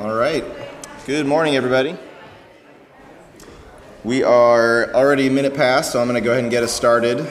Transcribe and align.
All 0.00 0.14
right. 0.14 0.42
Good 1.04 1.26
morning, 1.26 1.56
everybody. 1.56 1.94
We 4.02 4.22
are 4.22 4.90
already 4.94 5.26
a 5.26 5.30
minute 5.30 5.52
past, 5.52 5.92
so 5.92 6.00
I'm 6.00 6.08
going 6.08 6.18
to 6.18 6.24
go 6.24 6.30
ahead 6.30 6.42
and 6.42 6.50
get 6.50 6.62
us 6.62 6.72
started. 6.72 7.28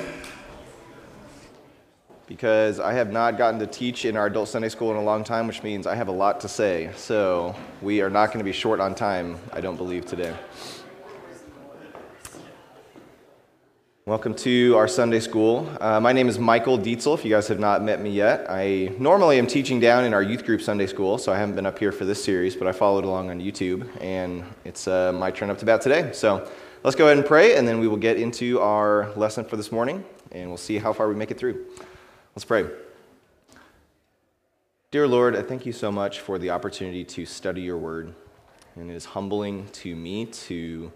Because 2.27 2.79
I 2.79 2.93
have 2.93 3.11
not 3.11 3.39
gotten 3.39 3.59
to 3.61 3.65
teach 3.65 4.05
in 4.05 4.15
our 4.15 4.27
adult 4.27 4.49
Sunday 4.49 4.69
school 4.69 4.91
in 4.91 4.97
a 4.97 5.01
long 5.01 5.23
time, 5.23 5.47
which 5.47 5.63
means 5.63 5.87
I 5.87 5.95
have 5.95 6.09
a 6.09 6.11
lot 6.11 6.41
to 6.41 6.47
say. 6.47 6.91
So 6.95 7.55
we 7.81 8.01
are 8.01 8.09
not 8.11 8.27
going 8.27 8.37
to 8.37 8.43
be 8.43 8.51
short 8.51 8.79
on 8.79 8.93
time, 8.93 9.39
I 9.51 9.61
don't 9.61 9.75
believe, 9.75 10.05
today. 10.05 10.35
Welcome 14.09 14.33
to 14.37 14.75
our 14.75 14.87
Sunday 14.87 15.19
school. 15.19 15.69
Uh, 15.79 15.99
my 15.99 16.13
name 16.13 16.29
is 16.29 16.39
Michael 16.39 16.79
Dietzel, 16.79 17.13
if 17.13 17.23
you 17.23 17.29
guys 17.29 17.47
have 17.49 17.59
not 17.59 17.83
met 17.83 18.01
me 18.01 18.09
yet. 18.09 18.47
I 18.49 18.91
normally 18.97 19.37
am 19.37 19.45
teaching 19.45 19.79
down 19.79 20.03
in 20.03 20.15
our 20.15 20.23
youth 20.23 20.47
group 20.47 20.63
Sunday 20.63 20.87
school, 20.87 21.19
so 21.19 21.31
I 21.31 21.37
haven't 21.37 21.53
been 21.53 21.67
up 21.67 21.77
here 21.77 21.91
for 21.91 22.05
this 22.05 22.23
series, 22.23 22.55
but 22.55 22.67
I 22.67 22.71
followed 22.71 23.05
along 23.05 23.29
on 23.29 23.39
YouTube, 23.39 23.87
and 24.01 24.43
it's 24.65 24.87
uh, 24.87 25.11
my 25.11 25.29
turn 25.29 25.51
up 25.51 25.59
to 25.59 25.65
bat 25.65 25.81
today. 25.81 26.09
So 26.11 26.49
let's 26.83 26.95
go 26.95 27.05
ahead 27.05 27.17
and 27.17 27.25
pray, 27.27 27.55
and 27.55 27.67
then 27.67 27.79
we 27.79 27.87
will 27.87 27.97
get 27.97 28.17
into 28.17 28.59
our 28.61 29.13
lesson 29.15 29.45
for 29.45 29.57
this 29.57 29.71
morning, 29.71 30.03
and 30.31 30.49
we'll 30.49 30.57
see 30.57 30.79
how 30.79 30.91
far 30.91 31.07
we 31.07 31.13
make 31.13 31.29
it 31.29 31.37
through. 31.37 31.67
Let's 32.35 32.45
pray. 32.45 32.65
Dear 34.89 35.07
Lord, 35.07 35.35
I 35.35 35.43
thank 35.43 35.67
you 35.67 35.71
so 35.71 35.91
much 35.91 36.19
for 36.19 36.39
the 36.39 36.49
opportunity 36.49 37.03
to 37.03 37.27
study 37.27 37.61
your 37.61 37.77
word, 37.77 38.15
and 38.75 38.89
it 38.89 38.95
is 38.95 39.05
humbling 39.05 39.67
to 39.73 39.95
me 39.95 40.25
to 40.25 40.91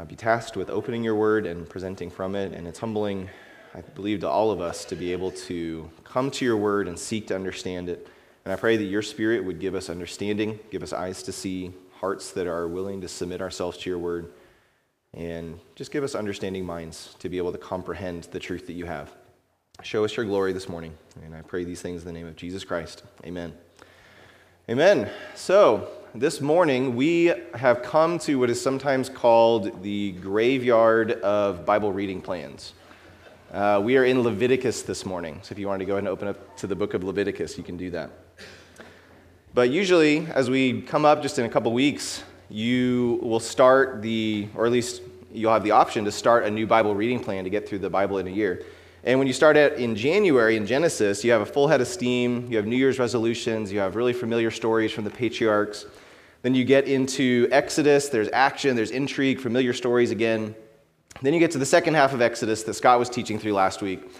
uh, 0.00 0.04
be 0.04 0.16
tasked 0.16 0.56
with 0.56 0.70
opening 0.70 1.04
your 1.04 1.14
word 1.14 1.46
and 1.46 1.68
presenting 1.68 2.10
from 2.10 2.34
it. 2.34 2.52
And 2.52 2.66
it's 2.66 2.78
humbling, 2.78 3.28
I 3.74 3.80
believe, 3.82 4.20
to 4.20 4.28
all 4.28 4.50
of 4.50 4.60
us 4.60 4.84
to 4.86 4.96
be 4.96 5.12
able 5.12 5.30
to 5.32 5.90
come 6.04 6.30
to 6.32 6.44
your 6.44 6.56
word 6.56 6.88
and 6.88 6.98
seek 6.98 7.26
to 7.28 7.34
understand 7.34 7.88
it. 7.88 8.08
And 8.44 8.52
I 8.52 8.56
pray 8.56 8.76
that 8.78 8.84
your 8.84 9.02
spirit 9.02 9.44
would 9.44 9.60
give 9.60 9.74
us 9.74 9.90
understanding, 9.90 10.58
give 10.70 10.82
us 10.82 10.92
eyes 10.92 11.22
to 11.24 11.32
see, 11.32 11.72
hearts 11.98 12.32
that 12.32 12.46
are 12.46 12.66
willing 12.66 13.02
to 13.02 13.08
submit 13.08 13.42
ourselves 13.42 13.76
to 13.78 13.90
your 13.90 13.98
word, 13.98 14.32
and 15.12 15.60
just 15.74 15.90
give 15.90 16.02
us 16.02 16.14
understanding 16.14 16.64
minds 16.64 17.14
to 17.18 17.28
be 17.28 17.36
able 17.36 17.52
to 17.52 17.58
comprehend 17.58 18.24
the 18.24 18.38
truth 18.38 18.66
that 18.68 18.72
you 18.72 18.86
have. 18.86 19.12
Show 19.82 20.04
us 20.04 20.16
your 20.16 20.24
glory 20.24 20.52
this 20.54 20.68
morning. 20.68 20.96
And 21.22 21.34
I 21.34 21.42
pray 21.42 21.64
these 21.64 21.82
things 21.82 22.02
in 22.02 22.06
the 22.06 22.12
name 22.12 22.26
of 22.26 22.36
Jesus 22.36 22.64
Christ. 22.64 23.02
Amen. 23.26 23.52
Amen. 24.68 25.10
So, 25.34 25.88
this 26.14 26.40
morning 26.40 26.96
we 26.96 27.32
have 27.54 27.82
come 27.82 28.18
to 28.18 28.36
what 28.36 28.50
is 28.50 28.60
sometimes 28.60 29.08
called 29.08 29.82
the 29.82 30.10
graveyard 30.12 31.12
of 31.12 31.64
Bible 31.64 31.92
reading 31.92 32.20
plans. 32.20 32.72
Uh, 33.52 33.80
we 33.82 33.96
are 33.96 34.04
in 34.04 34.20
Leviticus 34.22 34.82
this 34.82 35.06
morning, 35.06 35.38
so 35.42 35.52
if 35.52 35.58
you 35.58 35.68
wanted 35.68 35.80
to 35.80 35.84
go 35.84 35.92
ahead 35.92 36.00
and 36.00 36.08
open 36.08 36.26
up 36.26 36.56
to 36.56 36.66
the 36.66 36.74
book 36.74 36.94
of 36.94 37.04
Leviticus, 37.04 37.56
you 37.56 37.62
can 37.62 37.76
do 37.76 37.90
that. 37.90 38.10
But 39.54 39.70
usually, 39.70 40.26
as 40.26 40.50
we 40.50 40.82
come 40.82 41.04
up 41.04 41.22
just 41.22 41.38
in 41.38 41.44
a 41.44 41.48
couple 41.48 41.72
weeks, 41.72 42.24
you 42.48 43.20
will 43.22 43.40
start 43.40 44.02
the, 44.02 44.48
or 44.56 44.66
at 44.66 44.72
least 44.72 45.02
you'll 45.32 45.52
have 45.52 45.64
the 45.64 45.70
option 45.70 46.04
to 46.06 46.12
start 46.12 46.44
a 46.44 46.50
new 46.50 46.66
Bible 46.66 46.94
reading 46.94 47.22
plan 47.22 47.44
to 47.44 47.50
get 47.50 47.68
through 47.68 47.78
the 47.80 47.90
Bible 47.90 48.18
in 48.18 48.26
a 48.26 48.30
year. 48.30 48.64
And 49.04 49.18
when 49.18 49.28
you 49.28 49.32
start 49.32 49.56
out 49.56 49.72
in 49.74 49.94
January 49.96 50.56
in 50.56 50.66
Genesis, 50.66 51.24
you 51.24 51.30
have 51.30 51.40
a 51.40 51.46
full 51.46 51.68
head 51.68 51.80
of 51.80 51.88
steam, 51.88 52.48
you 52.50 52.56
have 52.56 52.66
New 52.66 52.76
Year's 52.76 52.98
resolutions, 52.98 53.72
you 53.72 53.78
have 53.78 53.96
really 53.96 54.12
familiar 54.12 54.50
stories 54.50 54.92
from 54.92 55.04
the 55.04 55.10
patriarchs. 55.10 55.86
Then 56.42 56.54
you 56.54 56.64
get 56.64 56.86
into 56.86 57.48
Exodus, 57.50 58.08
there's 58.08 58.28
action, 58.32 58.74
there's 58.76 58.90
intrigue, 58.90 59.40
familiar 59.40 59.72
stories 59.72 60.10
again. 60.10 60.54
Then 61.20 61.34
you 61.34 61.40
get 61.40 61.50
to 61.50 61.58
the 61.58 61.66
second 61.66 61.94
half 61.94 62.14
of 62.14 62.22
Exodus 62.22 62.62
that 62.62 62.74
Scott 62.74 62.98
was 62.98 63.10
teaching 63.10 63.38
through 63.38 63.52
last 63.52 63.82
week. 63.82 64.10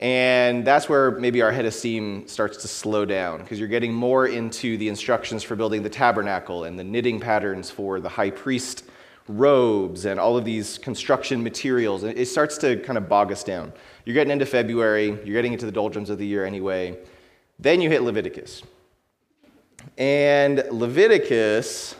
And 0.00 0.64
that's 0.64 0.88
where 0.88 1.12
maybe 1.12 1.42
our 1.42 1.52
head 1.52 1.66
of 1.66 1.74
steam 1.74 2.26
starts 2.26 2.56
to 2.58 2.68
slow 2.68 3.04
down 3.04 3.38
because 3.38 3.58
you're 3.58 3.68
getting 3.68 3.92
more 3.92 4.26
into 4.26 4.78
the 4.78 4.88
instructions 4.88 5.42
for 5.42 5.54
building 5.54 5.82
the 5.82 5.90
tabernacle 5.90 6.64
and 6.64 6.78
the 6.78 6.84
knitting 6.84 7.20
patterns 7.20 7.70
for 7.70 8.00
the 8.00 8.08
high 8.08 8.30
priest 8.30 8.84
robes 9.28 10.06
and 10.06 10.18
all 10.18 10.36
of 10.36 10.44
these 10.44 10.78
construction 10.78 11.42
materials. 11.42 12.02
It 12.02 12.26
starts 12.26 12.56
to 12.58 12.78
kind 12.78 12.96
of 12.96 13.08
bog 13.08 13.30
us 13.30 13.44
down. 13.44 13.72
You're 14.04 14.14
getting 14.14 14.32
into 14.32 14.46
February, 14.46 15.08
you're 15.08 15.34
getting 15.34 15.52
into 15.52 15.66
the 15.66 15.72
doldrums 15.72 16.08
of 16.10 16.18
the 16.18 16.26
year 16.26 16.46
anyway. 16.46 16.98
Then 17.58 17.80
you 17.82 17.90
hit 17.90 18.02
Leviticus. 18.02 18.62
And 19.96 20.64
Leviticus 20.70 21.94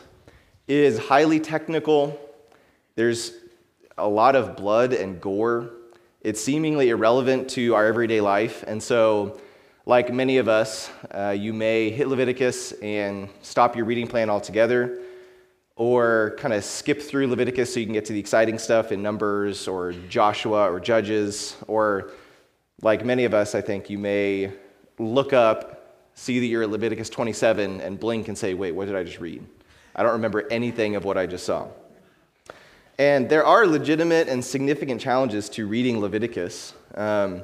is 0.67 0.97
highly 0.97 1.39
technical. 1.39 2.19
There's 2.95 3.33
a 3.97 4.07
lot 4.07 4.35
of 4.35 4.55
blood 4.55 4.93
and 4.93 5.19
gore. 5.19 5.71
It's 6.21 6.41
seemingly 6.41 6.89
irrelevant 6.89 7.49
to 7.51 7.75
our 7.75 7.85
everyday 7.85 8.21
life. 8.21 8.63
And 8.67 8.81
so, 8.81 9.39
like 9.85 10.13
many 10.13 10.37
of 10.37 10.47
us, 10.47 10.91
uh, 11.09 11.29
you 11.37 11.53
may 11.53 11.89
hit 11.89 12.07
Leviticus 12.07 12.73
and 12.83 13.29
stop 13.41 13.75
your 13.75 13.85
reading 13.85 14.07
plan 14.07 14.29
altogether, 14.29 14.99
or 15.75 16.35
kind 16.37 16.53
of 16.53 16.63
skip 16.63 17.01
through 17.01 17.27
Leviticus 17.27 17.73
so 17.73 17.79
you 17.79 17.87
can 17.87 17.93
get 17.93 18.05
to 18.05 18.13
the 18.13 18.19
exciting 18.19 18.59
stuff 18.59 18.91
in 18.91 19.01
Numbers 19.01 19.67
or 19.67 19.93
Joshua 20.09 20.71
or 20.71 20.79
Judges, 20.79 21.57
or 21.67 22.11
like 22.83 23.03
many 23.03 23.25
of 23.25 23.33
us, 23.33 23.55
I 23.55 23.61
think, 23.61 23.89
you 23.89 23.97
may 23.97 24.51
look 24.99 25.33
up 25.33 25.80
see 26.15 26.39
that 26.39 26.45
you're 26.45 26.63
at 26.63 26.69
Leviticus 26.69 27.09
27 27.09 27.81
and 27.81 27.99
blink 27.99 28.27
and 28.27 28.37
say, 28.37 28.53
wait, 28.53 28.73
what 28.73 28.85
did 28.85 28.95
I 28.95 29.03
just 29.03 29.19
read? 29.19 29.43
I 29.95 30.03
don't 30.03 30.13
remember 30.13 30.47
anything 30.49 30.95
of 30.95 31.03
what 31.03 31.17
I 31.17 31.25
just 31.25 31.45
saw. 31.45 31.67
And 32.97 33.29
there 33.29 33.45
are 33.45 33.65
legitimate 33.65 34.27
and 34.27 34.43
significant 34.43 35.01
challenges 35.01 35.49
to 35.49 35.67
reading 35.67 35.99
Leviticus. 35.99 36.73
Um, 36.95 37.43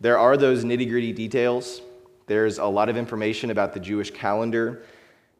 there 0.00 0.18
are 0.18 0.36
those 0.36 0.64
nitty 0.64 0.88
gritty 0.88 1.12
details. 1.12 1.80
There's 2.26 2.58
a 2.58 2.66
lot 2.66 2.88
of 2.88 2.96
information 2.96 3.50
about 3.50 3.72
the 3.72 3.80
Jewish 3.80 4.10
calendar. 4.10 4.84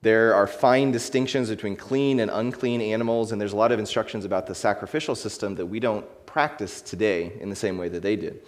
There 0.00 0.32
are 0.34 0.46
fine 0.46 0.90
distinctions 0.90 1.50
between 1.50 1.76
clean 1.76 2.20
and 2.20 2.30
unclean 2.30 2.80
animals, 2.80 3.32
and 3.32 3.40
there's 3.40 3.52
a 3.52 3.56
lot 3.56 3.72
of 3.72 3.78
instructions 3.78 4.24
about 4.24 4.46
the 4.46 4.54
sacrificial 4.54 5.14
system 5.14 5.54
that 5.56 5.66
we 5.66 5.80
don't 5.80 6.06
practice 6.24 6.80
today 6.80 7.32
in 7.40 7.50
the 7.50 7.56
same 7.56 7.76
way 7.76 7.88
that 7.88 8.02
they 8.02 8.16
did. 8.16 8.40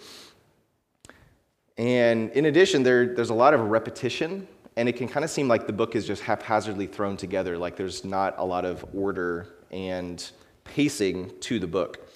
And 1.77 2.29
in 2.31 2.45
addition, 2.45 2.83
there, 2.83 3.15
there's 3.15 3.29
a 3.29 3.35
lot 3.35 3.53
of 3.53 3.61
repetition, 3.61 4.47
and 4.75 4.87
it 4.89 4.93
can 4.93 5.07
kind 5.07 5.23
of 5.23 5.29
seem 5.29 5.47
like 5.47 5.67
the 5.67 5.73
book 5.73 5.95
is 5.95 6.05
just 6.05 6.21
haphazardly 6.21 6.87
thrown 6.87 7.17
together, 7.17 7.57
like 7.57 7.75
there's 7.75 8.03
not 8.05 8.35
a 8.37 8.45
lot 8.45 8.65
of 8.65 8.85
order 8.93 9.47
and 9.71 10.31
pacing 10.63 11.31
to 11.39 11.59
the 11.59 11.67
book. 11.67 12.07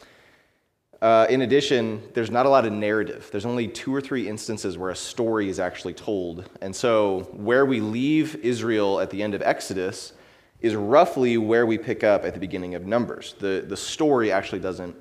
Uh, 1.02 1.28
in 1.30 1.42
addition, 1.42 2.02
there's 2.14 2.32
not 2.32 2.46
a 2.46 2.50
lot 2.50 2.66
of 2.66 2.74
narrative. 2.74 3.30
There's 3.32 3.46
only 3.46 3.68
two 3.68 3.94
or 3.94 4.02
three 4.02 4.28
instances 4.28 4.78
where 4.78 4.92
a 4.92 4.96
story 4.96 5.50
is 5.50 5.60
actually 5.60 5.94
told. 5.94 6.50
And 6.62 6.76
so, 6.76 7.30
where 7.34 7.66
we 7.66 7.80
leave 7.80 8.36
Israel 8.38 9.00
at 9.00 9.10
the 9.10 9.22
end 9.22 9.34
of 9.34 9.42
Exodus 9.42 10.14
is 10.62 10.74
roughly 10.74 11.38
where 11.38 11.66
we 11.66 11.78
pick 11.78 12.04
up 12.04 12.24
at 12.24 12.34
the 12.34 12.40
beginning 12.40 12.76
of 12.76 12.86
Numbers. 12.86 13.36
The, 13.40 13.66
the 13.68 13.78
story 13.78 14.32
actually 14.32 14.62
doesn't 14.62 14.96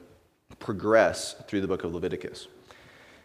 progress 0.58 1.36
through 1.46 1.60
the 1.60 1.68
book 1.68 1.84
of 1.84 1.94
Leviticus. 1.94 2.48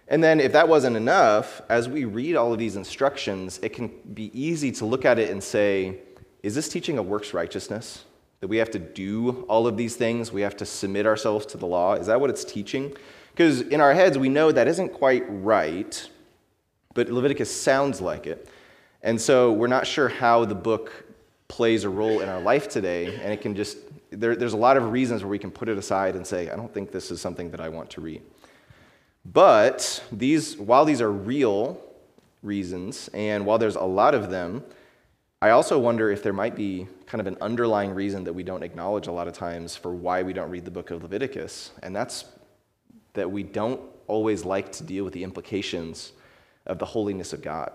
And 0.09 0.23
then, 0.23 0.39
if 0.39 0.51
that 0.53 0.67
wasn't 0.67 0.97
enough, 0.97 1.61
as 1.69 1.87
we 1.87 2.03
read 2.05 2.35
all 2.35 2.51
of 2.51 2.57
these 2.57 2.75
instructions, 2.75 3.59
it 3.61 3.69
can 3.69 3.89
be 4.13 4.31
easy 4.33 4.71
to 4.73 4.85
look 4.85 5.05
at 5.05 5.19
it 5.19 5.29
and 5.29 5.41
say, 5.41 5.99
is 6.41 6.55
this 6.55 6.67
teaching 6.67 6.97
a 6.97 7.03
works 7.03 7.33
righteousness? 7.33 8.05
That 8.39 8.47
we 8.47 8.57
have 8.57 8.71
to 8.71 8.79
do 8.79 9.43
all 9.43 9.67
of 9.67 9.77
these 9.77 9.95
things? 9.95 10.31
We 10.31 10.41
have 10.41 10.57
to 10.57 10.65
submit 10.65 11.05
ourselves 11.05 11.45
to 11.47 11.57
the 11.57 11.67
law? 11.67 11.93
Is 11.93 12.07
that 12.07 12.19
what 12.19 12.31
it's 12.31 12.43
teaching? 12.43 12.95
Because 13.31 13.61
in 13.61 13.81
our 13.81 13.93
heads, 13.93 14.17
we 14.17 14.29
know 14.29 14.51
that 14.51 14.67
isn't 14.67 14.93
quite 14.93 15.23
right, 15.27 16.09
but 16.95 17.09
Leviticus 17.09 17.55
sounds 17.55 18.01
like 18.01 18.25
it. 18.25 18.49
And 19.03 19.21
so 19.21 19.53
we're 19.53 19.67
not 19.67 19.85
sure 19.85 20.09
how 20.09 20.43
the 20.43 20.55
book 20.55 21.05
plays 21.47 21.83
a 21.83 21.89
role 21.89 22.21
in 22.21 22.29
our 22.29 22.41
life 22.41 22.67
today, 22.67 23.15
and 23.21 23.31
it 23.31 23.41
can 23.41 23.55
just, 23.55 23.77
there, 24.09 24.35
there's 24.35 24.53
a 24.53 24.57
lot 24.57 24.75
of 24.75 24.91
reasons 24.91 25.23
where 25.23 25.29
we 25.29 25.39
can 25.39 25.51
put 25.51 25.69
it 25.69 25.77
aside 25.77 26.15
and 26.15 26.25
say, 26.25 26.49
I 26.49 26.55
don't 26.55 26.73
think 26.73 26.91
this 26.91 27.11
is 27.11 27.21
something 27.21 27.51
that 27.51 27.61
I 27.61 27.69
want 27.69 27.89
to 27.91 28.01
read. 28.01 28.23
But 29.25 30.03
these, 30.11 30.57
while 30.57 30.85
these 30.85 31.01
are 31.01 31.11
real 31.11 31.81
reasons, 32.41 33.09
and 33.13 33.45
while 33.45 33.57
there's 33.57 33.75
a 33.75 33.83
lot 33.83 34.15
of 34.15 34.29
them, 34.29 34.63
I 35.41 35.51
also 35.51 35.79
wonder 35.79 36.09
if 36.09 36.21
there 36.23 36.33
might 36.33 36.55
be 36.55 36.87
kind 37.05 37.21
of 37.21 37.27
an 37.27 37.37
underlying 37.39 37.93
reason 37.93 38.23
that 38.25 38.33
we 38.33 38.43
don't 38.43 38.63
acknowledge 38.63 39.07
a 39.07 39.11
lot 39.11 39.27
of 39.27 39.33
times 39.33 39.75
for 39.75 39.93
why 39.93 40.23
we 40.23 40.33
don't 40.33 40.49
read 40.49 40.65
the 40.65 40.71
book 40.71 40.91
of 40.91 41.03
Leviticus. 41.03 41.71
And 41.81 41.95
that's 41.95 42.25
that 43.13 43.29
we 43.29 43.43
don't 43.43 43.81
always 44.07 44.45
like 44.45 44.71
to 44.73 44.83
deal 44.83 45.03
with 45.03 45.13
the 45.13 45.23
implications 45.23 46.13
of 46.65 46.77
the 46.77 46.85
holiness 46.85 47.33
of 47.33 47.41
God. 47.41 47.71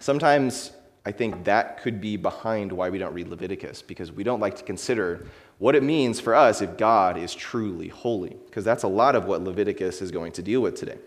Sometimes 0.00 0.72
I 1.04 1.12
think 1.12 1.44
that 1.44 1.80
could 1.82 2.00
be 2.00 2.16
behind 2.16 2.72
why 2.72 2.90
we 2.90 2.98
don't 2.98 3.14
read 3.14 3.28
Leviticus, 3.28 3.80
because 3.80 4.10
we 4.10 4.24
don't 4.24 4.40
like 4.40 4.56
to 4.56 4.64
consider 4.64 5.26
what 5.58 5.74
it 5.74 5.82
means 5.82 6.20
for 6.20 6.34
us 6.34 6.60
if 6.60 6.76
God 6.76 7.16
is 7.16 7.34
truly 7.34 7.88
holy, 7.88 8.36
because 8.46 8.64
that's 8.64 8.82
a 8.82 8.88
lot 8.88 9.14
of 9.14 9.24
what 9.24 9.42
Leviticus 9.42 10.02
is 10.02 10.10
going 10.10 10.32
to 10.32 10.42
deal 10.42 10.60
with 10.60 10.74
today. 10.74 10.98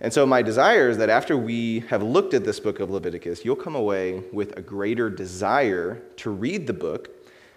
And 0.00 0.12
so, 0.12 0.26
my 0.26 0.42
desire 0.42 0.88
is 0.88 0.98
that 0.98 1.10
after 1.10 1.36
we 1.36 1.80
have 1.88 2.02
looked 2.02 2.34
at 2.34 2.44
this 2.44 2.58
book 2.58 2.80
of 2.80 2.90
Leviticus, 2.90 3.44
you'll 3.44 3.54
come 3.54 3.76
away 3.76 4.24
with 4.32 4.56
a 4.56 4.60
greater 4.60 5.08
desire 5.08 6.02
to 6.16 6.30
read 6.30 6.66
the 6.66 6.72
book, 6.72 7.10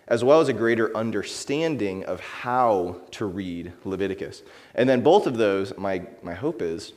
as 0.07 0.23
well 0.23 0.39
as 0.39 0.47
a 0.47 0.53
greater 0.53 0.95
understanding 0.95 2.03
of 2.05 2.19
how 2.19 3.01
to 3.09 3.25
read 3.25 3.73
Leviticus. 3.83 4.43
And 4.75 4.87
then, 4.87 5.01
both 5.01 5.25
of 5.25 5.37
those, 5.37 5.75
my, 5.75 6.05
my 6.21 6.35
hope 6.35 6.61
is, 6.61 6.93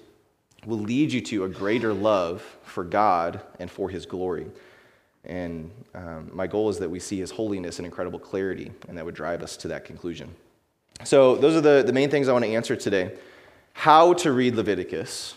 will 0.66 0.80
lead 0.80 1.12
you 1.12 1.22
to 1.22 1.44
a 1.44 1.48
greater 1.48 1.94
love 1.94 2.42
for 2.62 2.84
God 2.84 3.40
and 3.58 3.70
for 3.70 3.88
His 3.88 4.04
glory. 4.04 4.48
And 5.24 5.70
um, 5.94 6.30
my 6.32 6.46
goal 6.46 6.68
is 6.68 6.78
that 6.78 6.90
we 6.90 7.00
see 7.00 7.18
his 7.18 7.30
holiness 7.30 7.78
in 7.78 7.84
incredible 7.84 8.18
clarity, 8.18 8.70
and 8.88 8.96
that 8.96 9.04
would 9.04 9.14
drive 9.14 9.42
us 9.42 9.56
to 9.58 9.68
that 9.68 9.84
conclusion. 9.84 10.34
So, 11.04 11.36
those 11.36 11.54
are 11.54 11.60
the, 11.60 11.82
the 11.86 11.92
main 11.92 12.10
things 12.10 12.28
I 12.28 12.32
want 12.32 12.44
to 12.44 12.50
answer 12.50 12.76
today 12.76 13.12
how 13.72 14.12
to 14.12 14.32
read 14.32 14.56
Leviticus 14.56 15.34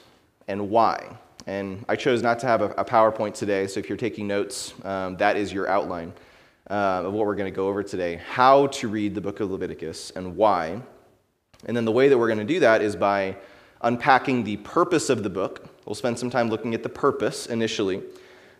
and 0.47 0.69
why. 0.71 1.15
And 1.45 1.85
I 1.87 1.95
chose 1.95 2.23
not 2.23 2.39
to 2.39 2.47
have 2.47 2.61
a, 2.61 2.69
a 2.71 2.85
PowerPoint 2.85 3.35
today, 3.35 3.67
so 3.67 3.79
if 3.79 3.87
you're 3.87 3.97
taking 3.97 4.27
notes, 4.27 4.73
um, 4.83 5.17
that 5.17 5.37
is 5.37 5.53
your 5.53 5.67
outline 5.69 6.13
uh, 6.69 7.03
of 7.05 7.13
what 7.13 7.25
we're 7.25 7.35
going 7.35 7.51
to 7.51 7.55
go 7.55 7.67
over 7.67 7.83
today 7.83 8.21
how 8.29 8.67
to 8.67 8.87
read 8.87 9.13
the 9.13 9.21
book 9.21 9.39
of 9.39 9.51
Leviticus 9.51 10.11
and 10.11 10.35
why. 10.35 10.81
And 11.65 11.77
then 11.77 11.85
the 11.85 11.91
way 11.91 12.09
that 12.09 12.17
we're 12.17 12.27
going 12.27 12.39
to 12.39 12.45
do 12.45 12.61
that 12.61 12.81
is 12.81 12.95
by 12.95 13.35
unpacking 13.81 14.43
the 14.43 14.57
purpose 14.57 15.09
of 15.09 15.21
the 15.21 15.29
book. 15.29 15.67
We'll 15.85 15.95
spend 15.95 16.17
some 16.17 16.29
time 16.29 16.49
looking 16.49 16.73
at 16.73 16.81
the 16.81 16.89
purpose 16.89 17.45
initially. 17.45 18.01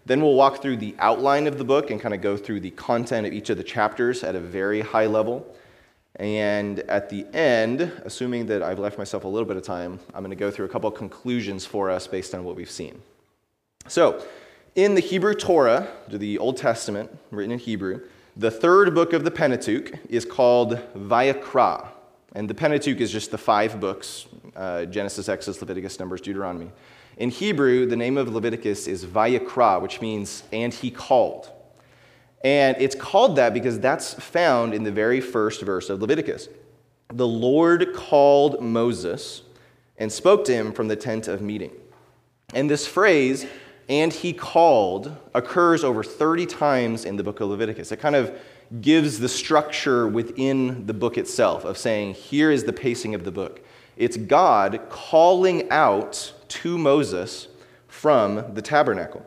Then 0.06 0.22
we'll 0.22 0.34
walk 0.34 0.62
through 0.62 0.78
the 0.78 0.96
outline 1.00 1.48
of 1.48 1.58
the 1.58 1.64
book 1.64 1.92
and 1.92 2.02
kind 2.02 2.14
of 2.14 2.22
go 2.22 2.36
through 2.36 2.62
the 2.62 2.72
content 2.72 3.28
of 3.28 3.34
each 3.34 3.50
of 3.50 3.58
the 3.58 3.64
chapters 3.64 4.24
at 4.24 4.36
a 4.36 4.40
very 4.40 4.82
high 4.82 5.06
level. 5.06 5.56
And 6.16 6.80
at 6.82 7.10
the 7.10 7.26
end, 7.34 7.82
assuming 8.04 8.48
that 8.48 8.62
I've 8.62 8.80
left 8.80 8.98
myself 8.98 9.24
a 9.24 9.28
little 9.28 9.48
bit 9.48 9.58
of 9.58 9.64
time, 9.64 10.00
I'm 10.14 10.22
going 10.22 10.32
to 10.32 10.36
go 10.36 10.52
through 10.52 10.66
a 10.66 10.70
couple 10.70 10.90
of 10.90 10.96
conclusions 10.96 11.66
for 11.66 11.90
us 11.90 12.08
based 12.08 12.36
on 12.36 12.44
what 12.44 12.56
we've 12.56 12.70
seen. 12.70 13.02
So, 13.88 14.24
in 14.76 14.96
the 14.96 15.02
Hebrew 15.02 15.34
Torah, 15.34 15.88
the 16.08 16.38
Old 16.38 16.58
Testament, 16.58 17.18
written 17.30 17.52
in 17.52 17.60
Hebrew, 17.60 18.02
the 18.38 18.52
third 18.52 18.96
book 18.96 19.14
of 19.14 19.24
the 19.24 19.32
Pentateuch 19.32 20.00
is 20.10 20.26
called 20.26 20.80
Vayikra. 20.96 21.88
And 22.34 22.50
the 22.50 22.54
Pentateuch 22.54 23.02
is 23.02 23.12
just 23.12 23.32
the 23.32 23.38
five 23.38 23.80
books 23.80 24.28
uh, 24.56 24.86
Genesis, 24.86 25.28
Exodus, 25.28 25.62
Leviticus, 25.62 26.00
Numbers, 26.00 26.22
Deuteronomy. 26.22 26.72
In 27.22 27.30
Hebrew, 27.30 27.86
the 27.86 27.96
name 27.96 28.18
of 28.18 28.34
Leviticus 28.34 28.88
is 28.88 29.06
Vayikra, 29.06 29.80
which 29.80 30.02
means, 30.02 30.42
and 30.52 30.74
he 30.74 30.90
called. 30.90 31.52
And 32.44 32.76
it's 32.80 32.96
called 32.96 33.36
that 33.36 33.54
because 33.54 33.80
that's 33.80 34.16
found 34.16 34.74
in 34.74 34.82
the 34.82 34.92
very 34.92 35.22
first 35.22 35.62
verse 35.62 35.92
of 35.92 36.02
Leviticus. 36.02 36.48
The 37.14 37.28
Lord 37.28 37.94
called 37.94 38.60
Moses 38.60 39.44
and 40.00 40.12
spoke 40.12 40.46
to 40.46 40.52
him 40.52 40.74
from 40.74 40.88
the 40.88 40.96
tent 40.96 41.28
of 41.28 41.44
meeting. 41.44 41.70
And 42.56 42.68
this 42.68 42.88
phrase, 42.88 43.46
and 43.88 44.12
he 44.12 44.34
called, 44.34 45.16
occurs 45.36 45.84
over 45.84 46.04
30 46.04 46.48
times 46.48 47.06
in 47.06 47.18
the 47.18 47.24
book 47.24 47.40
of 47.40 47.50
Leviticus. 47.50 47.92
It 47.92 47.98
kind 47.98 48.16
of 48.16 48.36
gives 48.82 49.20
the 49.20 49.30
structure 49.30 50.08
within 50.08 50.88
the 50.88 50.94
book 50.96 51.20
itself 51.20 51.66
of 51.66 51.78
saying, 51.78 52.16
here 52.16 52.50
is 52.50 52.64
the 52.64 52.74
pacing 52.74 53.14
of 53.14 53.26
the 53.26 53.32
book. 53.32 53.62
It's 53.98 54.18
God 54.18 54.82
calling 54.90 55.70
out 55.70 56.34
to 56.48 56.78
Moses 56.78 57.48
from 57.88 58.54
the 58.54 58.62
tabernacle. 58.62 59.26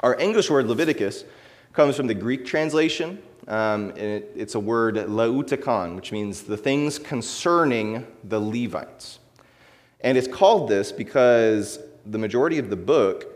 Our 0.00 0.18
English 0.18 0.50
word 0.50 0.66
Leviticus 0.66 1.24
comes 1.72 1.96
from 1.96 2.06
the 2.06 2.14
Greek 2.14 2.44
translation. 2.44 3.22
Um, 3.48 3.90
it, 3.90 4.32
it's 4.34 4.54
a 4.54 4.60
word 4.60 4.96
lautakon, 4.96 5.96
which 5.96 6.12
means 6.12 6.42
the 6.42 6.56
things 6.56 6.98
concerning 6.98 8.06
the 8.24 8.40
Levites. 8.40 9.18
And 10.00 10.18
it's 10.18 10.28
called 10.28 10.68
this 10.68 10.92
because 10.92 11.78
the 12.04 12.18
majority 12.18 12.58
of 12.58 12.70
the 12.70 12.76
book, 12.76 13.26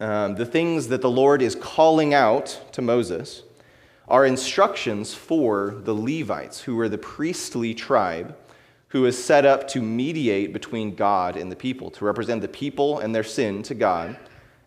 um, 0.00 0.34
the 0.36 0.46
things 0.46 0.88
that 0.88 1.02
the 1.02 1.10
Lord 1.10 1.42
is 1.42 1.54
calling 1.56 2.14
out 2.14 2.60
to 2.72 2.82
Moses, 2.82 3.42
are 4.08 4.24
instructions 4.24 5.14
for 5.14 5.80
the 5.82 5.94
Levites, 5.94 6.60
who 6.60 6.76
were 6.76 6.88
the 6.88 6.98
priestly 6.98 7.74
tribe 7.74 8.36
who 8.88 9.04
is 9.04 9.22
set 9.22 9.44
up 9.44 9.66
to 9.68 9.82
mediate 9.82 10.52
between 10.52 10.94
God 10.94 11.36
and 11.36 11.50
the 11.50 11.56
people, 11.56 11.90
to 11.92 12.04
represent 12.04 12.40
the 12.40 12.48
people 12.48 12.98
and 13.00 13.14
their 13.14 13.24
sin 13.24 13.62
to 13.64 13.74
God 13.74 14.16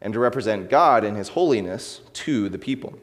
and 0.01 0.13
to 0.13 0.19
represent 0.19 0.69
God 0.69 1.03
and 1.03 1.17
his 1.17 1.29
holiness 1.29 2.01
to 2.13 2.49
the 2.49 2.59
people. 2.59 2.97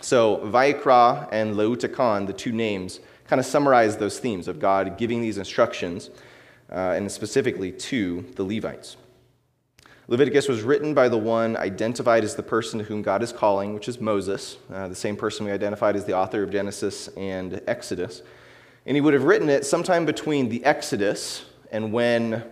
So, 0.00 0.38
Vayikra 0.38 1.28
and 1.30 1.54
Lautakon, 1.54 2.26
the 2.26 2.32
two 2.32 2.52
names, 2.52 3.00
kind 3.26 3.38
of 3.38 3.46
summarize 3.46 3.96
those 3.96 4.18
themes 4.18 4.48
of 4.48 4.58
God 4.58 4.98
giving 4.98 5.20
these 5.20 5.38
instructions, 5.38 6.10
uh, 6.70 6.94
and 6.96 7.10
specifically 7.10 7.70
to 7.70 8.24
the 8.34 8.42
Levites. 8.42 8.96
Leviticus 10.08 10.48
was 10.48 10.62
written 10.62 10.94
by 10.94 11.08
the 11.08 11.16
one 11.16 11.56
identified 11.56 12.24
as 12.24 12.34
the 12.34 12.42
person 12.42 12.78
to 12.78 12.84
whom 12.84 13.02
God 13.02 13.22
is 13.22 13.32
calling, 13.32 13.72
which 13.72 13.88
is 13.88 14.00
Moses, 14.00 14.56
uh, 14.72 14.88
the 14.88 14.94
same 14.94 15.16
person 15.16 15.46
we 15.46 15.52
identified 15.52 15.94
as 15.94 16.04
the 16.04 16.14
author 16.14 16.42
of 16.42 16.50
Genesis 16.50 17.08
and 17.16 17.60
Exodus. 17.66 18.22
And 18.86 18.96
he 18.96 19.00
would 19.00 19.14
have 19.14 19.24
written 19.24 19.48
it 19.48 19.64
sometime 19.64 20.04
between 20.04 20.48
the 20.48 20.64
Exodus 20.64 21.44
and 21.70 21.92
when 21.92 22.44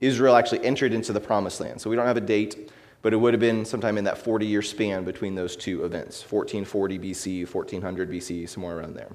Israel 0.00 0.36
actually 0.36 0.64
entered 0.64 0.92
into 0.92 1.12
the 1.12 1.20
promised 1.20 1.60
land. 1.60 1.80
So 1.80 1.90
we 1.90 1.96
don't 1.96 2.06
have 2.06 2.16
a 2.16 2.22
date 2.22 2.70
but 3.02 3.12
it 3.12 3.16
would 3.16 3.32
have 3.32 3.40
been 3.40 3.64
sometime 3.64 3.96
in 3.96 4.04
that 4.04 4.18
40 4.18 4.46
year 4.46 4.62
span 4.62 5.04
between 5.04 5.34
those 5.34 5.56
two 5.56 5.84
events 5.84 6.22
1440 6.22 6.98
BC, 6.98 7.54
1400 7.54 8.10
BC, 8.10 8.48
somewhere 8.48 8.78
around 8.78 8.94
there. 8.94 9.10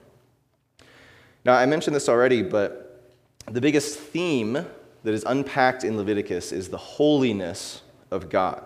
Now, 1.44 1.53
I 1.53 1.65
mentioned 1.65 1.95
this 1.95 2.09
already, 2.09 2.41
but 2.41 3.11
the 3.51 3.61
biggest 3.61 4.00
theme 4.00 4.53
that 4.53 5.13
is 5.13 5.23
unpacked 5.25 5.83
in 5.83 5.97
Leviticus 5.97 6.51
is 6.51 6.69
the 6.69 6.77
holiness 6.77 7.83
of 8.09 8.29
God. 8.29 8.63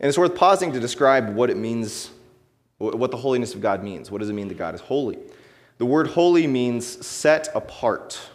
And 0.00 0.08
it's 0.08 0.18
worth 0.18 0.34
pausing 0.34 0.72
to 0.74 0.80
describe 0.80 1.34
what 1.34 1.48
it 1.48 1.56
means, 1.56 2.10
what 2.76 3.10
the 3.10 3.16
holiness 3.16 3.54
of 3.54 3.62
God 3.62 3.82
means. 3.82 4.10
What 4.10 4.18
does 4.18 4.28
it 4.28 4.34
mean 4.34 4.48
that 4.48 4.58
God 4.58 4.74
is 4.74 4.82
holy? 4.82 5.18
The 5.78 5.86
word 5.86 6.08
holy 6.08 6.46
means 6.46 7.06
set 7.06 7.48
apart, 7.54 8.30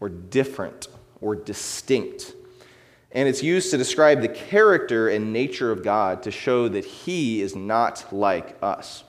or 0.00 0.08
different, 0.08 0.88
or 1.20 1.36
distinct. 1.36 2.34
And 3.12 3.28
it's 3.28 3.42
used 3.42 3.70
to 3.72 3.76
describe 3.76 4.20
the 4.22 4.28
character 4.28 5.08
and 5.08 5.32
nature 5.32 5.70
of 5.70 5.82
God 5.82 6.22
to 6.22 6.30
show 6.30 6.68
that 6.68 6.84
He 6.84 7.42
is 7.42 7.54
not 7.54 8.10
like 8.12 8.56
us. 8.62 9.04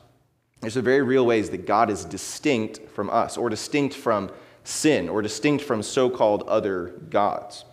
There's 0.62 0.78
a 0.78 0.82
very 0.82 1.02
real 1.02 1.26
ways 1.26 1.50
that 1.52 1.66
God 1.66 1.90
is 1.90 2.04
distinct 2.04 2.90
from 2.90 3.10
us, 3.10 3.38
or 3.38 3.50
distinct 3.50 3.96
from 3.96 4.30
sin, 4.66 5.08
or 5.08 5.22
distinct 5.22 5.64
from 5.64 5.82
so 5.82 6.10
called 6.10 6.44
other 6.44 6.88
gods. 7.10 7.64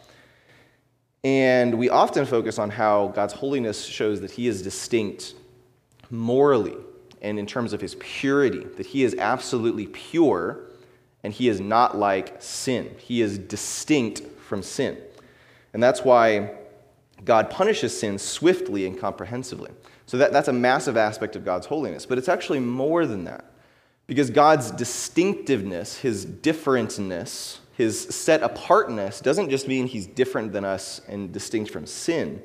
And 1.25 1.79
we 1.79 1.89
often 1.89 2.27
focus 2.27 2.61
on 2.61 2.71
how 2.71 3.09
God's 3.09 3.33
holiness 3.33 3.85
shows 3.85 4.21
that 4.21 4.31
He 4.31 4.47
is 4.47 4.63
distinct 4.63 5.35
morally 6.11 6.77
and 7.23 7.39
in 7.39 7.47
terms 7.47 7.73
of 7.73 7.81
His 7.81 7.95
purity, 7.97 8.65
that 8.77 8.87
He 8.87 9.05
is 9.05 9.15
absolutely 9.19 9.87
pure 9.87 10.61
and 11.23 11.33
He 11.33 11.49
is 11.49 11.61
not 11.61 11.97
like 11.97 12.41
sin. 12.41 12.95
He 12.99 13.21
is 13.21 13.39
distinct 13.39 14.21
from 14.41 14.63
sin. 14.63 14.97
And 15.73 15.83
that's 15.83 16.03
why 16.03 16.53
God 17.25 17.51
punishes 17.51 17.99
sin 17.99 18.19
swiftly 18.19 18.87
and 18.87 18.99
comprehensively. 18.99 19.71
So 20.07 20.19
that, 20.19 20.33
that's 20.33 20.49
a 20.49 20.53
massive 20.53 20.97
aspect 20.97 21.37
of 21.37 21.45
God's 21.45 21.67
holiness. 21.67 22.07
But 22.07 22.19
it's 22.19 22.29
actually 22.29 22.61
more 22.61 23.07
than 23.07 23.25
that. 23.25 23.45
Because 24.07 24.31
God's 24.31 24.71
distinctiveness, 24.71 25.99
his 25.99 26.25
differentness, 26.25 27.59
his 27.77 28.01
set 28.01 28.43
apartness 28.43 29.21
doesn't 29.21 29.51
just 29.51 29.67
mean 29.67 29.87
he's 29.87 30.07
different 30.07 30.53
than 30.53 30.65
us 30.65 31.01
and 31.09 31.33
distinct 31.33 31.71
from 31.71 31.87
sin. 31.87 32.43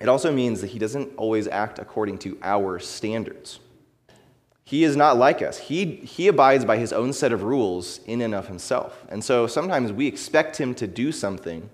It 0.00 0.08
also 0.08 0.32
means 0.32 0.60
that 0.60 0.70
he 0.70 0.78
doesn't 0.78 1.12
always 1.16 1.46
act 1.48 1.78
according 1.78 2.18
to 2.18 2.38
our 2.42 2.78
standards. 2.78 3.60
He 4.64 4.82
is 4.82 4.96
not 4.96 5.18
like 5.18 5.42
us. 5.42 5.58
He, 5.58 5.96
he 5.96 6.26
abides 6.26 6.64
by 6.64 6.78
his 6.78 6.92
own 6.92 7.12
set 7.12 7.32
of 7.32 7.42
rules 7.42 8.00
in 8.06 8.20
and 8.22 8.34
of 8.34 8.48
himself. 8.48 9.04
And 9.08 9.22
so 9.22 9.46
sometimes 9.46 9.92
we 9.92 10.06
expect 10.06 10.56
him 10.56 10.74
to 10.76 10.86
do 10.86 11.12
something 11.12 11.68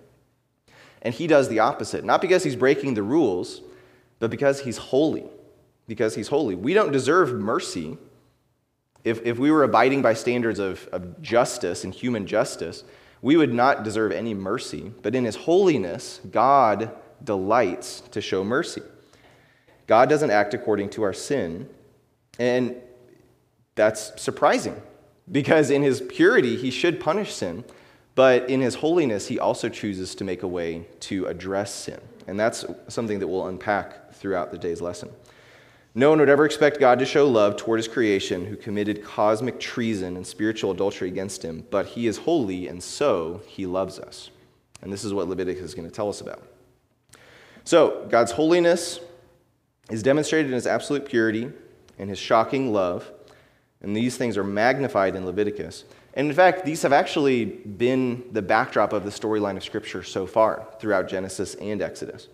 and 1.02 1.14
he 1.14 1.26
does 1.26 1.48
the 1.48 1.60
opposite, 1.60 2.04
not 2.04 2.20
because 2.20 2.44
he's 2.44 2.56
breaking 2.56 2.94
the 2.94 3.02
rules, 3.02 3.62
but 4.18 4.30
because 4.30 4.60
he's 4.60 4.76
holy. 4.76 5.24
Because 5.86 6.14
he's 6.14 6.28
holy. 6.28 6.54
We 6.54 6.74
don't 6.74 6.92
deserve 6.92 7.32
mercy. 7.32 7.96
If, 9.02 9.24
if 9.24 9.38
we 9.38 9.50
were 9.50 9.64
abiding 9.64 10.02
by 10.02 10.14
standards 10.14 10.58
of, 10.58 10.86
of 10.92 11.22
justice 11.22 11.84
and 11.84 11.94
human 11.94 12.26
justice, 12.26 12.84
we 13.22 13.36
would 13.36 13.52
not 13.52 13.82
deserve 13.82 14.12
any 14.12 14.34
mercy. 14.34 14.92
But 15.02 15.14
in 15.14 15.24
his 15.24 15.36
holiness, 15.36 16.20
God 16.30 16.90
delights 17.24 18.00
to 18.12 18.20
show 18.20 18.44
mercy. 18.44 18.82
God 19.86 20.08
doesn't 20.08 20.30
act 20.30 20.54
according 20.54 20.90
to 20.90 21.02
our 21.02 21.12
sin. 21.12 21.68
And 22.38 22.76
that's 23.74 24.20
surprising 24.20 24.80
because 25.30 25.70
in 25.70 25.82
his 25.82 26.00
purity, 26.00 26.56
he 26.56 26.70
should 26.70 27.00
punish 27.00 27.32
sin. 27.32 27.64
But 28.14 28.50
in 28.50 28.60
his 28.60 28.76
holiness, 28.76 29.28
he 29.28 29.38
also 29.38 29.68
chooses 29.68 30.14
to 30.16 30.24
make 30.24 30.42
a 30.42 30.48
way 30.48 30.86
to 31.00 31.26
address 31.26 31.74
sin. 31.74 32.00
And 32.26 32.38
that's 32.38 32.64
something 32.88 33.18
that 33.18 33.28
we'll 33.28 33.46
unpack 33.46 34.12
throughout 34.12 34.50
the 34.50 34.58
day's 34.58 34.80
lesson. 34.80 35.10
No 35.94 36.10
one 36.10 36.20
would 36.20 36.28
ever 36.28 36.44
expect 36.44 36.78
God 36.78 37.00
to 37.00 37.04
show 37.04 37.26
love 37.26 37.56
toward 37.56 37.78
his 37.78 37.88
creation 37.88 38.46
who 38.46 38.56
committed 38.56 39.02
cosmic 39.02 39.58
treason 39.58 40.16
and 40.16 40.24
spiritual 40.24 40.70
adultery 40.70 41.08
against 41.08 41.44
him, 41.44 41.66
but 41.70 41.86
he 41.86 42.06
is 42.06 42.18
holy, 42.18 42.68
and 42.68 42.80
so 42.80 43.40
he 43.46 43.66
loves 43.66 43.98
us. 43.98 44.30
And 44.82 44.92
this 44.92 45.02
is 45.02 45.12
what 45.12 45.28
Leviticus 45.28 45.64
is 45.64 45.74
going 45.74 45.88
to 45.88 45.94
tell 45.94 46.08
us 46.08 46.20
about. 46.20 46.44
So, 47.64 48.06
God's 48.08 48.32
holiness 48.32 49.00
is 49.90 50.02
demonstrated 50.02 50.46
in 50.46 50.54
his 50.54 50.66
absolute 50.66 51.04
purity 51.04 51.50
and 51.98 52.08
his 52.08 52.18
shocking 52.18 52.72
love, 52.72 53.10
and 53.82 53.96
these 53.96 54.16
things 54.16 54.36
are 54.36 54.44
magnified 54.44 55.14
in 55.14 55.26
Leviticus. 55.26 55.84
And 56.14 56.28
in 56.28 56.34
fact, 56.34 56.64
these 56.64 56.82
have 56.82 56.92
actually 56.92 57.44
been 57.44 58.24
the 58.32 58.42
backdrop 58.42 58.92
of 58.92 59.04
the 59.04 59.10
storyline 59.10 59.56
of 59.56 59.64
Scripture 59.64 60.02
so 60.02 60.26
far 60.26 60.66
throughout 60.80 61.08
Genesis 61.08 61.54
and 61.56 61.80
Exodus. 61.80 62.28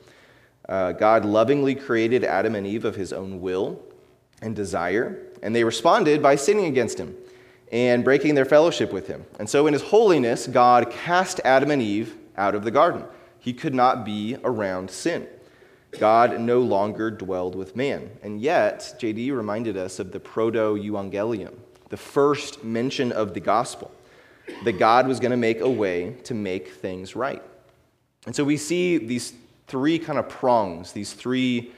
Uh, 0.68 0.92
God 0.92 1.25
lovingly 1.25 1.75
created 1.75 2.25
Adam 2.25 2.54
and 2.54 2.66
Eve 2.66 2.85
of 2.85 2.97
his 2.97 3.12
own 3.12 3.40
will 3.40 3.80
and 4.42 4.56
desire, 4.56 5.23
and 5.42 5.54
they 5.54 5.64
responded 5.64 6.23
by 6.23 6.37
sinning 6.37 6.66
against 6.66 6.99
him 6.99 7.16
and 7.73 8.04
breaking 8.04 8.35
their 8.35 8.45
fellowship 8.45 8.92
with 8.92 9.06
him. 9.06 9.25
And 9.38 9.49
so, 9.49 9.66
in 9.66 9.73
his 9.73 9.83
holiness, 9.83 10.47
God 10.47 10.90
cast 10.90 11.40
Adam 11.45 11.71
and 11.71 11.83
Eve 11.83 12.16
out 12.37 12.54
of 12.54 12.64
the 12.64 12.71
garden. 12.71 13.04
He 13.47 13.53
could 13.53 13.76
not 13.76 14.05
be 14.05 14.37
around 14.43 14.91
sin. 14.91 15.25
God 16.00 16.41
no 16.41 16.59
longer 16.59 17.12
dwelled 17.12 17.55
with 17.55 17.76
man. 17.76 18.11
And 18.21 18.41
yet, 18.41 18.97
JD 18.99 19.31
reminded 19.37 19.76
us 19.76 20.00
of 20.00 20.11
the 20.11 20.19
proto 20.19 20.75
evangelium, 20.75 21.55
the 21.88 21.97
first 21.97 22.65
mention 22.65 23.12
of 23.12 23.35
the 23.35 23.41
gospel, 23.41 23.93
that 24.65 24.81
God 24.81 25.07
was 25.07 25.21
going 25.21 25.31
to 25.31 25.37
make 25.37 25.61
a 25.61 25.71
way 25.71 26.17
to 26.25 26.35
make 26.35 26.71
things 26.71 27.15
right. 27.15 27.41
And 28.26 28.35
so 28.35 28.43
we 28.43 28.57
see 28.57 28.99
these 28.99 29.33
three 29.69 30.00
kind 30.00 30.19
of 30.19 30.29
prongs, 30.29 30.91
these 30.91 31.12
three 31.12 31.71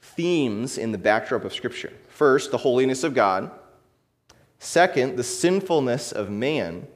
themes 0.00 0.78
in 0.78 0.90
the 0.90 0.96
backdrop 0.96 1.44
of 1.44 1.52
Scripture. 1.52 1.92
First, 2.08 2.50
the 2.50 2.56
holiness 2.56 3.04
of 3.04 3.12
God. 3.12 3.50
Second, 4.58 5.18
the 5.18 5.24
sinfulness 5.24 6.12
of 6.12 6.30
man. 6.30 6.86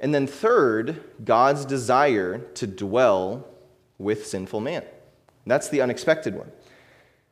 And 0.00 0.12
then 0.12 0.26
third, 0.26 1.04
God's 1.24 1.64
desire 1.64 2.38
to 2.54 2.66
dwell 2.66 3.46
with 4.00 4.26
sinful 4.26 4.60
man. 4.60 4.82
That's 5.46 5.68
the 5.68 5.82
unexpected 5.82 6.34
one. 6.34 6.50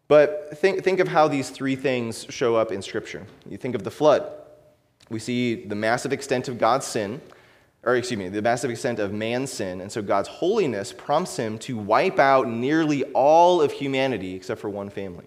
But 0.06 0.56
think, 0.58 0.84
think 0.84 1.00
of 1.00 1.08
how 1.08 1.28
these 1.28 1.50
three 1.50 1.76
things 1.76 2.26
show 2.30 2.56
up 2.56 2.70
in 2.70 2.82
Scripture. 2.82 3.26
You 3.48 3.56
think 3.56 3.75
of 3.75 3.82
the 3.82 3.90
flood. 3.90 4.30
We 5.10 5.18
see 5.18 5.66
the 5.66 5.75
massive 5.75 6.12
extent 6.12 6.48
of 6.48 6.58
God's 6.58 6.87
sin, 6.87 7.20
or 7.82 7.96
excuse 7.96 8.18
me, 8.18 8.28
the 8.28 8.42
massive 8.42 8.70
extent 8.70 8.98
of 8.98 9.12
man's 9.12 9.50
sin. 9.50 9.80
And 9.80 9.90
so 9.90 10.02
God's 10.02 10.28
holiness 10.28 10.92
prompts 10.92 11.37
him 11.37 11.58
to 11.60 11.76
wipe 11.76 12.18
out 12.18 12.48
nearly 12.48 13.04
all 13.12 13.60
of 13.60 13.72
humanity 13.72 14.34
except 14.34 14.60
for 14.60 14.70
one 14.70 14.90
family. 14.90 15.26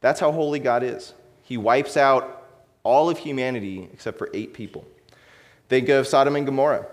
That's 0.00 0.20
how 0.20 0.32
holy 0.32 0.58
God 0.58 0.82
is. 0.82 1.14
He 1.42 1.56
wipes 1.56 1.96
out 1.96 2.46
all 2.82 3.10
of 3.10 3.18
humanity 3.18 3.88
except 3.92 4.18
for 4.18 4.30
eight 4.32 4.54
people. 4.54 4.86
Think 5.68 5.88
of 5.88 6.06
Sodom 6.06 6.36
and 6.36 6.46
Gomorrah. 6.46 6.86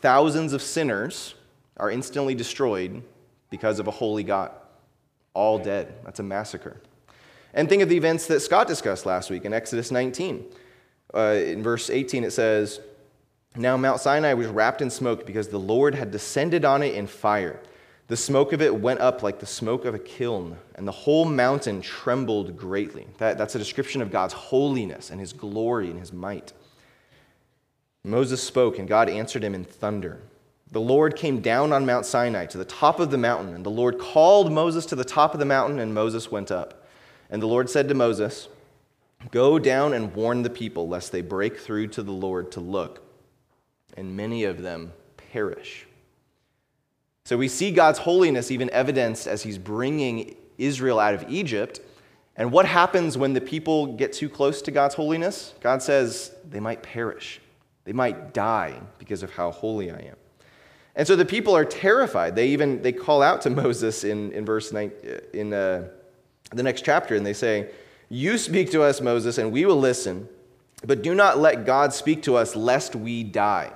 Thousands 0.00 0.52
of 0.52 0.62
sinners 0.62 1.34
are 1.78 1.90
instantly 1.90 2.34
destroyed 2.34 3.02
because 3.50 3.78
of 3.78 3.86
a 3.86 3.90
holy 3.90 4.24
God. 4.24 4.50
All 5.34 5.58
dead. 5.58 5.94
That's 6.04 6.20
a 6.20 6.24
massacre. 6.24 6.80
And 7.54 7.68
think 7.68 7.82
of 7.82 7.88
the 7.88 7.96
events 7.96 8.26
that 8.26 8.40
Scott 8.40 8.66
discussed 8.66 9.06
last 9.06 9.30
week 9.30 9.44
in 9.44 9.52
Exodus 9.52 9.90
19. 9.90 10.44
Uh, 11.14 11.20
in 11.44 11.62
verse 11.62 11.90
18, 11.90 12.24
it 12.24 12.32
says, 12.32 12.80
Now 13.56 13.76
Mount 13.76 14.00
Sinai 14.00 14.34
was 14.34 14.48
wrapped 14.48 14.82
in 14.82 14.90
smoke 14.90 15.26
because 15.26 15.48
the 15.48 15.58
Lord 15.58 15.94
had 15.94 16.10
descended 16.10 16.64
on 16.64 16.82
it 16.82 16.94
in 16.94 17.06
fire. 17.06 17.60
The 18.08 18.16
smoke 18.16 18.52
of 18.54 18.62
it 18.62 18.74
went 18.74 19.00
up 19.00 19.22
like 19.22 19.38
the 19.38 19.46
smoke 19.46 19.84
of 19.84 19.94
a 19.94 19.98
kiln, 19.98 20.56
and 20.74 20.88
the 20.88 20.92
whole 20.92 21.26
mountain 21.26 21.82
trembled 21.82 22.56
greatly. 22.56 23.06
That, 23.18 23.36
that's 23.36 23.54
a 23.54 23.58
description 23.58 24.00
of 24.00 24.10
God's 24.10 24.32
holiness 24.32 25.10
and 25.10 25.20
his 25.20 25.34
glory 25.34 25.90
and 25.90 25.98
his 25.98 26.12
might. 26.12 26.54
Moses 28.04 28.42
spoke, 28.42 28.78
and 28.78 28.88
God 28.88 29.10
answered 29.10 29.44
him 29.44 29.54
in 29.54 29.64
thunder. 29.64 30.22
The 30.70 30.80
Lord 30.80 31.16
came 31.16 31.40
down 31.40 31.72
on 31.72 31.86
Mount 31.86 32.04
Sinai 32.04 32.46
to 32.46 32.58
the 32.58 32.64
top 32.64 33.00
of 33.00 33.10
the 33.10 33.18
mountain, 33.18 33.54
and 33.54 33.64
the 33.64 33.70
Lord 33.70 33.98
called 33.98 34.52
Moses 34.52 34.84
to 34.86 34.96
the 34.96 35.04
top 35.04 35.32
of 35.32 35.40
the 35.40 35.46
mountain, 35.46 35.78
and 35.78 35.94
Moses 35.94 36.30
went 36.30 36.50
up. 36.50 36.86
And 37.30 37.40
the 37.40 37.46
Lord 37.46 37.70
said 37.70 37.88
to 37.88 37.94
Moses, 37.94 38.48
Go 39.30 39.58
down 39.58 39.94
and 39.94 40.14
warn 40.14 40.42
the 40.42 40.50
people, 40.50 40.88
lest 40.88 41.10
they 41.10 41.22
break 41.22 41.58
through 41.58 41.88
to 41.88 42.02
the 42.02 42.12
Lord 42.12 42.52
to 42.52 42.60
look, 42.60 43.02
and 43.96 44.16
many 44.16 44.44
of 44.44 44.62
them 44.62 44.92
perish. 45.32 45.86
So 47.24 47.36
we 47.36 47.48
see 47.48 47.70
God's 47.70 47.98
holiness 47.98 48.50
even 48.50 48.70
evidenced 48.70 49.26
as 49.26 49.42
he's 49.42 49.58
bringing 49.58 50.36
Israel 50.56 50.98
out 50.98 51.14
of 51.14 51.24
Egypt. 51.28 51.80
And 52.36 52.52
what 52.52 52.66
happens 52.66 53.18
when 53.18 53.32
the 53.32 53.40
people 53.40 53.86
get 53.86 54.12
too 54.12 54.28
close 54.28 54.62
to 54.62 54.70
God's 54.70 54.94
holiness? 54.94 55.54
God 55.60 55.82
says 55.82 56.32
they 56.48 56.60
might 56.60 56.82
perish. 56.82 57.40
They 57.84 57.92
might 57.92 58.32
die 58.32 58.80
because 58.98 59.22
of 59.22 59.30
how 59.32 59.50
holy 59.50 59.90
I 59.90 59.98
am. 59.98 60.16
And 60.98 61.06
so 61.06 61.14
the 61.14 61.24
people 61.24 61.56
are 61.56 61.64
terrified. 61.64 62.34
They 62.34 62.48
even 62.48 62.82
they 62.82 62.92
call 62.92 63.22
out 63.22 63.40
to 63.42 63.50
Moses 63.64 64.04
in, 64.04 64.32
in 64.32 64.44
verse 64.44 64.72
9, 64.72 64.92
in 65.32 65.54
uh, 65.54 65.88
the 66.50 66.62
next 66.62 66.84
chapter, 66.84 67.14
and 67.14 67.24
they 67.24 67.32
say, 67.32 67.70
You 68.10 68.36
speak 68.36 68.72
to 68.72 68.82
us, 68.82 69.00
Moses, 69.00 69.38
and 69.38 69.52
we 69.52 69.64
will 69.64 69.78
listen, 69.78 70.28
but 70.84 71.02
do 71.02 71.14
not 71.14 71.38
let 71.38 71.64
God 71.64 71.94
speak 71.94 72.24
to 72.24 72.36
us 72.36 72.56
lest 72.56 72.96
we 72.96 73.22
die. 73.22 73.72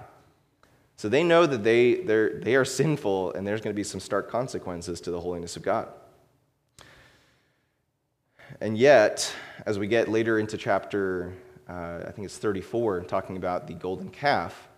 So 0.97 1.09
they 1.09 1.25
know 1.25 1.47
that 1.47 1.65
they, 1.65 1.95
they 1.95 2.55
are 2.55 2.65
sinful 2.65 3.33
and 3.33 3.47
there's 3.47 3.61
going 3.61 3.75
to 3.75 3.77
be 3.77 3.83
some 3.83 3.99
stark 3.99 4.31
consequences 4.31 5.01
to 5.03 5.11
the 5.11 5.21
holiness 5.21 5.57
of 5.57 5.63
God. 5.63 5.89
And 8.61 8.77
yet, 8.77 9.33
as 9.67 9.79
we 9.79 9.87
get 9.87 10.09
later 10.09 10.39
into 10.39 10.57
chapter, 10.57 11.33
uh, 11.69 12.01
I 12.07 12.11
think 12.13 12.27
it's 12.27 12.39
34, 12.39 13.03
talking 13.03 13.37
about 13.37 13.67
the 13.67 13.75
golden 13.75 14.11
calf, 14.11 14.69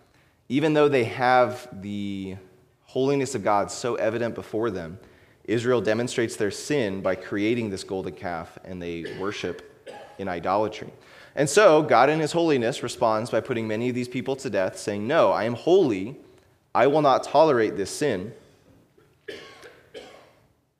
even 0.49 0.73
though 0.73 0.87
they 0.87 1.05
have 1.05 1.67
the 1.81 2.35
holiness 2.83 3.35
of 3.35 3.43
God 3.43 3.71
so 3.71 3.95
evident 3.95 4.35
before 4.35 4.69
them, 4.69 4.99
Israel 5.43 5.81
demonstrates 5.81 6.35
their 6.35 6.51
sin 6.51 7.01
by 7.01 7.15
creating 7.15 7.69
this 7.69 7.83
golden 7.83 8.13
calf 8.13 8.57
and 8.63 8.81
they 8.81 9.17
worship 9.19 9.87
in 10.17 10.27
idolatry. 10.27 10.91
And 11.35 11.49
so, 11.49 11.81
God 11.81 12.09
in 12.09 12.19
his 12.19 12.31
holiness 12.31 12.81
responds 12.81 13.29
by 13.29 13.41
putting 13.41 13.67
many 13.67 13.89
of 13.89 13.95
these 13.95 14.07
people 14.07 14.35
to 14.37 14.49
death, 14.49 14.77
saying, 14.77 15.05
No, 15.05 15.31
I 15.31 15.43
am 15.43 15.53
holy. 15.53 16.17
I 16.73 16.87
will 16.87 17.01
not 17.01 17.23
tolerate 17.23 17.75
this 17.75 17.89
sin. 17.89 18.33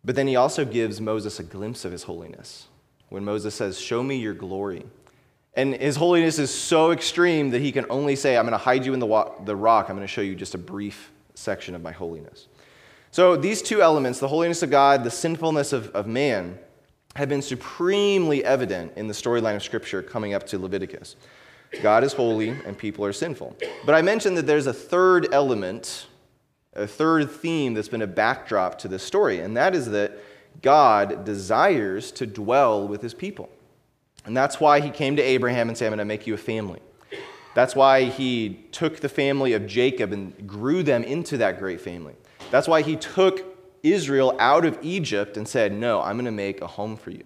But 0.04 0.16
then 0.16 0.28
he 0.28 0.36
also 0.36 0.64
gives 0.64 1.02
Moses 1.02 1.40
a 1.40 1.44
glimpse 1.44 1.84
of 1.84 1.92
his 1.92 2.04
holiness 2.04 2.68
when 3.10 3.26
Moses 3.26 3.54
says, 3.56 3.80
Show 3.80 4.04
me 4.04 4.16
your 4.16 4.34
glory. 4.34 4.86
And 5.56 5.74
his 5.74 5.96
holiness 5.96 6.38
is 6.38 6.54
so 6.54 6.92
extreme 6.92 7.52
that 7.52 7.62
he 7.62 7.72
can 7.72 7.86
only 7.90 8.16
say, 8.16 8.38
I'm 8.38 8.44
going 8.44 8.52
to 8.52 8.58
hide 8.58 8.86
you 8.86 8.94
in 8.94 9.00
the, 9.00 9.32
the 9.46 9.56
rock. 9.56 9.90
I'm 9.90 9.96
going 9.96 10.08
to 10.08 10.12
show 10.12 10.22
you 10.22 10.36
just 10.36 10.54
a 10.54 10.58
brief 10.58 11.12
section 11.34 11.76
of 11.76 11.82
my 11.82 11.92
holiness. 11.92 12.48
So, 13.12 13.38
these 13.38 13.62
two 13.62 13.82
elements, 13.82 14.20
the 14.20 14.28
holiness 14.28 14.62
of 14.62 14.70
God, 14.70 15.06
the 15.06 15.12
sinfulness 15.12 15.72
of, 15.72 15.88
of 15.92 16.06
man, 16.06 16.60
have 17.16 17.30
been 17.30 17.42
supremely 17.42 18.44
evident 18.44 18.92
in 18.98 19.08
the 19.08 19.14
storyline 19.14 19.56
of 19.56 19.64
Scripture 19.64 20.02
coming 20.02 20.34
up 20.34 20.46
to 20.48 20.60
Leviticus. 20.60 21.16
God 21.82 22.04
is 22.04 22.12
holy 22.12 22.50
and 22.50 22.78
people 22.78 23.06
are 23.06 23.14
sinful. 23.14 23.56
But 23.86 23.96
I 23.96 24.02
mentioned 24.02 24.38
that 24.38 24.46
there's 24.46 24.68
a 24.68 24.74
third 24.74 25.30
element, 25.32 26.08
a 26.74 26.86
third 26.86 27.32
theme 27.32 27.74
that's 27.74 27.88
been 27.88 28.02
a 28.02 28.08
backdrop 28.08 28.78
to 28.80 28.90
this 28.90 29.04
story, 29.04 29.40
and 29.40 29.56
that 29.56 29.76
is 29.76 29.88
that 29.92 30.18
God 30.62 31.24
desires 31.26 32.12
to 32.14 32.26
dwell 32.26 32.88
with 32.88 33.02
his 33.02 33.14
people. 33.14 33.50
And 34.26 34.36
that's 34.36 34.60
why 34.60 34.80
he 34.80 34.90
came 34.90 35.16
to 35.16 35.22
Abraham 35.22 35.70
and 35.70 35.78
said, 35.78 35.88
I'm 35.88 35.92
going 35.92 36.00
to 36.00 36.06
make 36.06 36.28
you 36.28 36.34
a 36.34 36.38
family. 36.38 36.80
That's 37.54 37.76
why 37.76 38.04
he 38.04 38.66
took 38.72 39.00
the 39.00 39.10
family 39.10 39.54
of 39.54 39.66
Jacob 39.66 40.12
and 40.12 40.48
grew 40.48 40.84
them 40.84 41.04
into 41.04 41.38
that 41.38 41.58
great 41.58 41.80
family. 41.80 42.16
That's 42.52 42.68
why 42.68 42.82
he 42.82 42.96
took 42.96 43.44
Israel 43.82 44.36
out 44.40 44.66
of 44.66 44.78
Egypt 44.82 45.38
and 45.38 45.48
said, 45.48 45.72
No, 45.72 46.02
I'm 46.02 46.16
going 46.16 46.26
to 46.26 46.32
make 46.32 46.62
a 46.62 46.68
home 46.68 46.98
for 46.98 47.12
you. 47.12 47.24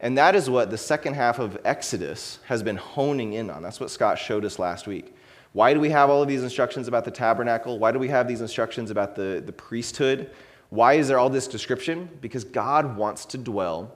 And 0.00 0.16
that 0.16 0.34
is 0.34 0.48
what 0.48 0.70
the 0.70 0.78
second 0.78 1.14
half 1.14 1.38
of 1.38 1.58
Exodus 1.64 2.38
has 2.46 2.62
been 2.62 2.76
honing 2.76 3.34
in 3.34 3.50
on. 3.50 3.62
That's 3.62 3.80
what 3.80 3.90
Scott 3.90 4.18
showed 4.18 4.44
us 4.44 4.58
last 4.58 4.86
week. 4.86 5.14
Why 5.52 5.74
do 5.74 5.80
we 5.80 5.90
have 5.90 6.10
all 6.10 6.22
of 6.22 6.28
these 6.28 6.42
instructions 6.42 6.88
about 6.88 7.04
the 7.04 7.10
tabernacle? 7.10 7.78
Why 7.78 7.90
do 7.90 7.98
we 7.98 8.08
have 8.08 8.28
these 8.28 8.40
instructions 8.40 8.90
about 8.90 9.16
the, 9.16 9.42
the 9.44 9.52
priesthood? 9.52 10.30
Why 10.70 10.94
is 10.94 11.08
there 11.08 11.18
all 11.18 11.30
this 11.30 11.48
description? 11.48 12.08
Because 12.20 12.44
God 12.44 12.96
wants 12.96 13.24
to 13.26 13.38
dwell 13.38 13.92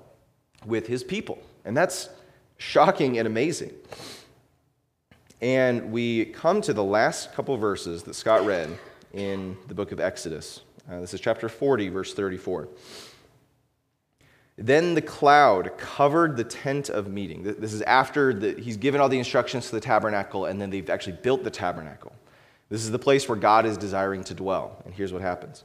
with 0.65 0.87
his 0.87 1.05
people. 1.05 1.39
And 1.65 1.77
that's 1.77 2.09
shocking 2.63 3.19
and 3.19 3.27
amazing. 3.27 3.73
And 5.41 5.91
we 5.91 6.27
come 6.27 6.61
to 6.63 6.73
the 6.73 6.85
last 6.85 7.35
couple 7.35 7.57
verses 7.57 8.05
that 8.05 8.15
Scott 8.15 8.47
read 8.47 8.71
in 9.13 9.57
the 9.67 9.75
book 9.75 9.91
of 9.91 9.99
Exodus. 9.99 10.61
Uh, 10.91 11.01
this 11.01 11.13
is 11.13 11.21
chapter 11.21 11.49
40, 11.49 11.89
verse 11.89 12.15
34. 12.15 12.69
Then 14.57 14.95
the 14.95 15.03
cloud 15.03 15.77
covered 15.77 16.37
the 16.37 16.45
tent 16.45 16.89
of 16.89 17.09
meeting. 17.09 17.43
This 17.43 17.73
is 17.73 17.83
after 17.83 18.33
the, 18.33 18.53
he's 18.61 18.77
given 18.77 19.01
all 19.01 19.09
the 19.09 19.19
instructions 19.19 19.67
to 19.71 19.75
the 19.75 19.81
tabernacle, 19.81 20.45
and 20.45 20.61
then 20.61 20.71
they've 20.71 20.89
actually 20.89 21.17
built 21.21 21.43
the 21.43 21.51
tabernacle. 21.51 22.13
This 22.69 22.85
is 22.85 22.93
the 22.93 22.99
place 22.99 23.29
where 23.29 23.39
God 23.39 23.67
is 23.67 23.77
desiring 23.77 24.23
to 24.25 24.35
dwell. 24.35 24.81
And 24.85 24.95
here's 24.95 25.13
what 25.13 25.23
happens 25.23 25.65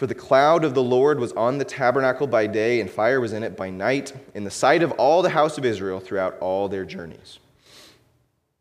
For 0.00 0.06
the 0.06 0.14
cloud 0.14 0.64
of 0.64 0.72
the 0.72 0.82
Lord 0.82 1.20
was 1.20 1.32
on 1.32 1.58
the 1.58 1.64
tabernacle 1.66 2.26
by 2.26 2.46
day, 2.46 2.80
and 2.80 2.90
fire 2.90 3.20
was 3.20 3.34
in 3.34 3.42
it 3.42 3.54
by 3.54 3.68
night, 3.68 4.14
in 4.34 4.44
the 4.44 4.50
sight 4.50 4.82
of 4.82 4.92
all 4.92 5.20
the 5.20 5.28
house 5.28 5.58
of 5.58 5.66
Israel 5.66 6.00
throughout 6.00 6.38
all 6.38 6.70
their 6.70 6.86
journeys. 6.86 7.38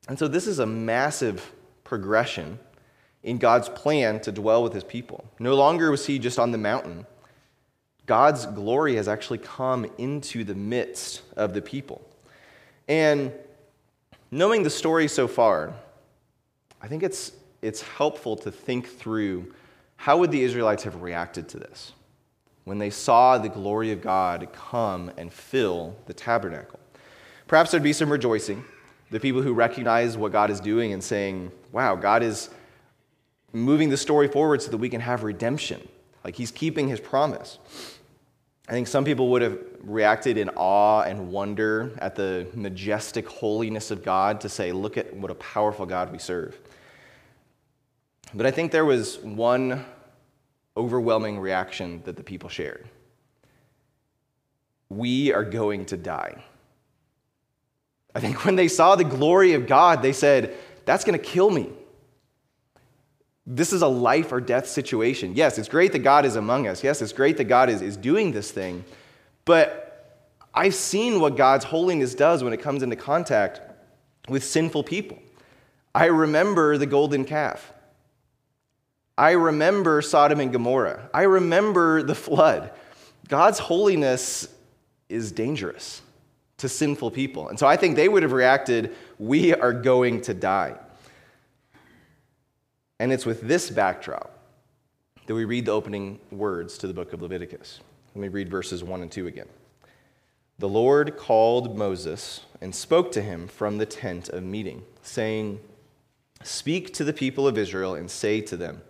And 0.10 0.19
so 0.19 0.27
this 0.27 0.48
is 0.48 0.60
a 0.60 0.65
massive 0.65 1.53
progression 1.86 2.60
in 3.24 3.38
God's 3.38 3.69
plan 3.69 4.19
to 4.19 4.34
dwell 4.34 4.62
with 4.62 4.74
his 4.74 4.84
people. 4.84 5.24
No 5.39 5.55
longer 5.55 5.91
was 5.91 6.05
he 6.05 6.19
just 6.19 6.39
on 6.39 6.51
the 6.51 6.58
mountain. 6.58 7.05
God's 8.05 8.46
glory 8.46 8.96
has 8.96 9.08
actually 9.08 9.38
come 9.38 9.89
into 9.98 10.43
the 10.43 10.55
midst 10.55 11.22
of 11.38 11.53
the 11.53 11.62
people. 11.62 12.01
And 12.89 13.31
knowing 14.29 14.63
the 14.63 14.69
story 14.69 15.08
so 15.08 15.25
far, 15.25 15.74
I 16.81 16.89
think 16.89 17.01
it's, 17.01 17.31
it's 17.62 17.81
helpful 17.81 18.36
to 18.36 18.51
think 18.51 18.89
through 18.89 19.53
how 20.00 20.18
would 20.18 20.32
the 20.32 20.41
Israelites 20.41 20.84
have 20.84 21.01
reacted 21.01 21.50
to 21.50 21.60
this 21.60 21.91
when 22.63 22.77
they 22.77 22.89
saw 22.89 23.38
the 23.38 23.50
glory 23.50 23.91
of 23.91 24.00
God 24.00 24.48
come 24.53 25.12
and 25.18 25.34
fill 25.34 25.96
the 26.06 26.13
tabernacle. 26.13 26.79
Perhaps 27.48 27.72
there'd 27.72 27.82
be 27.82 27.94
some 27.94 28.12
rejoicing. 28.12 28.63
The 29.12 29.20
people 29.20 29.41
who 29.41 29.53
recognize 29.53 30.18
what 30.18 30.32
God 30.32 30.51
is 30.51 30.60
doing 30.60 30.94
and 30.94 31.03
saying, 31.03 31.51
wow, 31.72 31.96
God 31.96 32.22
is 32.22 32.50
moving 33.51 33.89
the 33.89 33.98
story 33.98 34.27
forward 34.27 34.62
so 34.62 34.70
that 34.70 34.77
we 34.77 34.88
can 34.88 35.01
have 35.01 35.24
redemption. 35.24 35.86
Like 36.24 36.36
he's 36.36 36.51
keeping 36.51 36.88
his 36.88 37.00
promise. 37.00 37.58
I 38.68 38.72
think 38.72 38.88
some 38.88 39.03
people 39.03 39.29
would 39.29 39.41
have 39.41 39.58
reacted 39.82 40.38
in 40.38 40.50
awe 40.50 41.01
and 41.01 41.32
wonder 41.32 41.91
at 41.98 42.15
the 42.15 42.48
majestic 42.53 43.27
holiness 43.27 43.89
of 43.89 44.03
God 44.03 44.39
to 44.41 44.50
say, 44.50 44.72
look 44.72 44.96
at 44.96 45.12
what 45.15 45.32
a 45.32 45.36
powerful 45.36 45.88
God 45.88 46.12
we 46.12 46.20
serve. 46.20 46.56
But 48.33 48.45
I 48.45 48.51
think 48.51 48.71
there 48.71 48.86
was 48.86 49.17
one 49.19 49.86
overwhelming 50.77 51.39
reaction 51.39 52.01
that 52.05 52.15
the 52.15 52.24
people 52.24 52.50
shared 52.50 52.88
We 54.89 55.33
are 55.33 55.43
going 55.43 55.86
to 55.88 55.98
die. 55.98 56.43
I 58.15 58.19
think 58.19 58.45
when 58.45 58.55
they 58.55 58.67
saw 58.67 58.95
the 58.95 59.03
glory 59.03 59.53
of 59.53 59.67
God, 59.67 60.01
they 60.01 60.13
said, 60.13 60.55
That's 60.86 61.03
going 61.03 61.17
to 61.17 61.24
kill 61.24 61.50
me. 61.50 61.69
This 63.45 63.74
is 63.74 63.81
a 63.81 63.88
life 63.88 64.31
or 64.31 64.39
death 64.39 64.67
situation. 64.67 65.33
Yes, 65.36 65.57
it's 65.57 65.69
great 65.69 65.91
that 65.93 66.00
God 66.00 66.24
is 66.24 66.36
among 66.36 66.67
us. 66.67 66.83
Yes, 66.83 67.01
it's 67.01 67.13
great 67.13 67.38
that 67.38 67.45
God 67.45 67.69
is, 67.69 67.81
is 67.81 67.98
doing 67.98 68.31
this 68.31 68.51
thing. 68.51 68.86
But 69.43 69.89
I've 70.53 70.75
seen 70.75 71.19
what 71.19 71.36
God's 71.36 71.65
holiness 71.65 72.13
does 72.13 72.43
when 72.43 72.53
it 72.53 72.62
comes 72.62 72.83
into 72.83 72.95
contact 72.95 73.62
with 74.27 74.43
sinful 74.43 74.83
people. 74.83 75.17
I 75.95 76.05
remember 76.05 76.77
the 76.77 76.86
golden 76.86 77.25
calf. 77.25 77.74
I 79.19 79.31
remember 79.31 80.01
Sodom 80.01 80.39
and 80.39 80.49
Gomorrah. 80.53 81.09
I 81.13 81.23
remember 81.23 82.01
the 82.01 82.15
flood. 82.15 82.71
God's 83.27 83.59
holiness 83.59 84.47
is 85.09 85.33
dangerous 85.33 86.01
to 86.59 86.69
sinful 86.69 87.11
people. 87.11 87.49
And 87.49 87.59
so 87.59 87.67
I 87.67 87.75
think 87.75 87.97
they 87.97 88.07
would 88.07 88.23
have 88.23 88.31
reacted, 88.31 88.95
We 89.17 89.53
are 89.53 89.73
going 89.73 90.21
to 90.21 90.33
die. 90.33 90.77
And 92.97 93.11
it's 93.11 93.25
with 93.25 93.41
this 93.41 93.69
backdrop 93.69 94.39
that 95.25 95.35
we 95.35 95.43
read 95.43 95.65
the 95.65 95.71
opening 95.73 96.21
words 96.31 96.77
to 96.77 96.88
the 96.88 96.93
book 96.93 97.11
of 97.11 97.21
Leviticus. 97.21 97.81
Let 98.15 98.21
me 98.21 98.29
read 98.29 98.49
verses 98.49 98.85
1 98.85 99.01
and 99.01 99.11
2 99.11 99.27
again. 99.27 99.49
The 100.59 100.69
Lord 100.69 101.17
called 101.17 101.77
Moses 101.77 102.45
and 102.61 102.73
spoke 102.73 103.11
to 103.11 103.21
him 103.21 103.49
from 103.49 103.79
the 103.79 103.85
tent 103.85 104.29
of 104.29 104.43
meeting, 104.43 104.83
saying, 105.01 105.59
Speak 106.41 106.93
to 106.93 107.03
the 107.03 107.11
people 107.11 107.49
of 107.49 107.57
Israel 107.57 107.95
and 107.95 108.09
say 108.09 108.39
to 108.39 108.55
them, 108.55 108.81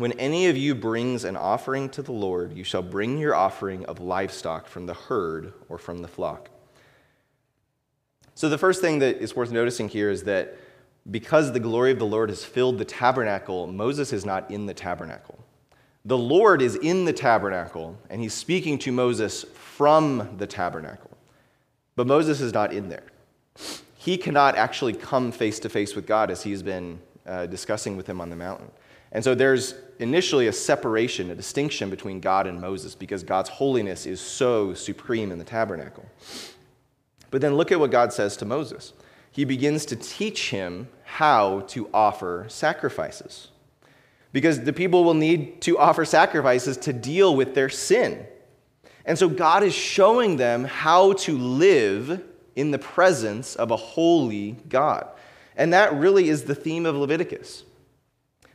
When 0.00 0.12
any 0.12 0.46
of 0.46 0.56
you 0.56 0.74
brings 0.74 1.24
an 1.24 1.36
offering 1.36 1.90
to 1.90 2.00
the 2.00 2.10
Lord, 2.10 2.56
you 2.56 2.64
shall 2.64 2.80
bring 2.80 3.18
your 3.18 3.34
offering 3.34 3.84
of 3.84 4.00
livestock 4.00 4.66
from 4.66 4.86
the 4.86 4.94
herd 4.94 5.52
or 5.68 5.76
from 5.76 6.00
the 6.00 6.08
flock. 6.08 6.48
So, 8.34 8.48
the 8.48 8.56
first 8.56 8.80
thing 8.80 9.00
that 9.00 9.18
is 9.18 9.36
worth 9.36 9.52
noticing 9.52 9.90
here 9.90 10.08
is 10.08 10.22
that 10.22 10.56
because 11.10 11.52
the 11.52 11.60
glory 11.60 11.90
of 11.90 11.98
the 11.98 12.06
Lord 12.06 12.30
has 12.30 12.42
filled 12.42 12.78
the 12.78 12.84
tabernacle, 12.86 13.66
Moses 13.66 14.14
is 14.14 14.24
not 14.24 14.50
in 14.50 14.64
the 14.64 14.72
tabernacle. 14.72 15.38
The 16.06 16.16
Lord 16.16 16.62
is 16.62 16.76
in 16.76 17.04
the 17.04 17.12
tabernacle, 17.12 17.98
and 18.08 18.22
he's 18.22 18.32
speaking 18.32 18.78
to 18.78 18.92
Moses 18.92 19.44
from 19.52 20.34
the 20.38 20.46
tabernacle. 20.46 21.10
But 21.94 22.06
Moses 22.06 22.40
is 22.40 22.54
not 22.54 22.72
in 22.72 22.88
there. 22.88 23.04
He 23.98 24.16
cannot 24.16 24.56
actually 24.56 24.94
come 24.94 25.30
face 25.30 25.58
to 25.58 25.68
face 25.68 25.94
with 25.94 26.06
God 26.06 26.30
as 26.30 26.42
he's 26.42 26.62
been 26.62 27.00
uh, 27.26 27.44
discussing 27.44 27.98
with 27.98 28.06
him 28.06 28.22
on 28.22 28.30
the 28.30 28.36
mountain. 28.36 28.70
And 29.12 29.22
so 29.22 29.34
there's 29.34 29.74
initially 30.00 30.46
a 30.46 30.52
separation, 30.52 31.30
a 31.30 31.34
distinction 31.34 31.90
between 31.90 32.20
God 32.20 32.46
and 32.46 32.60
Moses 32.60 32.94
because 32.94 33.22
God's 33.22 33.50
holiness 33.50 34.06
is 34.06 34.20
so 34.20 34.74
supreme 34.74 35.30
in 35.30 35.38
the 35.38 35.44
tabernacle. 35.44 36.04
But 37.30 37.40
then 37.40 37.54
look 37.54 37.70
at 37.70 37.78
what 37.78 37.90
God 37.90 38.12
says 38.12 38.36
to 38.38 38.44
Moses 38.44 38.92
he 39.32 39.44
begins 39.44 39.86
to 39.86 39.96
teach 39.96 40.50
him 40.50 40.88
how 41.04 41.60
to 41.68 41.88
offer 41.94 42.46
sacrifices. 42.48 43.48
Because 44.32 44.60
the 44.60 44.72
people 44.72 45.04
will 45.04 45.14
need 45.14 45.60
to 45.62 45.78
offer 45.78 46.04
sacrifices 46.04 46.76
to 46.78 46.92
deal 46.92 47.34
with 47.34 47.54
their 47.54 47.68
sin. 47.68 48.26
And 49.04 49.18
so 49.18 49.28
God 49.28 49.62
is 49.62 49.74
showing 49.74 50.36
them 50.36 50.64
how 50.64 51.14
to 51.14 51.36
live 51.36 52.22
in 52.56 52.70
the 52.70 52.78
presence 52.78 53.56
of 53.56 53.70
a 53.70 53.76
holy 53.76 54.56
God. 54.68 55.08
And 55.56 55.72
that 55.72 55.94
really 55.94 56.28
is 56.28 56.44
the 56.44 56.54
theme 56.54 56.86
of 56.86 56.96
Leviticus. 56.96 57.64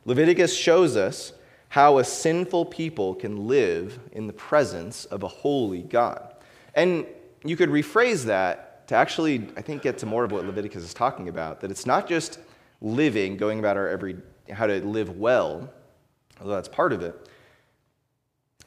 Leviticus 0.06 0.56
shows 0.56 0.96
us 0.96 1.34
how 1.70 1.98
a 1.98 2.04
sinful 2.04 2.65
people 2.65 3.15
can 3.15 3.48
live 3.48 4.00
in 4.12 4.28
the 4.28 4.34
presence 4.34 5.06
of 5.06 5.24
a 5.24 5.28
holy 5.28 5.82
God. 5.82 6.36
And 6.76 7.06
you 7.44 7.58
could 7.58 7.70
rephrase 7.70 8.26
that 8.26 8.88
to 8.88 8.96
actually, 8.96 9.48
I 9.58 9.62
think, 9.62 9.82
get 9.82 9.98
to 10.00 10.06
more 10.06 10.24
of 10.24 10.32
what 10.32 10.46
Leviticus 10.46 10.84
is 10.84 10.94
talking 10.94 11.28
about, 11.28 11.60
that 11.62 11.72
it's 11.72 11.86
not 11.86 12.08
just 12.08 12.39
living, 12.82 13.36
going 13.36 13.60
about 13.60 13.78
our 13.78 13.89
every, 13.89 14.18
how 14.52 14.68
to 14.68 14.86
live 14.86 15.18
well, 15.18 15.70
although 16.39 16.54
that's 16.54 16.70
part 16.70 16.94
of 16.94 17.02
it. 17.02 17.30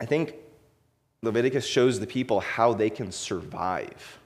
I 0.00 0.04
think 0.04 0.34
Leviticus 1.22 1.66
shows 1.66 2.00
the 2.00 2.06
people 2.06 2.40
how 2.40 2.72
they 2.72 2.90
can 2.90 3.12
survive 3.12 4.18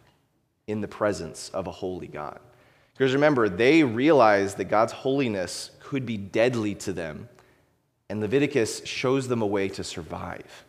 in 0.67 0.81
the 0.81 0.89
presence 0.89 1.51
of 1.51 1.67
a 1.67 1.71
holy 1.71 2.07
God. 2.07 2.41
Because 2.95 3.15
remember, 3.15 3.49
they 3.49 3.83
realized 3.83 4.57
that 4.59 4.65
God's 4.65 4.93
holiness 4.93 5.71
could 5.83 6.07
be 6.07 6.17
deadly 6.17 6.75
to 6.77 6.93
them, 6.93 7.29
and 8.09 8.21
Leviticus 8.21 8.85
shows 8.85 9.29
them 9.29 9.43
a 9.43 9.47
way 9.47 9.69
to 9.71 9.85
survive. 9.85 10.65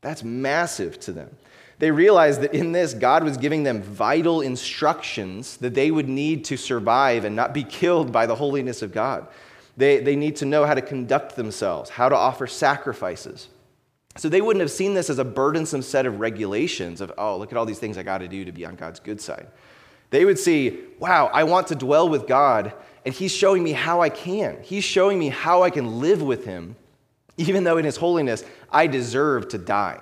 That's 0.00 0.24
massive 0.24 0.98
to 1.00 1.12
them. 1.12 1.36
They 1.78 1.90
realized 1.90 2.42
that 2.42 2.54
in 2.54 2.72
this, 2.72 2.92
God 2.92 3.24
was 3.24 3.38
giving 3.38 3.62
them 3.62 3.82
vital 3.82 4.42
instructions 4.42 5.56
that 5.58 5.74
they 5.74 5.90
would 5.90 6.08
need 6.08 6.44
to 6.46 6.56
survive 6.56 7.24
and 7.24 7.34
not 7.34 7.54
be 7.54 7.64
killed 7.64 8.12
by 8.12 8.26
the 8.26 8.34
holiness 8.34 8.82
of 8.82 8.92
God. 8.92 9.26
They, 9.78 9.98
they 10.00 10.14
need 10.16 10.36
to 10.36 10.44
know 10.44 10.66
how 10.66 10.74
to 10.74 10.82
conduct 10.82 11.36
themselves, 11.36 11.88
how 11.88 12.10
to 12.10 12.16
offer 12.16 12.46
sacrifices. 12.46 13.48
So 14.16 14.28
they 14.28 14.42
wouldn't 14.42 14.60
have 14.60 14.70
seen 14.70 14.92
this 14.92 15.08
as 15.08 15.18
a 15.18 15.24
burdensome 15.24 15.82
set 15.82 16.04
of 16.04 16.20
regulations 16.20 17.00
of, 17.00 17.12
oh, 17.16 17.38
look 17.38 17.50
at 17.50 17.56
all 17.56 17.64
these 17.64 17.78
things 17.78 17.96
I 17.96 18.02
got 18.02 18.18
to 18.18 18.28
do 18.28 18.44
to 18.44 18.52
be 18.52 18.66
on 18.66 18.74
God's 18.74 19.00
good 19.00 19.20
side. 19.20 19.46
They 20.10 20.24
would 20.24 20.38
see, 20.38 20.80
wow, 20.98 21.30
I 21.32 21.44
want 21.44 21.68
to 21.68 21.74
dwell 21.76 22.08
with 22.08 22.26
God, 22.26 22.74
and 23.04 23.14
He's 23.14 23.32
showing 23.32 23.62
me 23.62 23.72
how 23.72 24.00
I 24.00 24.08
can. 24.08 24.58
He's 24.62 24.84
showing 24.84 25.18
me 25.18 25.28
how 25.28 25.62
I 25.62 25.70
can 25.70 26.00
live 26.00 26.22
with 26.22 26.44
Him, 26.44 26.76
even 27.36 27.64
though 27.64 27.78
in 27.78 27.84
His 27.84 27.96
holiness 27.96 28.44
I 28.70 28.86
deserve 28.86 29.48
to 29.48 29.58
die. 29.58 30.00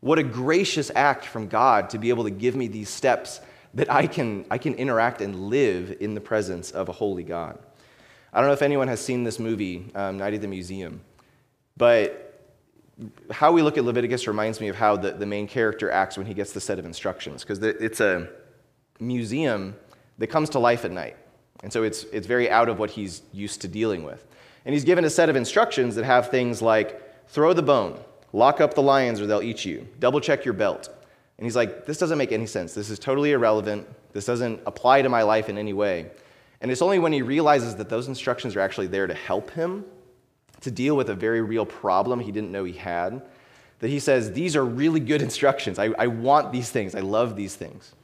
What 0.00 0.18
a 0.18 0.22
gracious 0.22 0.90
act 0.94 1.24
from 1.24 1.48
God 1.48 1.90
to 1.90 1.98
be 1.98 2.10
able 2.10 2.24
to 2.24 2.30
give 2.30 2.54
me 2.54 2.68
these 2.68 2.88
steps 2.88 3.40
that 3.74 3.90
I 3.90 4.06
can, 4.06 4.44
I 4.50 4.58
can 4.58 4.74
interact 4.74 5.20
and 5.20 5.48
live 5.48 5.96
in 6.00 6.14
the 6.14 6.20
presence 6.20 6.70
of 6.70 6.88
a 6.88 6.92
holy 6.92 7.24
God. 7.24 7.58
I 8.32 8.40
don't 8.40 8.48
know 8.48 8.54
if 8.54 8.62
anyone 8.62 8.88
has 8.88 9.00
seen 9.00 9.24
this 9.24 9.38
movie, 9.38 9.90
um, 9.94 10.18
Night 10.18 10.34
at 10.34 10.42
the 10.42 10.48
Museum, 10.48 11.00
but 11.76 12.22
how 13.30 13.52
we 13.52 13.62
look 13.62 13.76
at 13.76 13.84
Leviticus 13.84 14.26
reminds 14.26 14.60
me 14.60 14.68
of 14.68 14.76
how 14.76 14.96
the, 14.96 15.12
the 15.12 15.26
main 15.26 15.46
character 15.46 15.90
acts 15.90 16.16
when 16.16 16.26
he 16.26 16.34
gets 16.34 16.52
the 16.52 16.60
set 16.60 16.78
of 16.78 16.84
instructions, 16.84 17.42
because 17.42 17.62
it's 17.62 18.00
a 18.00 18.28
museum 19.00 19.76
that 20.18 20.28
comes 20.28 20.48
to 20.50 20.58
life 20.58 20.84
at 20.84 20.90
night. 20.90 21.16
And 21.62 21.72
so 21.72 21.82
it's, 21.82 22.04
it's 22.04 22.26
very 22.26 22.50
out 22.50 22.68
of 22.68 22.78
what 22.78 22.90
he's 22.90 23.22
used 23.32 23.60
to 23.62 23.68
dealing 23.68 24.04
with. 24.04 24.24
And 24.64 24.74
he's 24.74 24.84
given 24.84 25.04
a 25.04 25.10
set 25.10 25.28
of 25.28 25.36
instructions 25.36 25.94
that 25.94 26.04
have 26.04 26.30
things 26.30 26.60
like 26.60 27.28
throw 27.28 27.52
the 27.52 27.62
bone, 27.62 27.98
Lock 28.36 28.60
up 28.60 28.74
the 28.74 28.82
lions 28.82 29.18
or 29.18 29.26
they'll 29.26 29.42
eat 29.42 29.64
you. 29.64 29.88
Double 29.98 30.20
check 30.20 30.44
your 30.44 30.52
belt. 30.52 30.90
And 31.38 31.46
he's 31.46 31.56
like, 31.56 31.86
This 31.86 31.96
doesn't 31.96 32.18
make 32.18 32.32
any 32.32 32.44
sense. 32.44 32.74
This 32.74 32.90
is 32.90 32.98
totally 32.98 33.32
irrelevant. 33.32 33.86
This 34.12 34.26
doesn't 34.26 34.60
apply 34.66 35.00
to 35.02 35.08
my 35.08 35.22
life 35.22 35.48
in 35.48 35.56
any 35.56 35.72
way. 35.72 36.10
And 36.60 36.70
it's 36.70 36.82
only 36.82 36.98
when 36.98 37.12
he 37.12 37.22
realizes 37.22 37.76
that 37.76 37.88
those 37.88 38.08
instructions 38.08 38.54
are 38.54 38.60
actually 38.60 38.88
there 38.88 39.06
to 39.06 39.14
help 39.14 39.50
him 39.50 39.86
to 40.60 40.70
deal 40.70 40.96
with 40.96 41.08
a 41.08 41.14
very 41.14 41.40
real 41.40 41.64
problem 41.64 42.20
he 42.20 42.32
didn't 42.32 42.52
know 42.52 42.64
he 42.64 42.72
had 42.74 43.22
that 43.78 43.88
he 43.88 43.98
says, 43.98 44.32
These 44.32 44.54
are 44.54 44.64
really 44.64 45.00
good 45.00 45.22
instructions. 45.28 45.78
I, 45.78 45.86
I 45.98 46.08
want 46.08 46.52
these 46.52 46.70
things. 46.70 46.94
I 46.94 47.00
love 47.00 47.36
these 47.36 47.54
things. 47.54 47.94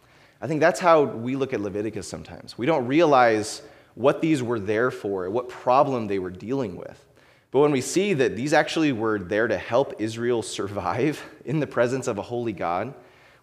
I 0.42 0.48
think 0.48 0.60
that's 0.60 0.80
how 0.80 1.04
we 1.04 1.36
look 1.36 1.54
at 1.54 1.60
Leviticus 1.60 2.08
sometimes. 2.08 2.58
We 2.58 2.66
don't 2.66 2.88
realize 2.88 3.62
what 3.94 4.20
these 4.20 4.42
were 4.42 4.58
there 4.58 4.90
for, 4.90 5.30
what 5.30 5.48
problem 5.48 6.08
they 6.08 6.18
were 6.18 6.30
dealing 6.30 6.74
with. 6.74 7.06
But 7.52 7.60
when 7.60 7.70
we 7.70 7.80
see 7.80 8.12
that 8.14 8.34
these 8.34 8.52
actually 8.52 8.90
were 8.90 9.20
there 9.20 9.46
to 9.46 9.56
help 9.56 9.94
Israel 10.00 10.42
survive 10.58 11.22
in 11.44 11.60
the 11.60 11.66
presence 11.66 12.08
of 12.08 12.18
a 12.18 12.22
holy 12.22 12.52
God, 12.52 12.92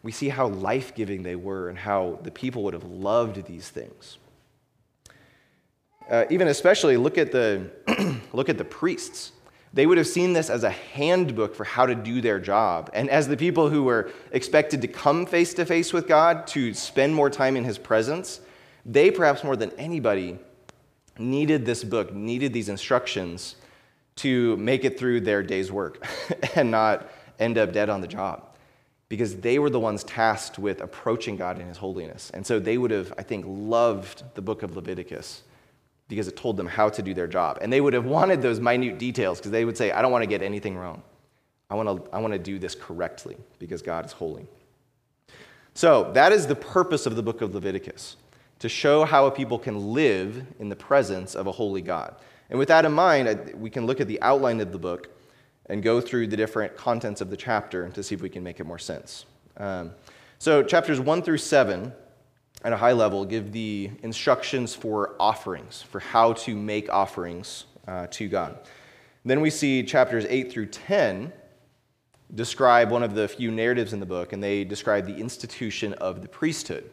we 0.04 0.12
see 0.12 0.28
how 0.28 0.48
life 0.48 0.94
giving 0.94 1.24
they 1.24 1.38
were 1.38 1.70
and 1.70 1.78
how 1.78 2.20
the 2.24 2.32
people 2.32 2.64
would 2.64 2.74
have 2.74 2.84
loved 2.84 3.46
these 3.46 3.70
things. 3.70 4.18
Uh, 6.10 6.26
even 6.30 6.48
especially 6.50 6.98
look 6.98 7.18
at 7.18 7.32
the 7.32 7.70
look 8.34 8.50
at 8.50 8.58
the 8.58 8.66
priests. 8.66 9.32
They 9.74 9.86
would 9.86 9.98
have 9.98 10.08
seen 10.08 10.34
this 10.34 10.50
as 10.50 10.64
a 10.64 10.72
handbook 10.72 11.56
for 11.56 11.64
how 11.64 11.86
to 11.86 11.94
do 11.94 12.22
their 12.22 12.40
job. 12.40 12.90
And 12.94 13.10
as 13.10 13.28
the 13.28 13.38
people 13.38 13.70
who 13.70 13.84
were 13.84 14.12
expected 14.32 14.82
to 14.82 14.88
come 14.88 15.26
face 15.26 15.54
to 15.56 15.66
face 15.66 15.94
with 15.94 16.08
God, 16.08 16.48
to 16.48 16.74
spend 16.74 17.14
more 17.14 17.30
time 17.30 17.56
in 17.56 17.64
His 17.64 17.78
presence, 17.78 18.42
they, 18.86 19.12
perhaps 19.12 19.44
more 19.44 19.56
than 19.56 19.72
anybody, 19.78 20.40
needed 21.20 21.66
this 21.66 21.84
book, 21.84 22.14
needed 22.14 22.52
these 22.52 22.70
instructions 22.70 23.58
to 24.16 24.58
make 24.58 24.84
it 24.86 24.98
through 24.98 25.22
their 25.22 25.44
day's 25.44 25.72
work 25.72 26.06
and 26.56 26.72
not 26.72 27.10
end 27.38 27.58
up 27.58 27.72
dead 27.72 27.90
on 27.90 28.02
the 28.02 28.08
job. 28.08 28.46
Because 29.08 29.38
they 29.38 29.60
were 29.60 29.70
the 29.70 29.80
ones 29.80 30.04
tasked 30.04 30.60
with 30.60 30.82
approaching 30.82 31.36
God 31.36 31.60
in 31.60 31.68
His 31.68 31.78
holiness. 31.78 32.32
And 32.34 32.46
so 32.46 32.60
they 32.60 32.78
would 32.78 32.92
have, 32.92 33.14
I 33.18 33.24
think, 33.24 33.46
loved 33.48 34.24
the 34.34 34.42
book 34.42 34.64
of 34.64 34.76
Leviticus 34.76 35.44
because 36.10 36.28
it 36.28 36.36
told 36.36 36.58
them 36.58 36.68
how 36.68 36.90
to 36.90 37.02
do 37.02 37.14
their 37.14 37.28
job. 37.28 37.60
And 37.62 37.72
they 37.72 37.80
would 37.80 37.94
have 37.94 38.06
wanted 38.06 38.42
those 38.42 38.60
minute 38.60 38.98
details 38.98 39.38
because 39.38 39.52
they 39.52 39.64
would 39.64 39.78
say, 39.78 39.92
I 39.92 40.02
don't 40.02 40.12
want 40.12 40.24
to 40.24 40.28
get 40.28 40.42
anything 40.42 40.76
wrong. 40.76 41.02
I 41.70 41.76
want 41.76 41.88
to, 41.88 42.12
I 42.12 42.20
want 42.20 42.34
to 42.34 42.40
do 42.40 42.60
this 42.60 42.76
correctly 42.76 43.38
because 43.60 43.82
God 43.82 44.06
is 44.06 44.12
holy. 44.12 44.48
So, 45.76 46.12
that 46.14 46.34
is 46.34 46.48
the 46.48 46.56
purpose 46.56 47.06
of 47.06 47.16
the 47.16 47.24
book 47.24 47.42
of 47.42 47.54
Leviticus 47.54 48.18
to 48.58 48.68
show 48.68 49.06
how 49.06 49.28
a 49.28 49.32
people 49.32 49.58
can 49.58 49.94
live 49.94 50.46
in 50.60 50.68
the 50.68 50.76
presence 50.76 51.36
of 51.36 51.48
a 51.48 51.52
holy 51.52 51.82
God. 51.82 52.16
And 52.50 52.58
with 52.58 52.68
that 52.68 52.84
in 52.84 52.92
mind, 52.92 53.54
we 53.56 53.70
can 53.70 53.86
look 53.86 54.02
at 54.02 54.08
the 54.08 54.22
outline 54.22 54.60
of 54.60 54.72
the 54.72 54.80
book 54.80 55.10
and 55.68 55.84
go 55.84 56.02
through 56.02 56.28
the 56.28 56.36
different 56.36 56.76
contents 56.76 57.22
of 57.22 57.30
the 57.30 57.38
chapter 57.38 57.88
to 57.90 58.02
see 58.02 58.16
if 58.16 58.22
we 58.22 58.30
can 58.30 58.44
make 58.44 58.60
it 58.60 58.66
more 58.66 58.80
sense. 58.80 59.26
Um, 59.58 59.92
so, 60.40 60.64
chapters 60.64 61.00
1 61.00 61.22
through 61.22 61.38
7 61.38 61.94
at 62.64 62.74
a 62.74 62.78
high 62.78 62.92
level, 62.92 63.26
give 63.26 63.52
the 63.52 63.90
instructions 64.04 64.76
for 64.76 65.16
offerings, 65.20 65.82
for 65.82 66.00
how 66.00 66.34
to 66.34 66.56
make 66.56 66.90
offerings 66.90 67.66
uh, 67.88 68.08
to 68.12 68.28
God. 68.28 68.60
Then 69.26 69.42
we 69.42 69.50
see 69.50 69.84
chapters 69.84 70.26
8 70.28 70.52
through 70.52 70.68
10 70.68 71.32
describe 72.36 72.92
one 72.92 73.04
of 73.04 73.16
the 73.16 73.28
few 73.28 73.52
narratives 73.52 73.94
in 73.94 74.00
the 74.00 74.06
book, 74.06 74.34
and 74.34 74.44
they 74.44 74.64
describe 74.64 75.06
the 75.06 75.16
institution 75.16 75.94
of 75.96 76.22
the 76.22 76.28
priesthood, 76.28 76.90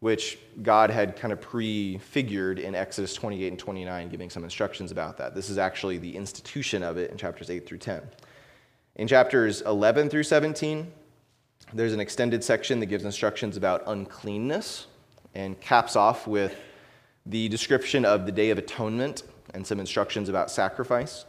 which 0.00 0.38
God 0.62 0.90
had 0.90 1.16
kind 1.16 1.32
of 1.32 1.40
prefigured 1.40 2.58
in 2.58 2.74
Exodus 2.74 3.12
28 3.14 3.48
and 3.48 3.58
29, 3.58 4.08
giving 4.08 4.30
some 4.30 4.44
instructions 4.44 4.90
about 4.90 5.18
that. 5.18 5.34
This 5.34 5.50
is 5.50 5.58
actually 5.58 5.98
the 5.98 6.16
institution 6.16 6.82
of 6.82 6.96
it 6.96 7.10
in 7.10 7.18
chapters 7.18 7.50
8 7.50 7.66
through 7.66 7.78
10. 7.78 8.02
In 8.96 9.06
chapters 9.06 9.60
11 9.62 10.08
through 10.08 10.24
17, 10.24 10.90
there's 11.74 11.92
an 11.92 12.00
extended 12.00 12.42
section 12.42 12.80
that 12.80 12.86
gives 12.86 13.04
instructions 13.04 13.56
about 13.56 13.82
uncleanness, 13.86 14.86
and 15.38 15.58
caps 15.60 15.94
off 15.94 16.26
with 16.26 16.56
the 17.24 17.48
description 17.48 18.04
of 18.04 18.26
the 18.26 18.32
Day 18.32 18.50
of 18.50 18.58
Atonement 18.58 19.22
and 19.54 19.64
some 19.64 19.78
instructions 19.78 20.28
about 20.28 20.50
sacrifice. 20.50 21.26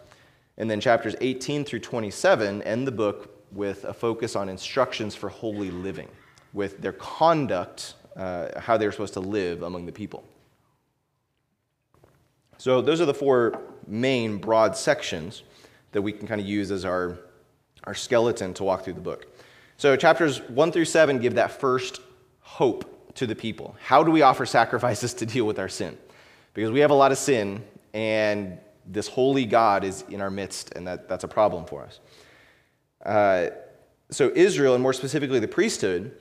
And 0.57 0.69
then 0.69 0.81
chapters 0.81 1.15
18 1.21 1.63
through 1.63 1.81
27 1.81 2.63
end 2.63 2.87
the 2.87 2.91
book 2.91 3.45
with 3.51 3.85
a 3.85 3.93
focus 3.93 4.35
on 4.35 4.49
instructions 4.49 5.13
for 5.13 5.29
holy 5.29 5.69
living, 5.69 6.07
with 6.53 6.81
their 6.81 6.93
conduct, 6.93 7.93
uh, 8.15 8.59
how 8.59 8.77
they're 8.77 8.91
supposed 8.91 9.13
to 9.13 9.19
live 9.19 9.61
among 9.61 9.85
the 9.85 9.91
people. 9.91 10.23
So, 12.57 12.81
those 12.81 12.99
are 13.01 13.05
the 13.05 13.13
four 13.13 13.61
main 13.87 14.37
broad 14.37 14.75
sections 14.75 15.43
that 15.91 16.01
we 16.01 16.11
can 16.11 16.27
kind 16.27 16.41
of 16.41 16.47
use 16.47 16.71
as 16.71 16.83
our, 16.83 17.19
our 17.83 17.93
skeleton 17.93 18.55
to 18.55 18.63
walk 18.63 18.83
through 18.83 18.93
the 18.93 19.01
book. 19.01 19.27
So, 19.77 19.95
chapters 19.95 20.41
1 20.49 20.71
through 20.71 20.85
7 20.85 21.19
give 21.19 21.35
that 21.35 21.51
first 21.51 22.01
hope 22.41 22.88
to 23.15 23.27
the 23.27 23.35
people. 23.35 23.75
How 23.81 24.03
do 24.03 24.11
we 24.11 24.21
offer 24.21 24.45
sacrifices 24.45 25.13
to 25.15 25.25
deal 25.25 25.45
with 25.45 25.59
our 25.59 25.69
sin? 25.69 25.97
Because 26.53 26.71
we 26.71 26.79
have 26.79 26.91
a 26.91 26.95
lot 26.95 27.11
of 27.11 27.17
sin, 27.17 27.63
and 27.93 28.57
this 28.85 29.07
holy 29.07 29.45
God 29.45 29.83
is 29.83 30.03
in 30.09 30.21
our 30.21 30.29
midst, 30.29 30.73
and 30.75 30.87
that, 30.87 31.07
that's 31.07 31.23
a 31.23 31.27
problem 31.27 31.65
for 31.65 31.83
us. 31.83 31.99
Uh, 33.05 33.49
so, 34.11 34.31
Israel, 34.35 34.73
and 34.73 34.81
more 34.81 34.93
specifically 34.93 35.39
the 35.39 35.47
priesthood, 35.47 36.11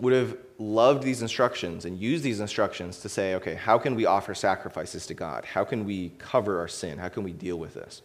would 0.00 0.12
have 0.12 0.36
loved 0.58 1.02
these 1.02 1.22
instructions 1.22 1.84
and 1.84 1.98
used 1.98 2.22
these 2.22 2.40
instructions 2.40 3.00
to 3.00 3.08
say, 3.08 3.34
okay, 3.34 3.54
how 3.54 3.78
can 3.78 3.94
we 3.94 4.06
offer 4.06 4.34
sacrifices 4.34 5.06
to 5.06 5.14
God? 5.14 5.44
How 5.44 5.64
can 5.64 5.84
we 5.84 6.10
cover 6.18 6.58
our 6.58 6.68
sin? 6.68 6.98
How 6.98 7.08
can 7.08 7.22
we 7.22 7.32
deal 7.32 7.58
with 7.58 7.74
this? 7.74 8.02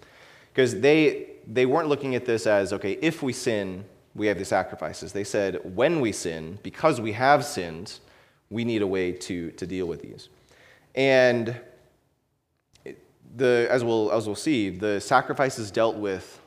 Because 0.53 0.79
they, 0.79 1.27
they 1.47 1.65
weren't 1.65 1.89
looking 1.89 2.15
at 2.15 2.25
this 2.25 2.47
as, 2.47 2.73
okay, 2.73 2.93
if 3.01 3.21
we 3.21 3.33
sin, 3.33 3.85
we 4.15 4.27
have 4.27 4.37
the 4.37 4.45
sacrifices. 4.45 5.11
They 5.11 5.23
said, 5.23 5.59
when 5.75 5.99
we 5.99 6.11
sin, 6.11 6.59
because 6.63 7.01
we 7.01 7.11
have 7.11 7.43
sinned, 7.43 7.99
we 8.55 8.63
need 8.63 8.81
a 8.81 8.87
way 8.87 9.11
to, 9.11 9.51
to 9.51 9.67
deal 9.67 9.85
with 9.85 10.01
these. 10.01 10.29
And 10.95 11.59
the, 13.35 13.67
as, 13.69 13.83
we'll, 13.83 14.13
as 14.13 14.27
we'll 14.27 14.35
see, 14.35 14.69
the 14.69 15.01
sacrifices 15.01 15.71
dealt 15.71 15.97
with 15.97 16.39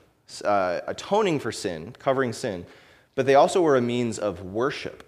uh, 0.43 0.81
atoning 0.87 1.39
for 1.39 1.53
sin, 1.53 1.95
covering 1.99 2.33
sin, 2.33 2.65
but 3.15 3.27
they 3.27 3.35
also 3.35 3.61
were 3.61 3.77
a 3.77 3.83
means 3.83 4.19
of 4.19 4.43
worship. 4.43 5.05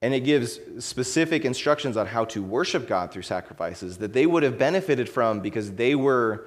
And 0.00 0.14
it 0.14 0.20
gives 0.20 0.58
specific 0.78 1.44
instructions 1.44 1.98
on 1.98 2.06
how 2.06 2.24
to 2.26 2.42
worship 2.42 2.88
God 2.88 3.12
through 3.12 3.22
sacrifices 3.22 3.98
that 3.98 4.14
they 4.14 4.24
would 4.24 4.42
have 4.42 4.58
benefited 4.58 5.06
from 5.08 5.40
because 5.40 5.72
they 5.72 5.94
were 5.94 6.46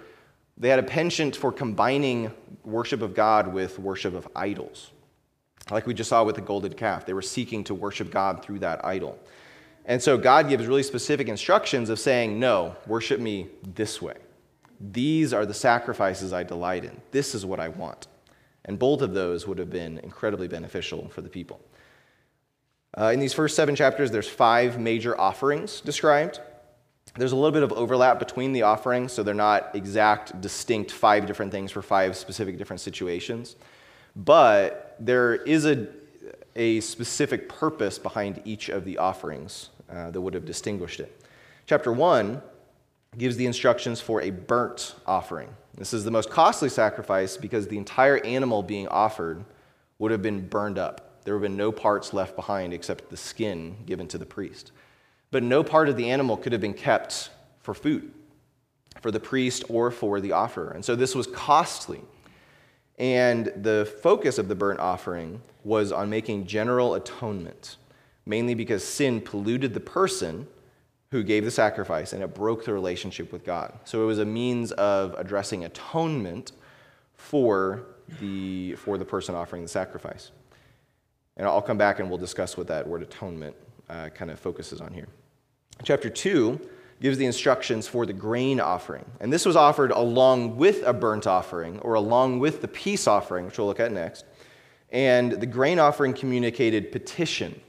they 0.60 0.70
had 0.70 0.80
a 0.80 0.84
penchant 0.84 1.36
for 1.36 1.52
combining 1.52 2.32
worship 2.64 3.04
of 3.04 3.14
God 3.14 3.54
with 3.54 3.78
worship 3.78 4.16
of 4.16 4.28
idols. 4.36 4.90
Like 5.72 5.86
we 5.86 5.94
just 5.94 6.10
saw 6.10 6.24
with 6.24 6.36
the 6.36 6.42
golden 6.42 6.74
calf, 6.74 7.06
they 7.06 7.14
were 7.14 7.22
seeking 7.22 7.64
to 7.66 7.74
worship 7.74 8.12
God 8.12 8.44
through 8.44 8.60
that 8.60 8.84
idol. 8.86 9.20
And 9.86 10.02
so 10.02 10.18
God 10.18 10.50
gives 10.50 10.68
really 10.68 10.84
specific 10.84 11.28
instructions 11.28 11.90
of 11.90 12.00
saying, 12.00 12.40
No, 12.40 12.76
worship 12.86 13.20
me 13.20 13.48
this 13.64 14.02
way. 14.02 14.18
These 14.80 15.34
are 15.34 15.46
the 15.46 15.54
sacrifices 15.54 16.34
I 16.34 16.44
delight 16.44 16.84
in. 16.84 17.02
This 17.12 17.34
is 17.34 17.46
what 17.46 17.60
I 17.60 17.70
want. 17.70 18.08
And 18.66 18.78
both 18.78 19.02
of 19.02 19.14
those 19.14 19.48
would 19.48 19.58
have 19.58 19.70
been 19.70 19.98
incredibly 20.00 20.48
beneficial 20.48 21.08
for 21.10 21.22
the 21.22 21.30
people. 21.30 21.62
Uh, 22.98 23.12
in 23.14 23.20
these 23.20 23.34
first 23.34 23.56
seven 23.56 23.76
chapters, 23.76 24.12
there's 24.12 24.28
five 24.28 24.80
major 24.80 25.20
offerings 25.20 25.82
described. 25.82 26.42
There's 27.16 27.32
a 27.32 27.36
little 27.36 27.52
bit 27.52 27.64
of 27.64 27.72
overlap 27.72 28.20
between 28.20 28.54
the 28.54 28.64
offerings, 28.64 29.14
so 29.14 29.24
they're 29.24 29.34
not 29.34 29.76
exact, 29.76 30.40
distinct 30.42 30.92
five 30.92 31.26
different 31.26 31.52
things 31.52 31.72
for 31.72 31.82
five 31.82 32.16
specific 32.16 32.58
different 32.58 32.82
situations. 32.82 33.56
But 34.16 34.87
there 35.00 35.36
is 35.36 35.66
a, 35.66 35.88
a 36.56 36.80
specific 36.80 37.50
purpose 37.50 38.00
behind 38.00 38.42
each 38.46 38.70
of 38.70 38.86
the 38.86 38.98
offerings 38.98 39.70
uh, 39.90 40.12
that 40.12 40.20
would 40.20 40.34
have 40.34 40.46
distinguished 40.46 41.00
it. 41.00 41.22
Chapter 41.66 41.92
1 41.92 42.42
gives 43.18 43.38
the 43.38 43.46
instructions 43.46 44.00
for 44.00 44.22
a 44.22 44.30
burnt 44.30 44.96
offering. 45.06 45.50
This 45.76 45.94
is 45.94 46.04
the 46.04 46.12
most 46.12 46.30
costly 46.30 46.70
sacrifice 46.70 47.38
because 47.38 47.68
the 47.68 47.78
entire 47.78 48.18
animal 48.26 48.64
being 48.64 48.88
offered 48.88 49.44
would 50.00 50.12
have 50.12 50.22
been 50.22 50.48
burned 50.48 50.78
up. 50.78 51.24
There 51.24 51.36
would 51.36 51.44
have 51.44 51.52
been 51.52 51.58
no 51.58 51.72
parts 51.72 52.14
left 52.14 52.36
behind 52.36 52.74
except 52.74 53.10
the 53.10 53.18
skin 53.18 53.78
given 53.86 54.08
to 54.08 54.18
the 54.18 54.26
priest. 54.26 54.72
But 55.30 55.44
no 55.44 55.64
part 55.64 55.90
of 55.90 55.98
the 55.98 56.10
animal 56.10 56.38
could 56.38 56.52
have 56.52 56.62
been 56.62 56.74
kept 56.74 57.30
for 57.60 57.74
food, 57.74 58.12
for 59.02 59.12
the 59.12 59.20
priest 59.20 59.66
or 59.70 59.92
for 59.92 60.22
the 60.22 60.32
offerer. 60.32 60.72
And 60.72 60.86
so 60.86 60.96
this 60.96 61.14
was 61.14 61.28
costly. 61.28 62.02
And 62.98 63.52
the 63.56 63.92
focus 64.02 64.38
of 64.38 64.48
the 64.48 64.56
burnt 64.56 64.80
offering 64.80 65.42
was 65.64 65.92
on 65.92 66.10
making 66.10 66.48
general 66.48 66.96
atonement, 66.96 67.78
mainly 68.26 68.56
because 68.56 68.84
sin 68.84 69.22
polluted 69.22 69.74
the 69.74 69.80
person 69.80 70.48
who 71.12 71.24
gave 71.24 71.46
the 71.46 71.52
sacrifice 71.52 72.14
and 72.14 72.24
it 72.24 72.34
broke 72.34 72.66
the 72.66 72.74
relationship 72.74 73.32
with 73.32 73.46
God. 73.46 73.74
So 73.86 74.04
it 74.04 74.06
was 74.06 74.20
a 74.20 74.26
means 74.26 74.72
of 74.74 75.14
addressing 75.18 75.64
atonement 75.64 76.52
for 77.14 77.86
the, 78.20 78.76
for 78.76 78.98
the 78.98 79.06
person 79.06 79.36
offering 79.36 79.62
the 79.62 79.68
sacrifice. 79.68 80.32
And 81.38 81.46
I'll 81.48 81.62
come 81.62 81.78
back 81.78 82.00
and 82.00 82.10
we'll 82.10 82.18
discuss 82.18 82.58
what 82.58 82.68
that 82.68 82.88
word 82.88 83.04
atonement 83.04 83.56
uh, 83.90 84.10
kind 84.10 84.32
of 84.32 84.40
focuses 84.40 84.82
on 84.82 84.94
here. 84.94 85.08
Chapter 85.84 86.10
2 86.10 86.60
gives 87.00 87.18
the 87.18 87.26
instructions 87.26 87.88
for 87.88 88.06
the 88.06 88.14
grain 88.14 88.60
offering. 88.60 89.06
And 89.20 89.32
this 89.32 89.46
was 89.46 89.56
offered 89.56 89.92
along 89.92 90.58
with 90.58 90.84
a 90.84 90.94
burnt 90.94 91.28
offering 91.28 91.80
or 91.80 91.94
along 91.94 92.40
with 92.40 92.62
the 92.62 92.68
peace 92.68 93.08
offering, 93.08 93.46
which 93.46 93.58
we'll 93.58 93.68
look 93.68 93.80
at 93.80 93.92
next. 93.92 94.26
And 94.90 95.34
the 95.34 95.46
grain 95.46 95.80
offering 95.80 96.14
communicated 96.14 96.92
petition 96.92 97.60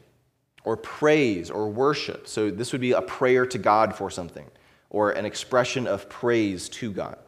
or 0.65 0.77
praise 0.77 1.51
or 1.51 1.69
worship. 1.69 2.27
So 2.29 2.51
this 2.51 2.73
would 2.73 2.81
be 2.81 2.93
a 2.93 3.03
prayer 3.03 3.47
to 3.47 3.59
God 3.59 3.95
for 3.95 4.11
something 4.11 4.47
or 4.91 5.11
an 5.13 5.25
expression 5.25 5.87
of 5.87 6.09
praise 6.09 6.69
to 6.71 6.93
God. 6.93 7.19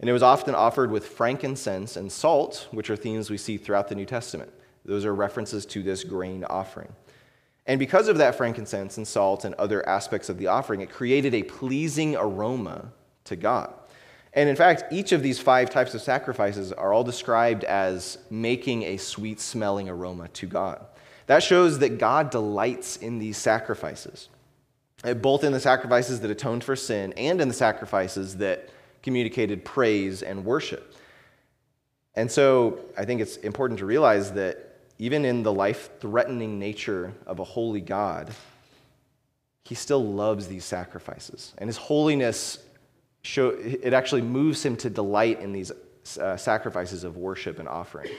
And 0.00 0.08
it 0.08 0.12
was 0.12 0.22
often 0.22 0.54
offered 0.54 0.90
with 0.90 1.06
frankincense 1.06 1.96
and 1.96 2.10
salt, 2.10 2.68
which 2.70 2.90
are 2.90 2.96
themes 2.96 3.30
we 3.30 3.36
see 3.36 3.56
throughout 3.56 3.88
the 3.88 3.94
New 3.94 4.06
Testament. 4.06 4.52
Those 4.84 5.04
are 5.04 5.14
references 5.14 5.64
to 5.66 5.82
this 5.82 6.02
grain 6.02 6.44
offering. 6.44 6.92
And 7.66 7.78
because 7.78 8.08
of 8.08 8.18
that 8.18 8.34
frankincense 8.34 8.96
and 8.96 9.06
salt 9.06 9.44
and 9.44 9.54
other 9.54 9.88
aspects 9.88 10.28
of 10.28 10.38
the 10.38 10.48
offering, 10.48 10.80
it 10.80 10.90
created 10.90 11.34
a 11.34 11.44
pleasing 11.44 12.16
aroma 12.16 12.92
to 13.24 13.36
God. 13.36 13.72
And 14.34 14.48
in 14.48 14.56
fact, 14.56 14.92
each 14.92 15.12
of 15.12 15.22
these 15.22 15.38
five 15.38 15.70
types 15.70 15.94
of 15.94 16.00
sacrifices 16.00 16.72
are 16.72 16.92
all 16.92 17.04
described 17.04 17.64
as 17.64 18.18
making 18.30 18.82
a 18.82 18.96
sweet 18.96 19.38
smelling 19.40 19.88
aroma 19.88 20.28
to 20.28 20.46
God. 20.46 20.84
That 21.26 21.42
shows 21.42 21.78
that 21.78 21.98
God 21.98 22.30
delights 22.30 22.96
in 22.96 23.18
these 23.18 23.36
sacrifices. 23.36 24.28
uh, 25.04 25.14
both 25.14 25.44
in 25.44 25.52
the 25.52 25.60
sacrifices 25.60 26.20
that 26.20 26.30
atoned 26.30 26.64
for 26.64 26.76
sin 26.76 27.12
and 27.16 27.40
in 27.40 27.48
the 27.48 27.54
sacrifices 27.54 28.36
that 28.38 28.68
communicated 29.02 29.64
praise 29.64 30.22
and 30.22 30.44
worship. 30.44 30.94
And 32.14 32.30
so 32.30 32.78
I 32.96 33.04
think 33.04 33.20
it's 33.20 33.36
important 33.38 33.78
to 33.80 33.86
realize 33.86 34.32
that 34.32 34.71
even 35.02 35.24
in 35.24 35.42
the 35.42 35.52
life 35.52 35.90
threatening 35.98 36.60
nature 36.60 37.12
of 37.26 37.40
a 37.40 37.44
holy 37.44 37.80
God, 37.80 38.30
he 39.64 39.74
still 39.74 40.04
loves 40.04 40.46
these 40.46 40.64
sacrifices. 40.64 41.54
And 41.58 41.66
his 41.66 41.76
holiness, 41.76 42.58
show, 43.22 43.48
it 43.48 43.94
actually 43.94 44.22
moves 44.22 44.64
him 44.64 44.76
to 44.76 44.88
delight 44.88 45.40
in 45.40 45.52
these 45.52 45.72
uh, 46.20 46.36
sacrifices 46.36 47.02
of 47.02 47.16
worship 47.16 47.58
and 47.58 47.66
offering. 47.68 48.10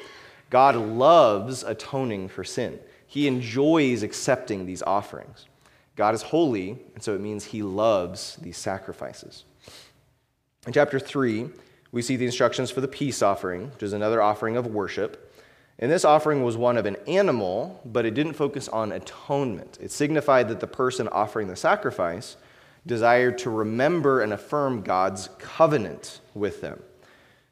God 0.50 0.76
loves 0.76 1.64
atoning 1.64 2.28
for 2.28 2.44
sin, 2.44 2.78
he 3.08 3.28
enjoys 3.28 4.04
accepting 4.04 4.66
these 4.66 4.84
offerings. 4.84 5.46
God 5.96 6.14
is 6.14 6.22
holy, 6.22 6.78
and 6.96 7.02
so 7.02 7.16
it 7.16 7.22
means 7.22 7.46
he 7.46 7.64
loves 7.64 8.36
these 8.42 8.58
sacrifices. 8.58 9.46
In 10.68 10.74
chapter 10.74 11.00
3, 11.00 11.50
we 11.94 12.02
see 12.02 12.18
the 12.18 12.26
instructions 12.26 12.72
for 12.72 12.82
the 12.82 12.90
peace 12.90 13.22
offering, 13.22 13.72
which 13.72 13.84
is 13.84 13.94
another 13.94 14.22
offering 14.22 14.58
of 14.58 14.68
worship. 14.68 15.23
And 15.80 15.92
this 15.92 16.06
offering 16.06 16.44
was 16.44 16.56
one 16.56 16.78
of 16.78 16.86
an 16.86 16.98
animal, 17.08 17.82
but 17.84 18.06
it 18.06 18.14
didn't 18.14 18.34
focus 18.34 18.70
on 18.70 18.92
atonement. 18.92 19.78
It 19.82 19.92
signified 19.92 20.48
that 20.50 20.60
the 20.60 20.68
person 20.68 21.08
offering 21.08 21.48
the 21.48 21.56
sacrifice 21.56 22.38
desired 22.86 23.38
to 23.40 23.50
remember 23.50 24.22
and 24.22 24.34
affirm 24.34 24.82
God's 24.82 25.30
covenant 25.40 26.22
with 26.34 26.62
them. 26.62 26.82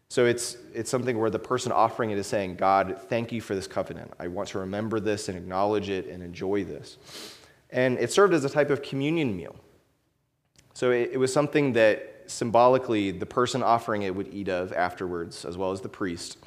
So 0.10 0.26
it's, 0.26 0.58
it's 0.74 0.92
something 0.92 1.18
where 1.18 1.30
the 1.30 1.40
person 1.40 1.72
offering 1.72 2.12
it 2.12 2.18
is 2.18 2.28
saying, 2.28 2.58
God, 2.58 3.00
thank 3.08 3.32
you 3.32 3.40
for 3.40 3.56
this 3.56 3.66
covenant. 3.66 4.12
I 4.20 4.28
want 4.28 4.50
to 4.50 4.60
remember 4.60 5.00
this 5.00 5.30
and 5.30 5.38
acknowledge 5.38 5.90
it 5.90 6.08
and 6.08 6.22
enjoy 6.22 6.66
this. 6.66 6.98
And 7.70 7.98
it 7.98 8.12
served 8.12 8.34
as 8.34 8.44
a 8.44 8.50
type 8.50 8.70
of 8.70 8.82
communion 8.82 9.36
meal. 9.38 9.56
So 10.74 10.92
it, 10.92 11.12
it 11.14 11.18
was 11.18 11.32
something 11.32 11.74
that 11.74 12.24
symbolically 12.28 13.12
the 13.12 13.26
person 13.26 13.64
offering 13.64 14.02
it 14.02 14.14
would 14.14 14.34
eat 14.34 14.50
of 14.50 14.74
afterwards, 14.74 15.46
as 15.46 15.58
well 15.58 15.72
as 15.72 15.80
the 15.80 15.90
priest. 15.90 16.38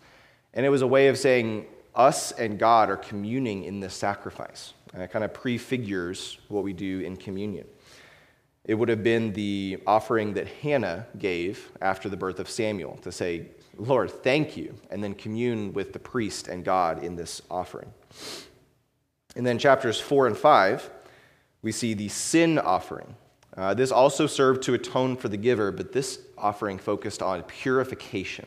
And 0.54 0.64
it 0.64 0.70
was 0.70 0.82
a 0.82 0.86
way 0.86 1.08
of 1.08 1.18
saying, 1.18 1.66
us 1.94 2.32
and 2.32 2.58
God 2.58 2.90
are 2.90 2.96
communing 2.96 3.64
in 3.64 3.80
this 3.80 3.94
sacrifice. 3.94 4.72
And 4.92 5.02
it 5.02 5.10
kind 5.10 5.24
of 5.24 5.34
prefigures 5.34 6.38
what 6.48 6.64
we 6.64 6.72
do 6.72 7.00
in 7.00 7.16
communion. 7.16 7.66
It 8.64 8.74
would 8.74 8.88
have 8.88 9.02
been 9.02 9.32
the 9.32 9.78
offering 9.86 10.34
that 10.34 10.46
Hannah 10.46 11.06
gave 11.18 11.70
after 11.82 12.08
the 12.08 12.16
birth 12.16 12.38
of 12.40 12.48
Samuel 12.48 12.96
to 13.02 13.12
say, 13.12 13.48
Lord, 13.76 14.10
thank 14.10 14.56
you, 14.56 14.74
and 14.90 15.02
then 15.02 15.14
commune 15.14 15.72
with 15.72 15.92
the 15.92 15.98
priest 15.98 16.48
and 16.48 16.64
God 16.64 17.02
in 17.02 17.16
this 17.16 17.42
offering. 17.50 17.92
And 19.36 19.44
then 19.44 19.58
chapters 19.58 20.00
4 20.00 20.28
and 20.28 20.38
5, 20.38 20.90
we 21.62 21.72
see 21.72 21.92
the 21.92 22.08
sin 22.08 22.58
offering. 22.58 23.16
Uh, 23.56 23.74
this 23.74 23.90
also 23.90 24.26
served 24.26 24.62
to 24.62 24.74
atone 24.74 25.16
for 25.16 25.28
the 25.28 25.36
giver, 25.36 25.70
but 25.70 25.92
this 25.92 26.20
offering 26.38 26.78
focused 26.78 27.22
on 27.22 27.42
purification. 27.42 28.46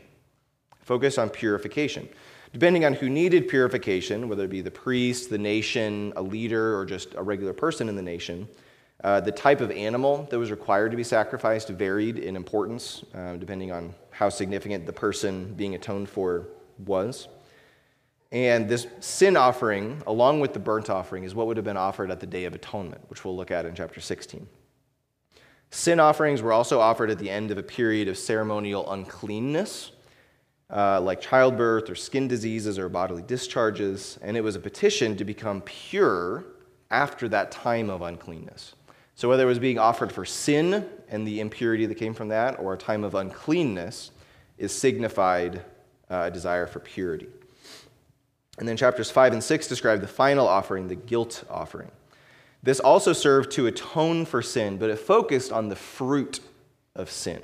Focused 0.87 1.19
on 1.19 1.29
purification. 1.29 2.07
Depending 2.53 2.85
on 2.85 2.93
who 2.93 3.09
needed 3.09 3.49
purification, 3.49 4.29
whether 4.29 4.45
it 4.45 4.49
be 4.49 4.61
the 4.61 4.71
priest, 4.71 5.29
the 5.29 5.37
nation, 5.37 6.13
a 6.15 6.21
leader, 6.21 6.79
or 6.79 6.85
just 6.85 7.13
a 7.15 7.21
regular 7.21 7.51
person 7.51 7.89
in 7.89 7.97
the 7.97 8.01
nation, 8.01 8.47
uh, 9.03 9.19
the 9.19 9.33
type 9.33 9.59
of 9.59 9.69
animal 9.69 10.25
that 10.31 10.39
was 10.39 10.49
required 10.49 10.91
to 10.91 10.95
be 10.95 11.03
sacrificed 11.03 11.67
varied 11.67 12.17
in 12.17 12.37
importance, 12.37 13.03
uh, 13.13 13.35
depending 13.35 13.69
on 13.69 13.93
how 14.11 14.29
significant 14.29 14.85
the 14.85 14.93
person 14.93 15.53
being 15.55 15.75
atoned 15.75 16.07
for 16.07 16.47
was. 16.85 17.27
And 18.31 18.69
this 18.69 18.87
sin 19.01 19.35
offering, 19.35 20.01
along 20.07 20.39
with 20.39 20.53
the 20.53 20.59
burnt 20.59 20.89
offering, 20.89 21.25
is 21.25 21.35
what 21.35 21.47
would 21.47 21.57
have 21.57 21.65
been 21.65 21.75
offered 21.75 22.11
at 22.11 22.21
the 22.21 22.27
Day 22.27 22.45
of 22.45 22.55
Atonement, 22.55 23.01
which 23.09 23.25
we'll 23.25 23.35
look 23.35 23.51
at 23.51 23.65
in 23.65 23.75
chapter 23.75 23.99
16. 23.99 24.47
Sin 25.69 25.99
offerings 25.99 26.41
were 26.41 26.53
also 26.53 26.79
offered 26.79 27.09
at 27.09 27.19
the 27.19 27.29
end 27.29 27.51
of 27.51 27.57
a 27.57 27.63
period 27.63 28.07
of 28.07 28.17
ceremonial 28.17 28.89
uncleanness, 28.89 29.91
uh, 30.69 30.99
like 30.99 31.21
childbirth 31.21 31.89
or 31.89 31.95
skin 31.95 32.27
diseases 32.27 32.77
or 32.77 32.89
bodily 32.89 33.21
discharges, 33.21 34.19
and 34.21 34.35
it 34.35 34.41
was 34.41 34.55
a 34.55 34.59
petition 34.59 35.15
to 35.17 35.23
become 35.23 35.61
pure 35.61 36.45
after 36.91 37.27
that 37.29 37.51
time 37.51 37.89
of 37.89 38.01
uncleanness. 38.01 38.75
So, 39.15 39.29
whether 39.29 39.43
it 39.43 39.47
was 39.47 39.59
being 39.59 39.79
offered 39.79 40.11
for 40.11 40.25
sin 40.25 40.87
and 41.09 41.27
the 41.27 41.39
impurity 41.39 41.85
that 41.85 41.95
came 41.95 42.13
from 42.13 42.27
that, 42.29 42.59
or 42.59 42.73
a 42.73 42.77
time 42.77 43.03
of 43.03 43.15
uncleanness, 43.15 44.11
is 44.57 44.71
signified 44.71 45.63
uh, 46.09 46.23
a 46.25 46.31
desire 46.31 46.67
for 46.67 46.79
purity. 46.79 47.27
And 48.59 48.67
then 48.67 48.77
chapters 48.77 49.11
5 49.11 49.33
and 49.33 49.43
6 49.43 49.67
describe 49.67 50.01
the 50.01 50.07
final 50.07 50.47
offering, 50.47 50.87
the 50.87 50.95
guilt 50.95 51.43
offering. 51.49 51.91
This 52.63 52.79
also 52.79 53.13
served 53.13 53.51
to 53.51 53.67
atone 53.67 54.25
for 54.25 54.41
sin, 54.41 54.77
but 54.77 54.89
it 54.89 54.97
focused 54.97 55.51
on 55.51 55.69
the 55.69 55.75
fruit 55.75 56.39
of 56.95 57.09
sin. 57.09 57.41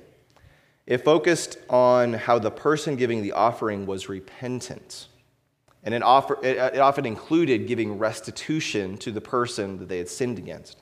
It 0.86 1.04
focused 1.04 1.58
on 1.69 2.13
how 2.13 2.39
the 2.39 2.52
person 2.52 2.96
giving 2.96 3.22
the 3.22 3.32
offering 3.32 3.86
was 3.86 4.10
repentant. 4.10 5.08
And 5.84 5.93
it, 5.93 6.04
offer, 6.04 6.38
it, 6.43 6.58
it 6.58 6.80
often 6.80 7.06
included 7.06 7.67
giving 7.67 7.98
restitution 7.98 8.98
to 8.98 9.12
the 9.12 9.22
person 9.22 9.78
that 9.80 9.89
they 9.89 9.98
had 9.98 10.10
sinned 10.10 10.38
against, 10.38 10.82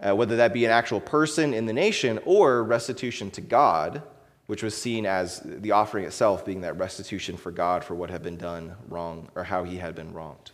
uh, 0.00 0.14
whether 0.14 0.36
that 0.36 0.52
be 0.52 0.64
an 0.64 0.70
actual 0.70 1.00
person 1.00 1.52
in 1.54 1.66
the 1.66 1.72
nation 1.72 2.18
or 2.24 2.64
restitution 2.64 3.30
to 3.32 3.40
God 3.40 4.02
which 4.50 4.64
was 4.64 4.76
seen 4.76 5.06
as 5.06 5.40
the 5.44 5.70
offering 5.70 6.04
itself 6.04 6.44
being 6.44 6.62
that 6.62 6.76
restitution 6.76 7.36
for 7.36 7.52
God 7.52 7.84
for 7.84 7.94
what 7.94 8.10
had 8.10 8.20
been 8.20 8.36
done 8.36 8.74
wrong 8.88 9.28
or 9.36 9.44
how 9.44 9.62
he 9.62 9.76
had 9.76 9.94
been 9.94 10.12
wronged. 10.12 10.50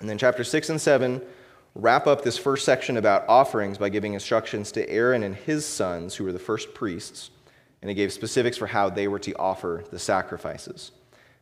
And 0.00 0.08
then 0.08 0.16
chapter 0.16 0.42
6 0.42 0.70
and 0.70 0.80
7 0.80 1.20
wrap 1.74 2.06
up 2.06 2.24
this 2.24 2.38
first 2.38 2.64
section 2.64 2.96
about 2.96 3.28
offerings 3.28 3.76
by 3.76 3.90
giving 3.90 4.14
instructions 4.14 4.72
to 4.72 4.88
Aaron 4.88 5.22
and 5.24 5.36
his 5.36 5.66
sons, 5.66 6.14
who 6.14 6.24
were 6.24 6.32
the 6.32 6.38
first 6.38 6.72
priests, 6.72 7.28
and 7.82 7.88
he 7.88 7.94
gave 7.94 8.12
specifics 8.12 8.56
for 8.56 8.66
how 8.66 8.90
they 8.90 9.08
were 9.08 9.18
to 9.20 9.34
offer 9.36 9.84
the 9.90 9.98
sacrifices. 9.98 10.92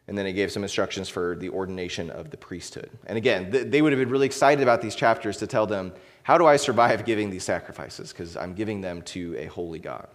And 0.06 0.16
then 0.16 0.24
he 0.24 0.32
gave 0.32 0.50
some 0.50 0.62
instructions 0.62 1.08
for 1.08 1.36
the 1.36 1.50
ordination 1.50 2.08
of 2.10 2.30
the 2.30 2.36
priesthood. 2.36 2.90
And 3.06 3.18
again, 3.18 3.50
they 3.50 3.82
would 3.82 3.92
have 3.92 4.00
been 4.00 4.08
really 4.08 4.26
excited 4.26 4.62
about 4.62 4.80
these 4.80 4.94
chapters 4.94 5.36
to 5.38 5.46
tell 5.46 5.66
them, 5.66 5.92
how 6.22 6.38
do 6.38 6.46
I 6.46 6.56
survive 6.56 7.04
giving 7.04 7.28
these 7.28 7.44
sacrifices? 7.44 8.12
Because 8.12 8.36
I'm 8.36 8.54
giving 8.54 8.80
them 8.80 9.02
to 9.02 9.36
a 9.36 9.46
holy 9.46 9.78
God. 9.78 10.08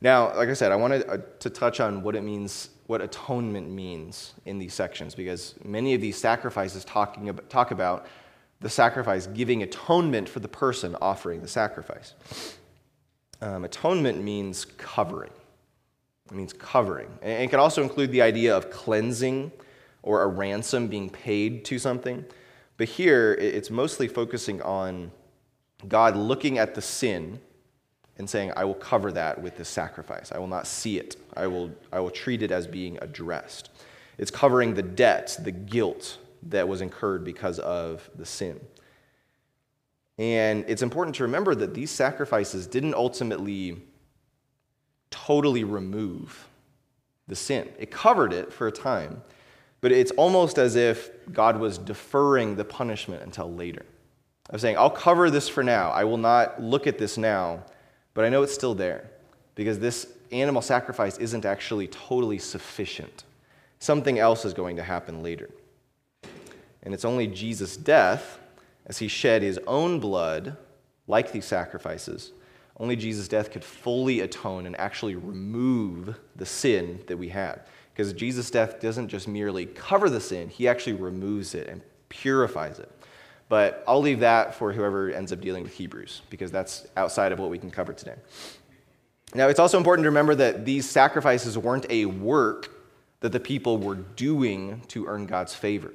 Now, 0.00 0.34
like 0.36 0.48
I 0.48 0.52
said, 0.52 0.70
I 0.70 0.76
wanted 0.76 1.08
uh, 1.08 1.18
to 1.40 1.50
touch 1.50 1.80
on 1.80 2.02
what 2.02 2.14
it 2.14 2.22
means, 2.22 2.70
what 2.86 3.00
atonement 3.00 3.68
means 3.68 4.34
in 4.44 4.58
these 4.58 4.74
sections, 4.74 5.14
because 5.14 5.56
many 5.64 5.94
of 5.94 6.00
these 6.00 6.16
sacrifices 6.16 6.84
talking 6.84 7.28
about, 7.28 7.50
talk 7.50 7.72
about 7.72 8.06
the 8.60 8.68
sacrifice 8.68 9.26
giving 9.26 9.62
atonement 9.62 10.28
for 10.28 10.40
the 10.40 10.48
person 10.48 10.96
offering 11.00 11.42
the 11.42 11.48
sacrifice. 11.48 12.14
Um, 13.40 13.64
atonement 13.64 14.22
means 14.22 14.64
covering. 14.64 15.30
It 16.26 16.34
means 16.34 16.52
covering. 16.52 17.08
And 17.22 17.42
it 17.42 17.50
can 17.50 17.60
also 17.60 17.82
include 17.82 18.12
the 18.12 18.22
idea 18.22 18.56
of 18.56 18.70
cleansing 18.70 19.52
or 20.02 20.22
a 20.22 20.26
ransom 20.26 20.88
being 20.88 21.08
paid 21.08 21.64
to 21.66 21.78
something. 21.78 22.24
But 22.76 22.88
here, 22.88 23.34
it's 23.34 23.70
mostly 23.70 24.08
focusing 24.08 24.62
on 24.62 25.10
God 25.86 26.16
looking 26.16 26.58
at 26.58 26.74
the 26.74 26.82
sin 26.82 27.40
and 28.18 28.28
saying, 28.28 28.52
I 28.56 28.64
will 28.64 28.74
cover 28.74 29.12
that 29.12 29.40
with 29.40 29.56
this 29.56 29.68
sacrifice. 29.68 30.32
I 30.32 30.38
will 30.38 30.48
not 30.48 30.66
see 30.66 30.98
it. 30.98 31.16
I 31.36 31.46
will, 31.46 31.70
I 31.92 32.00
will 32.00 32.10
treat 32.10 32.42
it 32.42 32.50
as 32.50 32.66
being 32.66 32.98
addressed. 33.00 33.70
It's 34.18 34.30
covering 34.30 34.74
the 34.74 34.82
debt, 34.82 35.38
the 35.42 35.52
guilt 35.52 36.18
that 36.42 36.66
was 36.66 36.80
incurred 36.80 37.24
because 37.24 37.60
of 37.60 38.10
the 38.16 38.26
sin. 38.26 38.60
And 40.18 40.64
it's 40.66 40.82
important 40.82 41.14
to 41.16 41.22
remember 41.22 41.54
that 41.54 41.74
these 41.74 41.90
sacrifices 41.90 42.66
didn't 42.66 42.94
ultimately 42.94 43.80
totally 45.10 45.64
remove 45.64 46.48
the 47.28 47.36
sin. 47.36 47.68
It 47.78 47.90
covered 47.90 48.32
it 48.32 48.52
for 48.52 48.66
a 48.66 48.72
time, 48.72 49.22
but 49.80 49.92
it's 49.92 50.10
almost 50.12 50.58
as 50.58 50.76
if 50.76 51.10
God 51.32 51.58
was 51.58 51.78
deferring 51.78 52.56
the 52.56 52.64
punishment 52.64 53.22
until 53.22 53.52
later. 53.52 53.84
I'm 54.50 54.58
saying, 54.58 54.76
I'll 54.76 54.90
cover 54.90 55.30
this 55.30 55.48
for 55.48 55.62
now. 55.62 55.90
I 55.90 56.04
will 56.04 56.16
not 56.16 56.60
look 56.60 56.86
at 56.86 56.98
this 56.98 57.16
now 57.16 57.64
but 58.18 58.24
I 58.24 58.30
know 58.30 58.42
it's 58.42 58.52
still 58.52 58.74
there 58.74 59.08
because 59.54 59.78
this 59.78 60.08
animal 60.32 60.60
sacrifice 60.60 61.18
isn't 61.18 61.44
actually 61.44 61.86
totally 61.86 62.38
sufficient. 62.38 63.22
Something 63.78 64.18
else 64.18 64.44
is 64.44 64.52
going 64.52 64.74
to 64.74 64.82
happen 64.82 65.22
later. 65.22 65.48
And 66.82 66.92
it's 66.92 67.04
only 67.04 67.28
Jesus' 67.28 67.76
death, 67.76 68.40
as 68.88 68.98
he 68.98 69.08
shed 69.08 69.42
his 69.42 69.58
own 69.66 70.00
blood, 70.00 70.56
like 71.06 71.32
these 71.32 71.44
sacrifices, 71.44 72.32
only 72.78 72.96
Jesus' 72.96 73.28
death 73.28 73.50
could 73.50 73.64
fully 73.64 74.20
atone 74.20 74.66
and 74.66 74.78
actually 74.78 75.16
remove 75.16 76.16
the 76.36 76.46
sin 76.46 77.00
that 77.06 77.16
we 77.16 77.28
had. 77.28 77.60
Because 77.92 78.12
Jesus' 78.12 78.50
death 78.50 78.80
doesn't 78.80 79.08
just 79.08 79.26
merely 79.26 79.66
cover 79.66 80.08
the 80.08 80.20
sin, 80.20 80.48
he 80.48 80.68
actually 80.68 80.92
removes 80.92 81.54
it 81.54 81.68
and 81.68 81.82
purifies 82.08 82.78
it. 82.78 82.90
But 83.48 83.82
I'll 83.88 84.00
leave 84.00 84.20
that 84.20 84.54
for 84.54 84.72
whoever 84.72 85.10
ends 85.10 85.32
up 85.32 85.40
dealing 85.40 85.64
with 85.64 85.72
Hebrews, 85.72 86.22
because 86.30 86.50
that's 86.50 86.86
outside 86.96 87.32
of 87.32 87.38
what 87.38 87.50
we 87.50 87.58
can 87.58 87.70
cover 87.70 87.92
today. 87.92 88.14
Now, 89.34 89.48
it's 89.48 89.58
also 89.58 89.78
important 89.78 90.04
to 90.04 90.10
remember 90.10 90.34
that 90.36 90.64
these 90.64 90.88
sacrifices 90.88 91.58
weren't 91.58 91.86
a 91.90 92.06
work 92.06 92.70
that 93.20 93.32
the 93.32 93.40
people 93.40 93.78
were 93.78 93.96
doing 93.96 94.82
to 94.88 95.06
earn 95.06 95.26
God's 95.26 95.54
favor. 95.54 95.92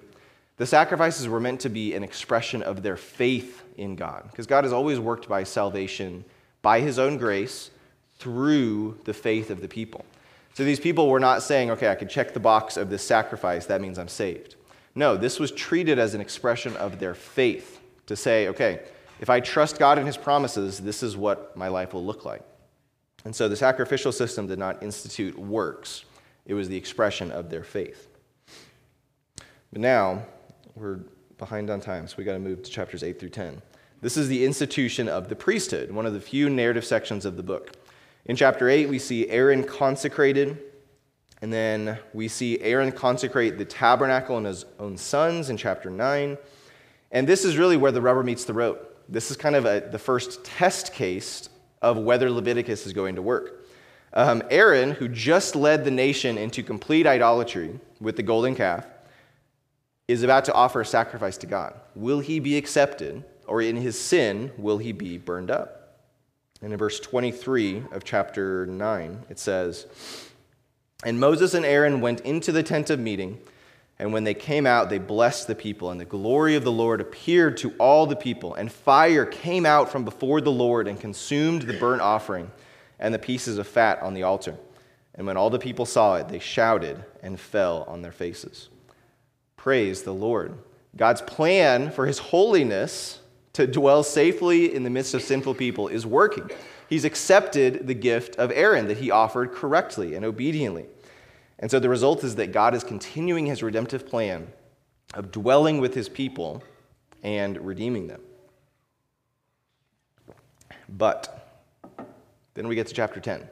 The 0.57 0.65
sacrifices 0.65 1.27
were 1.27 1.39
meant 1.39 1.61
to 1.61 1.69
be 1.69 1.93
an 1.93 2.03
expression 2.03 2.61
of 2.61 2.83
their 2.83 2.97
faith 2.97 3.63
in 3.77 3.95
God, 3.95 4.29
because 4.29 4.45
God 4.45 4.63
has 4.63 4.73
always 4.73 4.99
worked 4.99 5.27
by 5.27 5.43
salvation 5.43 6.23
by 6.61 6.79
his 6.79 6.99
own 6.99 7.17
grace 7.17 7.71
through 8.19 8.99
the 9.03 9.13
faith 9.13 9.49
of 9.49 9.61
the 9.61 9.67
people. 9.67 10.05
So 10.53 10.63
these 10.63 10.79
people 10.79 11.09
were 11.09 11.19
not 11.19 11.41
saying, 11.41 11.71
okay, 11.71 11.89
I 11.89 11.95
can 11.95 12.07
check 12.07 12.33
the 12.33 12.39
box 12.39 12.77
of 12.77 12.89
this 12.89 13.03
sacrifice, 13.03 13.65
that 13.65 13.81
means 13.81 13.97
I'm 13.97 14.07
saved. 14.07 14.55
No, 14.95 15.17
this 15.17 15.39
was 15.39 15.51
treated 15.51 15.97
as 15.97 16.13
an 16.13 16.21
expression 16.21 16.75
of 16.77 16.99
their 16.99 17.15
faith 17.15 17.81
to 18.05 18.15
say, 18.15 18.47
okay, 18.49 18.81
if 19.19 19.29
I 19.29 19.39
trust 19.39 19.79
God 19.79 19.97
and 19.97 20.05
his 20.05 20.17
promises, 20.17 20.79
this 20.79 21.01
is 21.01 21.17
what 21.17 21.57
my 21.57 21.67
life 21.67 21.93
will 21.93 22.05
look 22.05 22.25
like. 22.25 22.43
And 23.25 23.35
so 23.35 23.49
the 23.49 23.55
sacrificial 23.55 24.11
system 24.11 24.47
did 24.47 24.59
not 24.59 24.83
institute 24.83 25.37
works, 25.37 26.05
it 26.45 26.53
was 26.53 26.69
the 26.69 26.77
expression 26.77 27.31
of 27.31 27.49
their 27.49 27.63
faith. 27.63 28.07
But 29.71 29.81
now, 29.81 30.23
we're 30.75 30.99
behind 31.37 31.69
on 31.69 31.79
time, 31.79 32.07
so 32.07 32.15
we 32.17 32.23
got 32.23 32.33
to 32.33 32.39
move 32.39 32.63
to 32.63 32.71
chapters 32.71 33.03
8 33.03 33.19
through 33.19 33.29
10. 33.29 33.61
This 34.01 34.17
is 34.17 34.27
the 34.27 34.43
institution 34.43 35.07
of 35.07 35.29
the 35.29 35.35
priesthood, 35.35 35.91
one 35.91 36.05
of 36.05 36.13
the 36.13 36.19
few 36.19 36.49
narrative 36.49 36.85
sections 36.85 37.25
of 37.25 37.37
the 37.37 37.43
book. 37.43 37.71
In 38.25 38.35
chapter 38.35 38.69
8, 38.69 38.89
we 38.89 38.99
see 38.99 39.29
Aaron 39.29 39.63
consecrated, 39.63 40.57
and 41.41 41.51
then 41.51 41.99
we 42.13 42.27
see 42.27 42.59
Aaron 42.61 42.91
consecrate 42.91 43.57
the 43.57 43.65
tabernacle 43.65 44.37
and 44.37 44.45
his 44.45 44.65
own 44.79 44.97
sons 44.97 45.49
in 45.49 45.57
chapter 45.57 45.89
9. 45.89 46.37
And 47.11 47.27
this 47.27 47.45
is 47.45 47.57
really 47.57 47.77
where 47.77 47.91
the 47.91 48.01
rubber 48.01 48.23
meets 48.23 48.45
the 48.45 48.53
road. 48.53 48.79
This 49.07 49.29
is 49.29 49.37
kind 49.37 49.55
of 49.55 49.65
a, 49.65 49.87
the 49.91 49.99
first 49.99 50.43
test 50.43 50.93
case 50.93 51.49
of 51.81 51.97
whether 51.97 52.31
Leviticus 52.31 52.85
is 52.85 52.93
going 52.93 53.15
to 53.15 53.21
work. 53.21 53.65
Um, 54.13 54.43
Aaron, 54.49 54.91
who 54.91 55.07
just 55.07 55.55
led 55.55 55.83
the 55.83 55.91
nation 55.91 56.37
into 56.37 56.63
complete 56.63 57.05
idolatry 57.05 57.79
with 57.99 58.15
the 58.15 58.23
golden 58.23 58.55
calf, 58.55 58.85
is 60.07 60.23
about 60.23 60.45
to 60.45 60.53
offer 60.53 60.81
a 60.81 60.85
sacrifice 60.85 61.37
to 61.37 61.47
God. 61.47 61.73
Will 61.95 62.19
he 62.19 62.39
be 62.39 62.57
accepted, 62.57 63.23
or 63.47 63.61
in 63.61 63.77
his 63.77 63.99
sin, 63.99 64.51
will 64.57 64.77
he 64.77 64.91
be 64.91 65.17
burned 65.17 65.49
up? 65.49 65.99
And 66.61 66.71
in 66.71 66.79
verse 66.79 66.99
23 66.99 67.83
of 67.91 68.03
chapter 68.03 68.65
9, 68.65 69.25
it 69.29 69.39
says, 69.39 69.85
And 71.05 71.19
Moses 71.19 71.53
and 71.53 71.65
Aaron 71.65 72.01
went 72.01 72.21
into 72.21 72.51
the 72.51 72.63
tent 72.63 72.89
of 72.89 72.99
meeting, 72.99 73.39
and 73.99 74.11
when 74.11 74.23
they 74.23 74.33
came 74.33 74.65
out, 74.65 74.89
they 74.89 74.97
blessed 74.97 75.47
the 75.47 75.55
people, 75.55 75.91
and 75.91 75.99
the 75.99 76.05
glory 76.05 76.55
of 76.55 76.63
the 76.63 76.71
Lord 76.71 76.99
appeared 76.99 77.57
to 77.57 77.71
all 77.77 78.05
the 78.05 78.15
people, 78.15 78.55
and 78.55 78.71
fire 78.71 79.25
came 79.25 79.65
out 79.65 79.89
from 79.89 80.03
before 80.03 80.41
the 80.41 80.51
Lord 80.51 80.87
and 80.87 80.99
consumed 80.99 81.61
the 81.63 81.77
burnt 81.79 82.01
offering 82.01 82.51
and 82.99 83.13
the 83.13 83.19
pieces 83.19 83.57
of 83.57 83.67
fat 83.67 84.01
on 84.01 84.13
the 84.13 84.23
altar. 84.23 84.57
And 85.15 85.27
when 85.27 85.37
all 85.37 85.49
the 85.49 85.59
people 85.59 85.85
saw 85.85 86.15
it, 86.15 86.27
they 86.27 86.39
shouted 86.39 87.03
and 87.21 87.39
fell 87.39 87.83
on 87.87 88.01
their 88.01 88.11
faces. 88.11 88.69
Praise 89.63 90.03
the 90.03 90.13
Lord. 90.13 90.57
God's 90.97 91.21
plan 91.21 91.89
for 91.89 92.05
his 92.05 92.19
holiness 92.19 93.19
to 93.53 93.65
dwell 93.65 94.03
safely 94.03 94.75
in 94.75 94.83
the 94.83 94.89
midst 94.89 95.13
of 95.13 95.21
sinful 95.21 95.53
people 95.53 95.87
is 95.87 96.05
working. 96.05 96.51
He's 96.89 97.05
accepted 97.05 97.87
the 97.87 97.93
gift 97.93 98.35
of 98.35 98.51
Aaron 98.51 98.89
that 98.89 98.97
he 98.97 99.09
offered 99.09 99.53
correctly 99.53 100.15
and 100.15 100.25
obediently. 100.25 100.87
And 101.59 101.71
so 101.71 101.79
the 101.79 101.87
result 101.87 102.25
is 102.25 102.35
that 102.35 102.51
God 102.51 102.75
is 102.75 102.83
continuing 102.83 103.45
his 103.45 103.63
redemptive 103.63 104.05
plan 104.05 104.51
of 105.13 105.31
dwelling 105.31 105.79
with 105.79 105.93
his 105.93 106.09
people 106.09 106.61
and 107.23 107.57
redeeming 107.65 108.07
them. 108.07 108.19
But 110.89 111.71
then 112.53 112.67
we 112.67 112.75
get 112.75 112.87
to 112.87 112.93
chapter 112.93 113.21
10. 113.21 113.47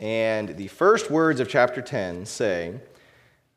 And 0.00 0.56
the 0.56 0.66
first 0.66 1.08
words 1.08 1.38
of 1.38 1.48
chapter 1.48 1.80
10 1.80 2.26
say, 2.26 2.80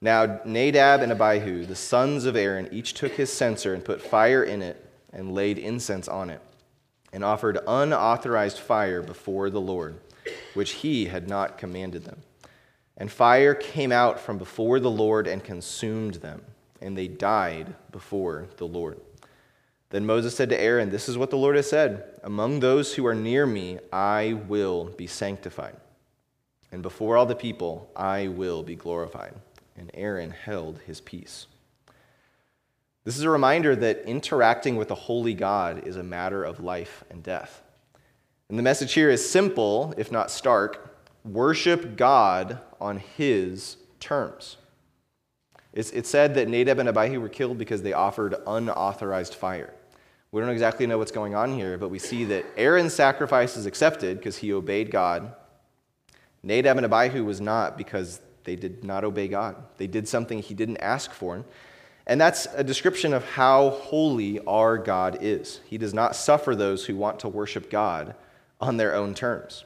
now 0.01 0.39
Nadab 0.45 1.01
and 1.01 1.11
Abihu, 1.11 1.65
the 1.65 1.75
sons 1.75 2.25
of 2.25 2.35
Aaron, 2.35 2.69
each 2.71 2.93
took 2.93 3.13
his 3.13 3.33
censer 3.33 3.73
and 3.73 3.83
put 3.83 4.01
fire 4.01 4.43
in 4.43 4.61
it 4.61 4.83
and 5.11 5.33
laid 5.33 5.57
incense 5.57 6.07
on 6.07 6.29
it, 6.29 6.41
and 7.11 7.23
offered 7.23 7.57
unauthorized 7.67 8.59
fire 8.59 9.01
before 9.01 9.49
the 9.49 9.61
Lord, 9.61 9.99
which 10.53 10.71
he 10.71 11.05
had 11.05 11.27
not 11.27 11.57
commanded 11.57 12.03
them. 12.03 12.21
And 12.95 13.11
fire 13.11 13.55
came 13.55 13.91
out 13.91 14.19
from 14.19 14.37
before 14.37 14.79
the 14.79 14.91
Lord 14.91 15.25
and 15.25 15.43
consumed 15.43 16.15
them, 16.15 16.43
and 16.79 16.95
they 16.95 17.07
died 17.07 17.73
before 17.91 18.47
the 18.57 18.67
Lord. 18.67 18.99
Then 19.89 20.05
Moses 20.05 20.35
said 20.35 20.49
to 20.49 20.59
Aaron, 20.59 20.89
This 20.89 21.07
is 21.07 21.17
what 21.17 21.29
the 21.29 21.37
Lord 21.37 21.55
has 21.55 21.69
said 21.69 22.03
Among 22.23 22.59
those 22.59 22.93
who 22.93 23.05
are 23.07 23.15
near 23.15 23.47
me, 23.47 23.79
I 23.91 24.33
will 24.47 24.85
be 24.85 25.07
sanctified, 25.07 25.77
and 26.71 26.83
before 26.83 27.17
all 27.17 27.25
the 27.25 27.35
people, 27.35 27.89
I 27.95 28.27
will 28.27 28.61
be 28.61 28.75
glorified 28.75 29.33
and 29.77 29.91
Aaron 29.93 30.31
held 30.31 30.79
his 30.85 30.99
peace. 31.01 31.47
This 33.03 33.17
is 33.17 33.23
a 33.23 33.29
reminder 33.29 33.75
that 33.75 34.03
interacting 34.05 34.75
with 34.75 34.91
a 34.91 34.95
holy 34.95 35.33
God 35.33 35.87
is 35.87 35.95
a 35.95 36.03
matter 36.03 36.43
of 36.43 36.59
life 36.59 37.03
and 37.09 37.23
death. 37.23 37.61
And 38.49 38.57
the 38.57 38.63
message 38.63 38.93
here 38.93 39.09
is 39.09 39.29
simple, 39.29 39.93
if 39.97 40.11
not 40.11 40.31
stark 40.31 40.95
worship 41.23 41.97
God 41.97 42.59
on 42.79 42.97
his 42.97 43.77
terms. 43.99 44.57
It's, 45.73 45.91
it's 45.91 46.09
said 46.09 46.35
that 46.35 46.47
Nadab 46.47 46.79
and 46.79 46.89
Abihu 46.89 47.19
were 47.19 47.29
killed 47.29 47.57
because 47.57 47.81
they 47.81 47.93
offered 47.93 48.35
unauthorized 48.47 49.35
fire. 49.35 49.73
We 50.31 50.41
don't 50.41 50.49
exactly 50.49 50.87
know 50.87 50.97
what's 50.97 51.11
going 51.11 51.35
on 51.35 51.53
here, 51.53 51.77
but 51.77 51.89
we 51.89 51.99
see 51.99 52.25
that 52.25 52.45
Aaron's 52.57 52.93
sacrifice 52.93 53.55
is 53.55 53.65
accepted 53.65 54.17
because 54.17 54.37
he 54.37 54.53
obeyed 54.53 54.91
God. 54.91 55.33
Nadab 56.43 56.77
and 56.77 56.85
Abihu 56.85 57.23
was 57.23 57.39
not 57.39 57.77
because 57.77 58.21
they 58.47 58.55
did 58.55 58.83
not 58.83 59.03
obey 59.03 59.27
God. 59.27 59.57
They 59.77 59.85
did 59.85 60.07
something 60.07 60.39
he 60.39 60.55
didn't 60.55 60.77
ask 60.77 61.11
for. 61.11 61.43
And 62.07 62.19
that's 62.19 62.47
a 62.55 62.63
description 62.63 63.13
of 63.13 63.25
how 63.25 63.71
holy 63.71 64.39
our 64.45 64.77
God 64.77 65.19
is. 65.21 65.59
He 65.65 65.77
does 65.77 65.93
not 65.93 66.15
suffer 66.15 66.55
those 66.55 66.85
who 66.85 66.95
want 66.95 67.19
to 67.19 67.27
worship 67.27 67.69
God 67.69 68.15
on 68.61 68.77
their 68.77 68.95
own 68.95 69.13
terms. 69.13 69.65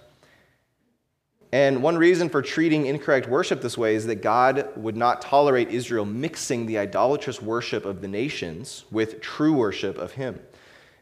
And 1.52 1.84
one 1.84 1.98
reason 1.98 2.28
for 2.28 2.42
treating 2.42 2.88
incorrect 2.88 3.30
worship 3.30 3.62
this 3.62 3.78
way 3.78 3.94
is 3.94 4.08
that 4.08 4.24
God 4.24 4.68
would 4.76 4.98
not 4.98 5.22
tolerate 5.22 5.70
Israel 5.70 6.06
mixing 6.06 6.66
the 6.66 6.80
idolatrous 6.80 7.40
worship 7.40 7.86
of 7.86 8.02
the 8.02 8.08
nations 8.08 8.86
with 8.90 9.22
true 9.22 9.54
worship 9.54 10.00
of 10.00 10.14
Him. 10.14 10.40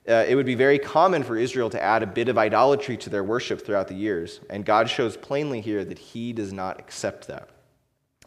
Uh, 0.07 0.25
it 0.27 0.35
would 0.35 0.47
be 0.47 0.55
very 0.55 0.79
common 0.79 1.23
for 1.23 1.37
Israel 1.37 1.69
to 1.69 1.81
add 1.81 2.03
a 2.03 2.07
bit 2.07 2.27
of 2.27 2.37
idolatry 2.37 2.97
to 2.97 3.09
their 3.09 3.23
worship 3.23 3.65
throughout 3.65 3.87
the 3.87 3.95
years, 3.95 4.41
and 4.49 4.65
God 4.65 4.89
shows 4.89 5.15
plainly 5.15 5.61
here 5.61 5.85
that 5.85 5.99
He 5.99 6.33
does 6.33 6.51
not 6.51 6.79
accept 6.79 7.27
that. 7.27 7.49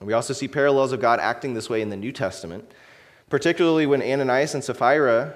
We 0.05 0.13
also 0.13 0.33
see 0.33 0.49
parallels 0.49 0.93
of 0.93 1.01
God 1.01 1.21
acting 1.21 1.55
this 1.55 1.71
way 1.71 1.83
in 1.83 1.91
the 1.91 1.97
New 1.97 2.13
Testament, 2.13 2.71
particularly 3.29 3.87
when 3.87 4.03
Ananias 4.03 4.55
and 4.55 4.63
Sapphira 4.63 5.35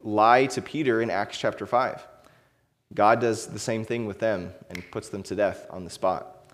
lie 0.00 0.46
to 0.46 0.62
Peter 0.62 1.00
in 1.00 1.10
Acts 1.10 1.38
chapter 1.38 1.66
5. 1.66 2.06
God 2.94 3.20
does 3.20 3.46
the 3.46 3.58
same 3.58 3.84
thing 3.84 4.06
with 4.06 4.18
them 4.18 4.52
and 4.68 4.90
puts 4.90 5.08
them 5.08 5.22
to 5.24 5.34
death 5.34 5.66
on 5.70 5.84
the 5.84 5.90
spot. 5.90 6.52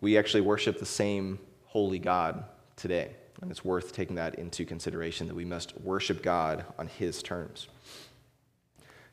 We 0.00 0.16
actually 0.16 0.40
worship 0.40 0.78
the 0.78 0.86
same 0.86 1.38
holy 1.66 1.98
God 1.98 2.44
today, 2.76 3.10
and 3.42 3.50
it's 3.50 3.64
worth 3.64 3.92
taking 3.92 4.16
that 4.16 4.36
into 4.36 4.64
consideration 4.64 5.26
that 5.28 5.34
we 5.34 5.44
must 5.44 5.78
worship 5.80 6.22
God 6.22 6.64
on 6.78 6.86
his 6.86 7.22
terms. 7.22 7.68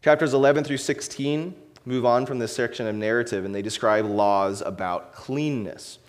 Chapters 0.01 0.33
11 0.33 0.63
through 0.63 0.77
16 0.77 1.55
move 1.87 2.05
on 2.05 2.25
from 2.25 2.37
this 2.37 2.53
section 2.53 2.85
of 2.85 2.95
narrative, 2.95 3.45
and 3.45 3.55
they 3.55 3.61
describe 3.61 4.05
laws 4.05 4.61
about 4.61 5.13
cleanness. 5.13 5.99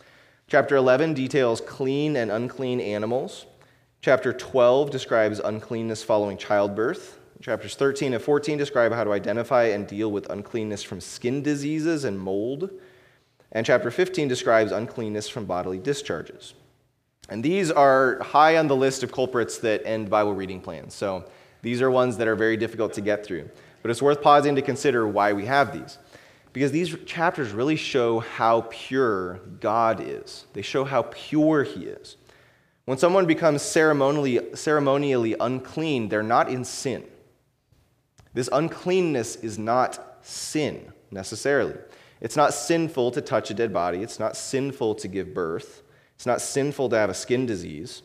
Chapter 0.49 0.77
11 0.77 1.13
details 1.13 1.61
clean 1.61 2.17
and 2.17 2.31
unclean 2.31 2.81
animals. 2.81 3.45
Chapter 4.01 4.33
12 4.33 4.91
describes 4.91 5.41
uncleanness 5.41 6.03
following 6.03 6.39
childbirth. 6.39 7.19
Chapters 7.43 7.75
13 7.75 8.15
and 8.15 8.23
14 8.23 8.57
describe 8.57 8.93
how 8.93 9.05
to 9.05 9.13
identify 9.13 9.65
and 9.65 9.87
deal 9.87 10.11
with 10.11 10.31
uncleanness 10.31 10.83
from 10.83 11.03
skin 11.03 11.43
diseases 11.43 12.05
and 12.05 12.19
mold. 12.19 12.71
And 13.53 13.67
chapter 13.67 13.91
15 13.91 14.27
describes 14.27 14.73
uncleanness 14.73 15.29
from 15.29 15.45
bodily 15.45 15.79
discharges. 15.79 16.55
And 17.29 17.45
these 17.45 17.71
are 17.71 18.19
high 18.23 18.57
on 18.57 18.69
the 18.69 18.77
list 18.77 19.03
of 19.03 19.13
culprits 19.13 19.59
that 19.59 19.83
end 19.85 20.09
Bible 20.09 20.33
reading 20.33 20.63
plans. 20.63 20.95
So 20.95 21.27
these 21.61 21.83
are 21.83 21.91
ones 21.91 22.17
that 22.17 22.27
are 22.27 22.37
very 22.37 22.57
difficult 22.57 22.95
to 22.95 23.03
get 23.03 23.23
through. 23.23 23.51
But 23.83 23.91
it's 23.91 24.01
worth 24.01 24.23
pausing 24.23 24.55
to 24.57 24.63
consider 24.63 25.07
why 25.07 25.35
we 25.35 25.45
have 25.45 25.75
these 25.75 25.99
because 26.53 26.73
these 26.73 26.97
chapters 27.07 27.53
really 27.53 27.77
show 27.77 28.21
how 28.21 28.67
pure 28.71 29.41
God 29.61 30.01
is. 30.01 30.47
They 30.53 30.63
show 30.63 30.85
how 30.85 31.03
pure 31.11 31.63
He 31.63 31.85
is. 31.85 32.17
When 32.85 32.99
someone 32.99 33.27
becomes 33.27 33.63
ceremonially, 33.63 34.41
ceremonially 34.55 35.37
unclean, 35.39 36.09
they're 36.09 36.23
not 36.23 36.49
in 36.49 36.65
sin. 36.65 37.05
This 38.33 38.49
uncleanness 38.53 39.37
is 39.37 39.59
not 39.59 40.19
sin 40.23 40.93
necessarily. 41.11 41.75
It's 42.21 42.37
not 42.37 42.55
sinful 42.55 43.13
to 43.13 43.21
touch 43.21 43.51
a 43.51 43.55
dead 43.55 43.73
body, 43.73 43.99
it's 43.99 44.19
not 44.19 44.37
sinful 44.37 44.97
to 44.97 45.09
give 45.09 45.35
birth, 45.35 45.83
it's 46.15 46.27
not 46.27 46.41
sinful 46.41 46.89
to 46.89 46.97
have 46.97 47.11
a 47.11 47.15
skin 47.15 47.47
disease. 47.47 48.03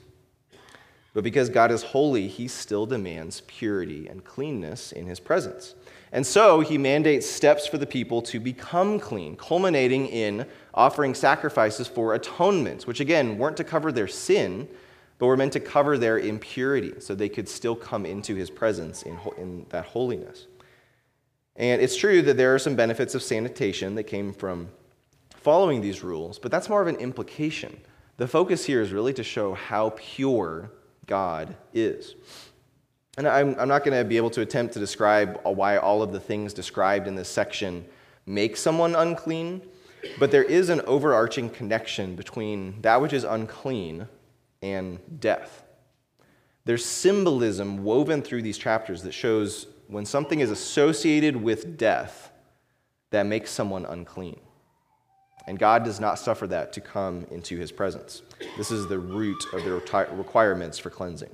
But 1.14 1.24
because 1.24 1.50
God 1.50 1.72
is 1.72 1.84
holy, 1.84 2.28
He 2.28 2.48
still 2.48 2.86
demands 2.86 3.42
purity 3.42 4.08
and 4.08 4.24
cleanness 4.24 4.92
in 4.92 5.06
His 5.06 5.20
presence. 5.20 5.76
And 6.14 6.26
so 6.26 6.60
he 6.60 6.78
mandates 6.78 7.28
steps 7.28 7.66
for 7.66 7.80
the 7.80 7.88
people 7.88 8.22
to 8.22 8.40
become 8.40 9.00
clean, 9.00 9.36
culminating 9.36 10.06
in 10.06 10.46
offering 10.72 11.16
sacrifices 11.16 11.88
for 11.88 12.14
atonement, 12.14 12.86
which 12.86 13.00
again 13.00 13.40
weren't 13.40 13.58
to 13.58 13.64
cover 13.64 13.92
their 13.92 14.08
sin, 14.08 14.68
but 15.18 15.26
were 15.26 15.36
meant 15.36 15.54
to 15.54 15.60
cover 15.60 15.98
their 15.98 16.20
impurity 16.20 16.94
so 17.00 17.16
they 17.16 17.30
could 17.30 17.50
still 17.50 17.76
come 17.76 18.06
into 18.06 18.36
his 18.36 18.52
presence 18.52 19.02
in, 19.02 19.18
in 19.40 19.66
that 19.70 19.86
holiness. 19.86 20.46
And 21.56 21.82
it's 21.82 21.98
true 21.98 22.22
that 22.22 22.38
there 22.38 22.54
are 22.54 22.60
some 22.60 22.76
benefits 22.76 23.16
of 23.16 23.24
sanitation 23.24 23.96
that 23.96 24.04
came 24.04 24.34
from 24.34 24.70
following 25.32 25.82
these 25.82 26.04
rules, 26.04 26.38
but 26.38 26.52
that's 26.52 26.70
more 26.70 26.82
of 26.82 26.88
an 26.88 26.98
implication. 26.98 27.76
The 28.18 28.28
focus 28.28 28.66
here 28.66 28.82
is 28.82 28.92
really 28.92 29.14
to 29.14 29.24
show 29.24 29.56
how 29.56 29.94
pure 29.96 30.72
God 31.08 31.56
is. 31.74 32.14
And 33.18 33.28
I'm, 33.28 33.56
I'm 33.60 33.68
not 33.68 33.84
going 33.84 33.98
to 33.98 34.04
be 34.04 34.18
able 34.18 34.32
to 34.32 34.42
attempt 34.42 34.74
to 34.74 34.80
describe 34.80 35.40
why 35.44 35.78
all 35.78 36.02
of 36.02 36.12
the 36.12 36.20
things 36.20 36.54
described 36.54 37.08
in 37.08 37.16
this 37.16 37.30
section 37.30 37.86
make 38.26 38.58
someone 38.58 38.96
unclean, 38.96 39.62
but 40.20 40.32
there 40.32 40.44
is 40.44 40.70
an 40.70 40.82
overarching 40.82 41.50
connection 41.50 42.16
between 42.16 42.82
that 42.82 43.02
which 43.02 43.14
is 43.14 43.24
unclean 43.24 44.08
and 44.62 45.00
death. 45.20 45.64
There's 46.66 46.86
symbolism 46.86 47.84
woven 47.84 48.22
through 48.22 48.42
these 48.42 48.58
chapters 48.58 49.04
that 49.04 49.12
shows 49.12 49.68
when 49.88 50.06
something 50.06 50.40
is 50.40 50.50
associated 50.50 51.36
with 51.36 51.78
death, 51.78 52.32
that 53.12 53.26
makes 53.26 53.52
someone 53.52 53.86
unclean. 53.86 54.40
And 55.46 55.60
God 55.60 55.84
does 55.84 56.00
not 56.00 56.18
suffer 56.18 56.48
that 56.48 56.74
to 56.74 56.82
come 56.82 57.28
into 57.30 57.58
his 57.58 57.72
presence. 57.72 58.22
This 58.58 58.72
is 58.72 58.88
the 58.88 58.98
root 58.98 59.44
of 59.54 59.64
the 59.64 59.74
requirements 60.16 60.80
for 60.80 60.90
cleansing. 60.90 61.30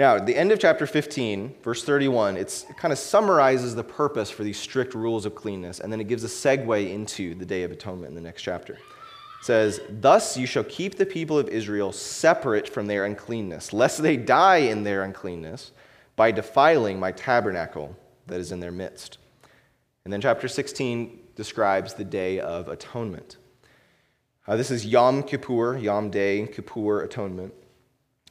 Now, 0.00 0.16
at 0.16 0.24
the 0.24 0.34
end 0.34 0.50
of 0.50 0.58
chapter 0.58 0.86
15, 0.86 1.56
verse 1.62 1.84
31, 1.84 2.38
it 2.38 2.64
kind 2.78 2.90
of 2.90 2.98
summarizes 2.98 3.74
the 3.74 3.84
purpose 3.84 4.30
for 4.30 4.44
these 4.44 4.58
strict 4.58 4.94
rules 4.94 5.26
of 5.26 5.34
cleanness, 5.34 5.78
and 5.78 5.92
then 5.92 6.00
it 6.00 6.08
gives 6.08 6.24
a 6.24 6.26
segue 6.26 6.90
into 6.90 7.34
the 7.34 7.44
Day 7.44 7.64
of 7.64 7.70
Atonement 7.70 8.08
in 8.08 8.14
the 8.14 8.22
next 8.22 8.40
chapter. 8.40 8.72
It 8.72 8.80
says, 9.42 9.78
Thus 9.90 10.38
you 10.38 10.46
shall 10.46 10.64
keep 10.64 10.94
the 10.94 11.04
people 11.04 11.38
of 11.38 11.50
Israel 11.50 11.92
separate 11.92 12.66
from 12.66 12.86
their 12.86 13.04
uncleanness, 13.04 13.74
lest 13.74 14.02
they 14.02 14.16
die 14.16 14.56
in 14.56 14.84
their 14.84 15.02
uncleanness 15.02 15.70
by 16.16 16.30
defiling 16.30 16.98
my 16.98 17.12
tabernacle 17.12 17.94
that 18.26 18.40
is 18.40 18.52
in 18.52 18.60
their 18.60 18.72
midst. 18.72 19.18
And 20.06 20.12
then 20.14 20.22
chapter 20.22 20.48
16 20.48 21.24
describes 21.36 21.92
the 21.92 22.06
Day 22.06 22.40
of 22.40 22.68
Atonement. 22.68 23.36
Uh, 24.48 24.56
this 24.56 24.70
is 24.70 24.86
Yom 24.86 25.22
Kippur, 25.24 25.76
Yom 25.76 26.08
Day, 26.08 26.46
Kippur, 26.46 27.02
Atonement. 27.02 27.52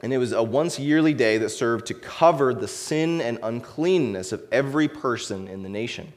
And 0.02 0.12
it 0.12 0.18
was 0.18 0.32
a 0.32 0.42
once 0.42 0.78
yearly 0.78 1.14
day 1.14 1.38
that 1.38 1.50
served 1.50 1.86
to 1.86 1.94
cover 1.94 2.54
the 2.54 2.68
sin 2.68 3.20
and 3.20 3.38
uncleanness 3.42 4.32
of 4.32 4.42
every 4.50 4.88
person 4.88 5.46
in 5.48 5.62
the 5.62 5.68
nation. 5.68 6.12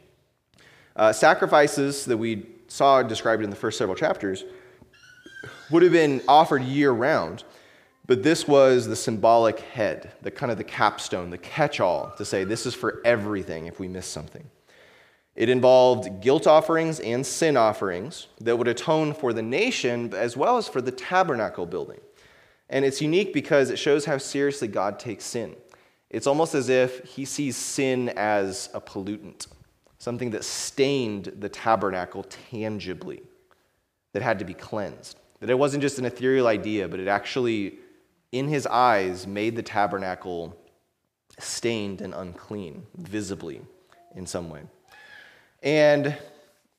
Uh, 0.96 1.12
sacrifices 1.12 2.06
that 2.06 2.18
we 2.18 2.46
saw 2.68 3.02
described 3.04 3.44
in 3.44 3.50
the 3.50 3.56
first 3.56 3.78
several 3.78 3.96
chapters 3.96 4.46
would 5.72 5.84
have 5.84 5.92
been 5.92 6.22
offered 6.28 6.62
year 6.64 6.92
round, 6.92 7.44
but 8.06 8.24
this 8.24 8.48
was 8.48 8.88
the 8.88 8.96
symbolic 8.96 9.60
head, 9.60 10.12
the 10.22 10.32
kind 10.32 10.52
of 10.52 10.58
the 10.58 10.64
capstone, 10.64 11.30
the 11.30 11.38
catch 11.38 11.80
all 11.80 12.14
to 12.18 12.24
say 12.24 12.44
this 12.44 12.66
is 12.66 12.76
for 12.76 13.02
everything 13.04 13.66
if 13.66 13.80
we 13.80 13.88
miss 13.88 14.06
something. 14.06 14.50
It 15.36 15.50
involved 15.50 16.22
guilt 16.22 16.46
offerings 16.46 17.00
and 17.00 17.26
sin 17.26 17.58
offerings 17.58 18.28
that 18.42 18.56
would 18.56 18.68
atone 18.68 19.14
for 19.14 19.34
the 19.34 19.42
nation 19.42 20.14
as 20.14 20.38
well 20.38 20.58
as 20.58 20.68
for 20.68 20.80
the 20.82 20.92
tabernacle 20.92 21.66
building. 21.66 22.00
And 22.74 22.84
it's 22.84 23.04
unique 23.04 23.34
because 23.34 23.70
it 23.70 23.78
shows 23.78 24.04
how 24.04 24.18
seriously 24.18 24.68
God 24.68 24.98
takes 24.98 25.26
sin. 25.26 25.56
It's 26.10 26.26
almost 26.26 26.56
as 26.56 26.70
if 26.70 27.06
he 27.06 27.24
sees 27.24 27.56
sin 27.56 28.10
as 28.10 28.68
a 28.74 28.82
pollutant, 28.82 29.46
something 30.00 30.32
that 30.32 30.44
stained 30.44 31.26
the 31.38 31.50
tabernacle 31.50 32.24
tangibly, 32.24 33.22
that 34.14 34.24
had 34.24 34.40
to 34.40 34.46
be 34.46 34.56
cleansed. 34.56 35.20
That 35.40 35.52
it 35.52 35.60
wasn't 35.60 35.84
just 35.84 36.00
an 36.00 36.06
ethereal 36.06 36.48
idea, 36.48 36.88
but 36.88 37.00
it 37.00 37.08
actually, 37.08 37.78
in 38.32 38.48
his 38.48 38.66
eyes, 38.66 39.28
made 39.28 39.56
the 39.56 39.62
tabernacle 39.62 40.58
stained 41.38 42.02
and 42.02 42.16
unclean, 42.16 42.88
visibly 42.98 43.62
in 44.16 44.26
some 44.26 44.50
way. 44.50 44.62
And 45.62 46.18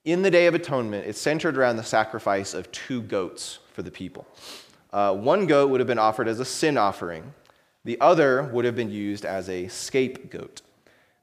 in 0.05 0.23
the 0.23 0.31
Day 0.31 0.49
of 0.49 0.55
Atonement, 0.57 1.07
it's 1.07 1.21
centered 1.21 1.57
around 1.57 1.77
the 1.77 1.85
sacrifice 1.85 2.53
of 2.53 2.71
two 2.73 3.01
goats 3.01 3.61
for 3.73 3.83
the 3.83 3.93
people. 3.93 4.27
Uh, 4.95 5.13
one 5.13 5.45
goat 5.47 5.71
would 5.71 5.81
have 5.81 5.89
been 5.89 5.99
offered 5.99 6.29
as 6.29 6.39
a 6.39 6.45
sin 6.45 6.79
offering, 6.79 7.35
the 7.85 8.01
other 8.01 8.45
would 8.45 8.65
have 8.65 8.77
been 8.77 8.93
used 8.93 9.25
as 9.25 9.49
a 9.49 9.67
scapegoat. 9.67 10.63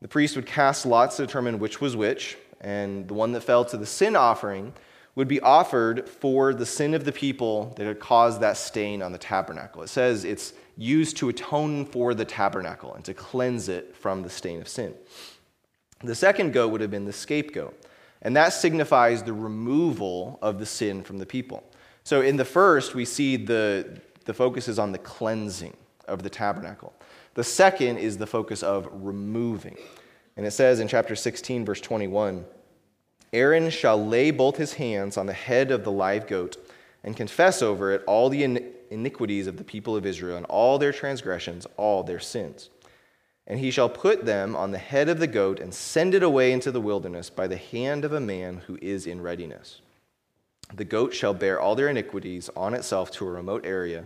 The 0.01 0.09
priest 0.09 0.35
would 0.35 0.45
cast 0.45 0.85
lots 0.85 1.15
to 1.15 1.25
determine 1.25 1.57
which 1.57 1.79
was 1.79 1.95
which, 1.95 2.37
and 2.59 3.07
the 3.07 3.13
one 3.13 3.31
that 3.31 3.45
fell 3.45 3.63
to 3.63 3.77
the 3.77 3.85
sin 3.85 4.17
offering 4.17 4.73
would 5.15 5.29
be 5.29 5.39
offered 5.39 6.09
for 6.09 6.53
the 6.53 6.65
sin 6.65 6.93
of 6.93 7.05
the 7.05 7.13
people 7.13 7.73
that 7.77 7.87
had 7.87 8.01
caused 8.01 8.41
that 8.41 8.57
stain 8.57 9.01
on 9.01 9.13
the 9.13 9.17
tabernacle. 9.17 9.83
It 9.83 9.87
says 9.87 10.25
it's 10.25 10.51
used 10.75 11.15
to 11.17 11.29
atone 11.29 11.85
for 11.85 12.13
the 12.13 12.25
tabernacle 12.25 12.93
and 12.93 13.05
to 13.05 13.13
cleanse 13.13 13.69
it 13.69 13.95
from 13.95 14.21
the 14.21 14.29
stain 14.29 14.59
of 14.59 14.67
sin. 14.67 14.93
The 16.03 16.15
second 16.15 16.51
goat 16.51 16.73
would 16.73 16.81
have 16.81 16.91
been 16.91 17.05
the 17.05 17.13
scapegoat, 17.13 17.85
and 18.21 18.35
that 18.35 18.49
signifies 18.49 19.23
the 19.23 19.33
removal 19.33 20.39
of 20.41 20.59
the 20.59 20.65
sin 20.65 21.03
from 21.03 21.19
the 21.19 21.25
people. 21.25 21.63
So 22.03 22.21
in 22.21 22.37
the 22.37 22.45
first, 22.45 22.95
we 22.95 23.05
see 23.05 23.37
the, 23.37 23.99
the 24.25 24.33
focus 24.33 24.67
is 24.67 24.79
on 24.79 24.91
the 24.91 24.97
cleansing 24.97 25.75
of 26.07 26.23
the 26.23 26.29
tabernacle. 26.29 26.93
The 27.33 27.43
second 27.43 27.97
is 27.97 28.17
the 28.17 28.27
focus 28.27 28.63
of 28.63 28.89
removing. 28.91 29.77
And 30.35 30.45
it 30.45 30.51
says 30.51 30.79
in 30.79 30.87
chapter 30.87 31.15
16, 31.15 31.65
verse 31.65 31.81
21 31.81 32.45
Aaron 33.33 33.69
shall 33.69 34.03
lay 34.05 34.31
both 34.31 34.57
his 34.57 34.73
hands 34.73 35.15
on 35.15 35.25
the 35.25 35.33
head 35.33 35.71
of 35.71 35.83
the 35.83 35.91
live 35.91 36.27
goat 36.27 36.57
and 37.03 37.15
confess 37.15 37.61
over 37.61 37.91
it 37.91 38.03
all 38.05 38.29
the 38.29 38.43
iniquities 38.89 39.47
of 39.47 39.57
the 39.57 39.63
people 39.63 39.95
of 39.95 40.05
Israel 40.05 40.37
and 40.37 40.45
all 40.47 40.77
their 40.77 40.91
transgressions, 40.91 41.65
all 41.77 42.03
their 42.03 42.19
sins. 42.19 42.69
And 43.47 43.59
he 43.59 43.71
shall 43.71 43.89
put 43.89 44.25
them 44.25 44.55
on 44.55 44.71
the 44.71 44.77
head 44.77 45.09
of 45.09 45.19
the 45.19 45.27
goat 45.27 45.59
and 45.59 45.73
send 45.73 46.13
it 46.13 46.23
away 46.23 46.51
into 46.51 46.71
the 46.71 46.81
wilderness 46.81 47.29
by 47.29 47.47
the 47.47 47.57
hand 47.57 48.05
of 48.05 48.13
a 48.13 48.19
man 48.19 48.61
who 48.67 48.77
is 48.81 49.07
in 49.07 49.21
readiness. 49.21 49.81
The 50.73 50.85
goat 50.85 51.13
shall 51.13 51.33
bear 51.33 51.59
all 51.59 51.75
their 51.75 51.89
iniquities 51.89 52.49
on 52.55 52.73
itself 52.73 53.11
to 53.11 53.27
a 53.27 53.31
remote 53.31 53.65
area, 53.65 54.05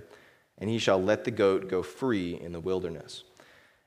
and 0.58 0.70
he 0.70 0.78
shall 0.78 1.02
let 1.02 1.24
the 1.24 1.32
goat 1.32 1.70
go 1.70 1.84
free 1.84 2.40
in 2.40 2.52
the 2.52 2.60
wilderness. 2.60 3.24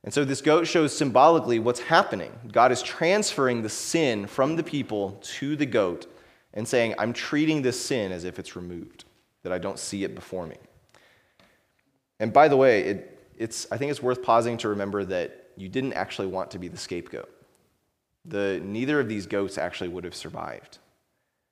And 0.05 0.15
so 0.15 0.25
this 0.25 0.41
goat 0.41 0.67
shows 0.67 0.97
symbolically 0.97 1.59
what's 1.59 1.81
happening. 1.81 2.33
God 2.53 2.71
is 2.71 2.83
transferring 2.83 3.63
the 3.63 3.69
sin 3.69 4.27
from 4.27 4.57
the 4.57 4.63
people 4.63 5.19
to 5.23 5.57
the 5.57 5.67
goat 5.67 6.07
and 6.55 6.67
saying, 6.67 6.95
I'm 6.99 7.13
treating 7.13 7.63
this 7.63 7.81
sin 7.81 8.13
as 8.13 8.25
if 8.25 8.39
it's 8.39 8.55
removed, 8.55 9.05
that 9.43 9.53
I 9.53 9.59
don't 9.59 9.79
see 9.79 10.05
it 10.05 10.15
before 10.15 10.47
me. 10.47 10.57
And 12.21 12.33
by 12.33 12.49
the 12.49 12.57
way, 12.57 12.83
it, 12.85 13.19
it's, 13.37 13.67
I 13.71 13.77
think 13.77 13.91
it's 13.91 14.03
worth 14.03 14.23
pausing 14.23 14.57
to 14.59 14.69
remember 14.69 15.05
that 15.05 15.51
you 15.57 15.69
didn't 15.69 15.95
actually 15.95 16.29
want 16.29 16.53
to 16.53 16.59
be 16.59 16.69
the 16.69 16.77
scapegoat. 16.77 17.31
The, 18.25 18.61
neither 18.65 19.01
of 19.01 19.09
these 19.09 19.27
goats 19.27 19.59
actually 19.59 19.89
would 19.89 20.05
have 20.05 20.15
survived. 20.15 20.79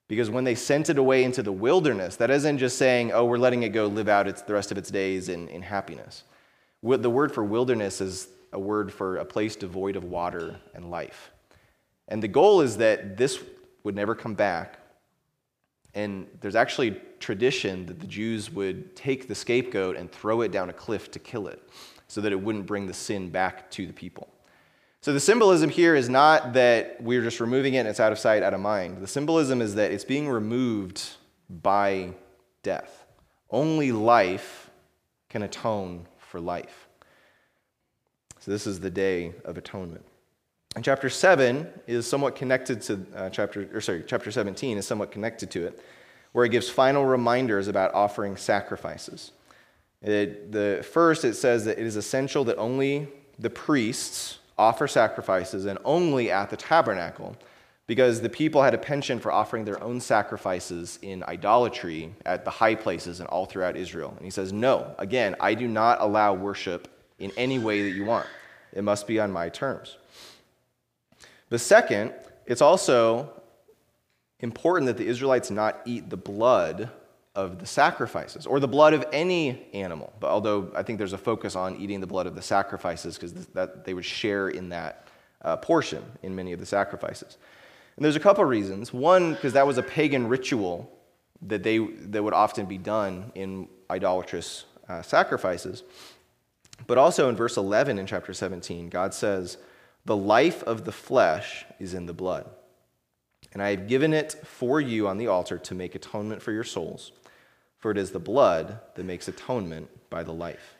Because 0.08 0.30
when 0.30 0.44
they 0.44 0.54
sent 0.54 0.88
it 0.88 0.98
away 0.98 1.24
into 1.24 1.42
the 1.42 1.52
wilderness, 1.52 2.16
that 2.16 2.30
isn't 2.30 2.58
just 2.58 2.78
saying, 2.78 3.12
oh, 3.12 3.24
we're 3.24 3.38
letting 3.38 3.64
it 3.64 3.70
go 3.70 3.86
live 3.86 4.08
out 4.08 4.28
its, 4.28 4.42
the 4.42 4.54
rest 4.54 4.70
of 4.70 4.78
its 4.78 4.90
days 4.90 5.28
in, 5.28 5.48
in 5.48 5.62
happiness. 5.62 6.22
The 6.82 7.10
word 7.10 7.32
for 7.32 7.42
wilderness 7.42 8.00
is 8.00 8.28
a 8.52 8.60
word 8.60 8.92
for 8.92 9.16
a 9.16 9.24
place 9.24 9.56
devoid 9.56 9.96
of 9.96 10.04
water 10.04 10.56
and 10.74 10.90
life. 10.90 11.32
And 12.08 12.22
the 12.22 12.28
goal 12.28 12.60
is 12.60 12.76
that 12.76 13.16
this 13.16 13.42
would 13.82 13.96
never 13.96 14.14
come 14.14 14.34
back. 14.34 14.78
And 15.94 16.28
there's 16.40 16.54
actually 16.54 17.00
tradition 17.18 17.86
that 17.86 17.98
the 17.98 18.06
Jews 18.06 18.52
would 18.52 18.94
take 18.94 19.26
the 19.26 19.34
scapegoat 19.34 19.96
and 19.96 20.12
throw 20.12 20.42
it 20.42 20.52
down 20.52 20.70
a 20.70 20.72
cliff 20.72 21.10
to 21.12 21.18
kill 21.18 21.48
it 21.48 21.60
so 22.06 22.20
that 22.20 22.30
it 22.30 22.40
wouldn't 22.40 22.66
bring 22.66 22.86
the 22.86 22.94
sin 22.94 23.30
back 23.30 23.68
to 23.72 23.86
the 23.86 23.92
people. 23.92 24.28
So 25.00 25.12
the 25.12 25.20
symbolism 25.20 25.70
here 25.70 25.94
is 25.94 26.08
not 26.08 26.54
that 26.54 27.00
we're 27.00 27.22
just 27.22 27.38
removing 27.38 27.74
it 27.74 27.78
and 27.78 27.88
it's 27.88 28.00
out 28.00 28.12
of 28.12 28.18
sight, 28.18 28.42
out 28.42 28.54
of 28.54 28.60
mind. 28.60 29.00
The 29.00 29.06
symbolism 29.06 29.60
is 29.62 29.74
that 29.76 29.92
it's 29.92 30.04
being 30.04 30.28
removed 30.28 31.02
by 31.48 32.10
death. 32.62 33.06
Only 33.50 33.92
life 33.92 34.70
can 35.28 35.42
atone 35.42 36.06
for 36.18 36.40
life. 36.40 36.88
So 38.40 38.50
this 38.50 38.66
is 38.66 38.80
the 38.80 38.90
day 38.90 39.32
of 39.44 39.56
atonement. 39.56 40.04
And 40.74 40.84
chapter 40.84 41.08
7 41.08 41.68
is 41.86 42.06
somewhat 42.06 42.36
connected 42.36 42.82
to 42.82 43.06
uh, 43.14 43.30
chapter, 43.30 43.68
or 43.72 43.80
sorry, 43.80 44.04
chapter 44.06 44.30
17 44.30 44.76
is 44.76 44.86
somewhat 44.86 45.10
connected 45.10 45.50
to 45.52 45.66
it, 45.66 45.82
where 46.32 46.44
it 46.44 46.50
gives 46.50 46.68
final 46.68 47.06
reminders 47.06 47.66
about 47.66 47.94
offering 47.94 48.36
sacrifices. 48.36 49.32
It, 50.02 50.52
the 50.52 50.86
first, 50.92 51.24
it 51.24 51.34
says 51.34 51.64
that 51.64 51.78
it 51.78 51.86
is 51.86 51.96
essential 51.96 52.44
that 52.44 52.58
only 52.58 53.08
the 53.38 53.48
priests 53.50 54.38
offer 54.58 54.88
sacrifices 54.88 55.66
and 55.66 55.78
only 55.84 56.30
at 56.30 56.50
the 56.50 56.56
tabernacle 56.56 57.36
because 57.86 58.20
the 58.20 58.28
people 58.28 58.62
had 58.62 58.74
a 58.74 58.78
penchant 58.78 59.22
for 59.22 59.30
offering 59.30 59.64
their 59.64 59.82
own 59.82 60.00
sacrifices 60.00 60.98
in 61.02 61.22
idolatry 61.24 62.12
at 62.24 62.44
the 62.44 62.50
high 62.50 62.74
places 62.74 63.20
and 63.20 63.28
all 63.28 63.46
throughout 63.46 63.76
Israel. 63.76 64.12
And 64.16 64.24
he 64.24 64.30
says, 64.30 64.52
No, 64.52 64.94
again, 64.98 65.36
I 65.40 65.54
do 65.54 65.68
not 65.68 65.98
allow 66.00 66.34
worship 66.34 66.88
in 67.18 67.30
any 67.36 67.58
way 67.58 67.82
that 67.82 67.90
you 67.90 68.04
want. 68.04 68.26
It 68.72 68.82
must 68.82 69.06
be 69.06 69.20
on 69.20 69.30
my 69.30 69.48
terms. 69.48 69.96
The 71.48 71.58
second, 71.58 72.12
it's 72.46 72.60
also 72.60 73.32
important 74.40 74.86
that 74.86 74.96
the 74.96 75.06
Israelites 75.06 75.50
not 75.50 75.80
eat 75.84 76.10
the 76.10 76.16
blood 76.16 76.90
of 77.36 77.58
the 77.58 77.66
sacrifices 77.66 78.46
or 78.46 78.58
the 78.58 78.66
blood 78.66 78.94
of 78.94 79.04
any 79.12 79.68
animal. 79.74 80.12
But 80.18 80.30
although 80.30 80.72
I 80.74 80.82
think 80.82 80.98
there's 80.98 81.12
a 81.12 81.18
focus 81.18 81.54
on 81.54 81.76
eating 81.76 82.00
the 82.00 82.06
blood 82.06 82.26
of 82.26 82.34
the 82.34 82.42
sacrifices 82.42 83.16
because 83.16 83.34
that 83.48 83.84
they 83.84 83.94
would 83.94 84.04
share 84.04 84.48
in 84.48 84.70
that 84.70 85.06
uh, 85.42 85.56
portion 85.56 86.02
in 86.22 86.34
many 86.34 86.52
of 86.52 86.58
the 86.58 86.66
sacrifices. 86.66 87.36
And 87.96 88.04
there's 88.04 88.16
a 88.16 88.20
couple 88.20 88.44
reasons. 88.44 88.92
One, 88.92 89.34
because 89.34 89.52
that 89.52 89.66
was 89.66 89.78
a 89.78 89.82
pagan 89.82 90.28
ritual 90.28 90.90
that 91.42 91.62
they 91.62 91.78
that 91.78 92.24
would 92.24 92.34
often 92.34 92.66
be 92.66 92.78
done 92.78 93.30
in 93.34 93.68
idolatrous 93.90 94.64
uh, 94.88 95.02
sacrifices. 95.02 95.82
But 96.86 96.98
also 96.98 97.28
in 97.28 97.36
verse 97.36 97.56
11 97.56 97.98
in 97.98 98.06
chapter 98.06 98.32
17, 98.32 98.88
God 98.88 99.12
says, 99.14 99.58
"The 100.04 100.16
life 100.16 100.62
of 100.62 100.84
the 100.84 100.92
flesh 100.92 101.64
is 101.78 101.94
in 101.94 102.06
the 102.06 102.14
blood." 102.14 102.48
And 103.52 103.62
I 103.62 103.70
have 103.70 103.88
given 103.88 104.12
it 104.12 104.34
for 104.44 104.80
you 104.80 105.08
on 105.08 105.16
the 105.16 105.28
altar 105.28 105.56
to 105.56 105.74
make 105.74 105.94
atonement 105.94 106.42
for 106.42 106.52
your 106.52 106.64
souls, 106.64 107.12
for 107.86 107.92
it 107.92 107.98
is 107.98 108.10
the 108.10 108.18
blood 108.18 108.80
that 108.96 109.04
makes 109.04 109.28
atonement 109.28 109.88
by 110.10 110.24
the 110.24 110.32
life. 110.32 110.74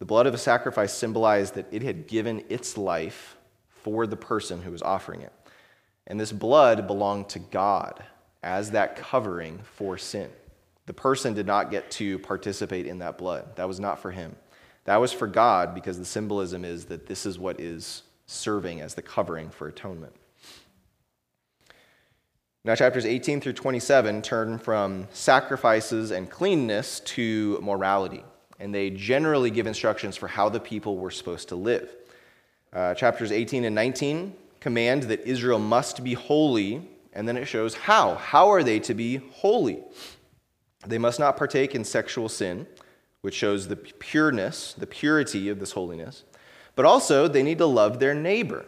The 0.00 0.04
blood 0.04 0.26
of 0.26 0.34
a 0.34 0.38
sacrifice 0.38 0.92
symbolized 0.92 1.54
that 1.54 1.68
it 1.70 1.82
had 1.82 2.08
given 2.08 2.42
its 2.48 2.76
life 2.76 3.36
for 3.68 4.08
the 4.08 4.16
person 4.16 4.62
who 4.62 4.72
was 4.72 4.82
offering 4.82 5.20
it. 5.20 5.32
And 6.08 6.18
this 6.18 6.32
blood 6.32 6.88
belonged 6.88 7.28
to 7.28 7.38
God 7.38 8.02
as 8.42 8.72
that 8.72 8.96
covering 8.96 9.60
for 9.76 9.96
sin. 9.96 10.30
The 10.86 10.92
person 10.92 11.32
did 11.32 11.46
not 11.46 11.70
get 11.70 11.88
to 11.92 12.18
participate 12.18 12.88
in 12.88 12.98
that 12.98 13.18
blood. 13.18 13.54
That 13.54 13.68
was 13.68 13.78
not 13.78 14.00
for 14.00 14.10
him. 14.10 14.34
That 14.86 14.96
was 14.96 15.12
for 15.12 15.28
God 15.28 15.76
because 15.76 15.96
the 15.96 16.04
symbolism 16.04 16.64
is 16.64 16.86
that 16.86 17.06
this 17.06 17.24
is 17.24 17.38
what 17.38 17.60
is 17.60 18.02
serving 18.26 18.80
as 18.80 18.94
the 18.96 19.02
covering 19.02 19.48
for 19.48 19.68
atonement. 19.68 20.16
Now, 22.66 22.74
chapters 22.74 23.06
18 23.06 23.40
through 23.40 23.52
27 23.52 24.22
turn 24.22 24.58
from 24.58 25.06
sacrifices 25.12 26.10
and 26.10 26.28
cleanness 26.28 26.98
to 26.98 27.60
morality, 27.62 28.24
and 28.58 28.74
they 28.74 28.90
generally 28.90 29.52
give 29.52 29.68
instructions 29.68 30.16
for 30.16 30.26
how 30.26 30.48
the 30.48 30.58
people 30.58 30.96
were 30.96 31.12
supposed 31.12 31.50
to 31.50 31.54
live. 31.54 31.94
Uh, 32.72 32.92
chapters 32.94 33.30
18 33.30 33.66
and 33.66 33.74
19 33.76 34.34
command 34.58 35.04
that 35.04 35.20
Israel 35.20 35.60
must 35.60 36.02
be 36.02 36.14
holy, 36.14 36.82
and 37.12 37.28
then 37.28 37.36
it 37.36 37.44
shows 37.44 37.76
how. 37.76 38.16
How 38.16 38.50
are 38.50 38.64
they 38.64 38.80
to 38.80 38.94
be 38.94 39.18
holy? 39.34 39.84
They 40.84 40.98
must 40.98 41.20
not 41.20 41.36
partake 41.36 41.76
in 41.76 41.84
sexual 41.84 42.28
sin, 42.28 42.66
which 43.20 43.36
shows 43.36 43.68
the 43.68 43.76
pureness, 43.76 44.72
the 44.72 44.88
purity 44.88 45.48
of 45.50 45.60
this 45.60 45.70
holiness, 45.70 46.24
but 46.74 46.84
also 46.84 47.28
they 47.28 47.44
need 47.44 47.58
to 47.58 47.66
love 47.66 48.00
their 48.00 48.12
neighbor. 48.12 48.66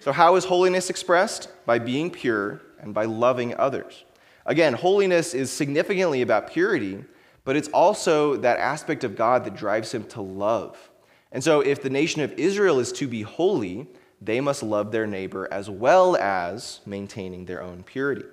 So, 0.00 0.10
how 0.10 0.34
is 0.34 0.46
holiness 0.46 0.90
expressed? 0.90 1.48
By 1.64 1.78
being 1.78 2.10
pure 2.10 2.62
and 2.82 2.94
by 2.94 3.04
loving 3.04 3.56
others. 3.56 4.04
Again, 4.46 4.72
holiness 4.72 5.34
is 5.34 5.50
significantly 5.50 6.22
about 6.22 6.50
purity, 6.50 7.04
but 7.44 7.56
it's 7.56 7.68
also 7.68 8.36
that 8.36 8.58
aspect 8.58 9.04
of 9.04 9.16
God 9.16 9.44
that 9.44 9.56
drives 9.56 9.92
him 9.92 10.04
to 10.08 10.20
love. 10.20 10.90
And 11.32 11.42
so, 11.44 11.60
if 11.60 11.82
the 11.82 11.90
nation 11.90 12.22
of 12.22 12.32
Israel 12.32 12.80
is 12.80 12.90
to 12.92 13.06
be 13.06 13.22
holy, 13.22 13.86
they 14.20 14.40
must 14.40 14.62
love 14.62 14.92
their 14.92 15.06
neighbor 15.06 15.48
as 15.50 15.70
well 15.70 16.16
as 16.16 16.80
maintaining 16.84 17.46
their 17.46 17.62
own 17.62 17.82
purity. 17.82 18.24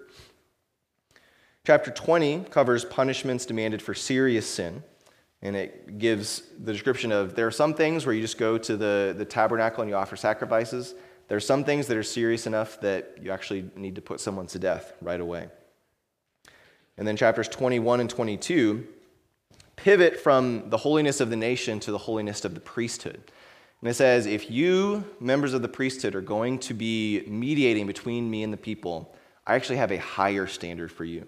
Chapter 1.65 1.91
20 1.91 2.45
covers 2.49 2.85
punishments 2.85 3.45
demanded 3.45 3.81
for 3.81 3.93
serious 3.93 4.49
sin, 4.49 4.83
and 5.41 5.55
it 5.55 5.97
gives 5.97 6.43
the 6.63 6.71
description 6.71 7.11
of 7.11 7.35
there 7.35 7.45
are 7.45 7.51
some 7.51 7.73
things 7.73 8.05
where 8.05 8.15
you 8.15 8.21
just 8.21 8.37
go 8.37 8.57
to 8.57 8.77
the, 8.77 9.13
the 9.17 9.25
tabernacle 9.25 9.81
and 9.81 9.89
you 9.89 9.95
offer 9.95 10.15
sacrifices. 10.15 10.95
There 11.27 11.37
are 11.37 11.41
some 11.41 11.63
things 11.63 11.87
that 11.87 11.97
are 11.97 12.03
serious 12.03 12.47
enough 12.47 12.79
that 12.81 13.17
you 13.21 13.31
actually 13.31 13.69
need 13.75 13.95
to 13.95 14.01
put 14.01 14.19
someone 14.19 14.47
to 14.47 14.59
death 14.59 14.93
right 15.01 15.19
away. 15.19 15.49
And 16.97 17.07
then 17.07 17.17
chapters 17.17 17.47
21 17.47 17.99
and 17.99 18.09
22 18.09 18.87
pivot 19.75 20.19
from 20.19 20.69
the 20.69 20.77
holiness 20.77 21.21
of 21.21 21.29
the 21.29 21.35
nation 21.35 21.79
to 21.81 21.91
the 21.91 21.97
holiness 21.97 22.43
of 22.43 22.53
the 22.53 22.59
priesthood. 22.59 23.21
And 23.81 23.89
it 23.89 23.93
says, 23.93 24.25
if 24.25 24.49
you, 24.49 25.05
members 25.19 25.53
of 25.53 25.61
the 25.61 25.67
priesthood, 25.67 26.15
are 26.15 26.21
going 26.21 26.57
to 26.59 26.73
be 26.73 27.23
mediating 27.27 27.85
between 27.85 28.29
me 28.29 28.41
and 28.43 28.51
the 28.51 28.57
people, 28.57 29.15
I 29.45 29.55
actually 29.55 29.77
have 29.77 29.91
a 29.91 29.99
higher 29.99 30.47
standard 30.47 30.91
for 30.91 31.05
you. 31.05 31.27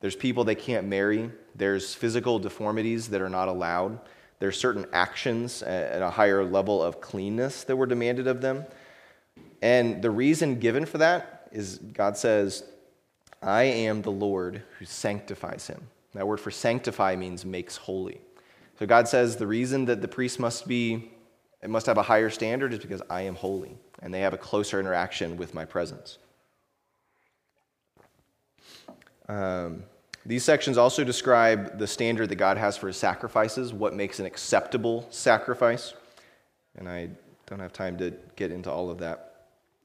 There's 0.00 0.16
people 0.16 0.44
they 0.44 0.54
can't 0.54 0.86
marry, 0.86 1.30
there's 1.54 1.94
physical 1.94 2.38
deformities 2.38 3.08
that 3.10 3.20
are 3.20 3.28
not 3.28 3.48
allowed, 3.48 4.00
there's 4.38 4.58
certain 4.58 4.86
actions 4.94 5.62
at 5.62 6.00
a 6.00 6.08
higher 6.08 6.42
level 6.42 6.82
of 6.82 7.02
cleanness 7.02 7.64
that 7.64 7.76
were 7.76 7.84
demanded 7.84 8.26
of 8.26 8.40
them. 8.40 8.64
And 9.62 10.02
the 10.02 10.10
reason 10.10 10.58
given 10.58 10.86
for 10.86 10.98
that 10.98 11.48
is 11.52 11.78
God 11.78 12.16
says, 12.16 12.64
I 13.42 13.62
am 13.62 14.02
the 14.02 14.10
Lord 14.10 14.62
who 14.78 14.84
sanctifies 14.84 15.66
him. 15.66 15.88
That 16.14 16.26
word 16.26 16.40
for 16.40 16.50
sanctify 16.50 17.16
means 17.16 17.44
makes 17.44 17.76
holy. 17.76 18.20
So 18.78 18.86
God 18.86 19.08
says 19.08 19.36
the 19.36 19.46
reason 19.46 19.84
that 19.86 20.02
the 20.02 20.08
priest 20.08 20.40
must 20.40 20.66
be, 20.66 21.10
it 21.62 21.70
must 21.70 21.86
have 21.86 21.98
a 21.98 22.02
higher 22.02 22.30
standard 22.30 22.72
is 22.72 22.78
because 22.78 23.02
I 23.10 23.22
am 23.22 23.34
holy, 23.34 23.76
and 24.00 24.12
they 24.12 24.20
have 24.20 24.32
a 24.32 24.38
closer 24.38 24.80
interaction 24.80 25.36
with 25.36 25.54
my 25.54 25.64
presence. 25.64 26.18
Um, 29.28 29.84
these 30.26 30.42
sections 30.42 30.76
also 30.76 31.04
describe 31.04 31.78
the 31.78 31.86
standard 31.86 32.28
that 32.30 32.36
God 32.36 32.56
has 32.56 32.76
for 32.76 32.88
his 32.88 32.96
sacrifices, 32.96 33.72
what 33.72 33.94
makes 33.94 34.18
an 34.18 34.26
acceptable 34.26 35.06
sacrifice. 35.10 35.94
And 36.76 36.88
I 36.88 37.10
don't 37.46 37.60
have 37.60 37.72
time 37.72 37.96
to 37.98 38.12
get 38.36 38.50
into 38.50 38.70
all 38.70 38.90
of 38.90 38.98
that. 38.98 39.29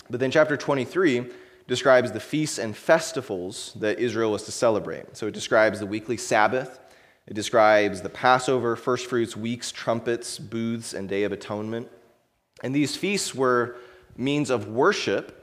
But 0.10 0.20
then 0.20 0.32
chapter 0.32 0.56
23 0.58 1.26
describes 1.68 2.12
the 2.12 2.20
feasts 2.20 2.60
and 2.60 2.76
festivals 2.76 3.74
that 3.80 4.00
Israel 4.00 4.32
was 4.32 4.44
to 4.44 4.52
celebrate. 4.52 5.18
So 5.18 5.28
it 5.28 5.34
describes 5.34 5.80
the 5.80 5.86
weekly 5.86 6.18
Sabbath, 6.18 6.80
it 7.28 7.34
describes 7.34 8.02
the 8.02 8.10
Passover, 8.10 8.76
first 8.76 9.08
fruits, 9.08 9.36
weeks, 9.36 9.72
trumpets, 9.72 10.38
booths, 10.38 10.94
and 10.94 11.10
Day 11.10 11.24
of 11.24 11.32
Atonement. 11.32 11.90
And 12.62 12.74
these 12.74 12.96
feasts 12.96 13.34
were 13.34 13.78
means 14.16 14.52
of 14.52 14.68
worship 14.68 15.42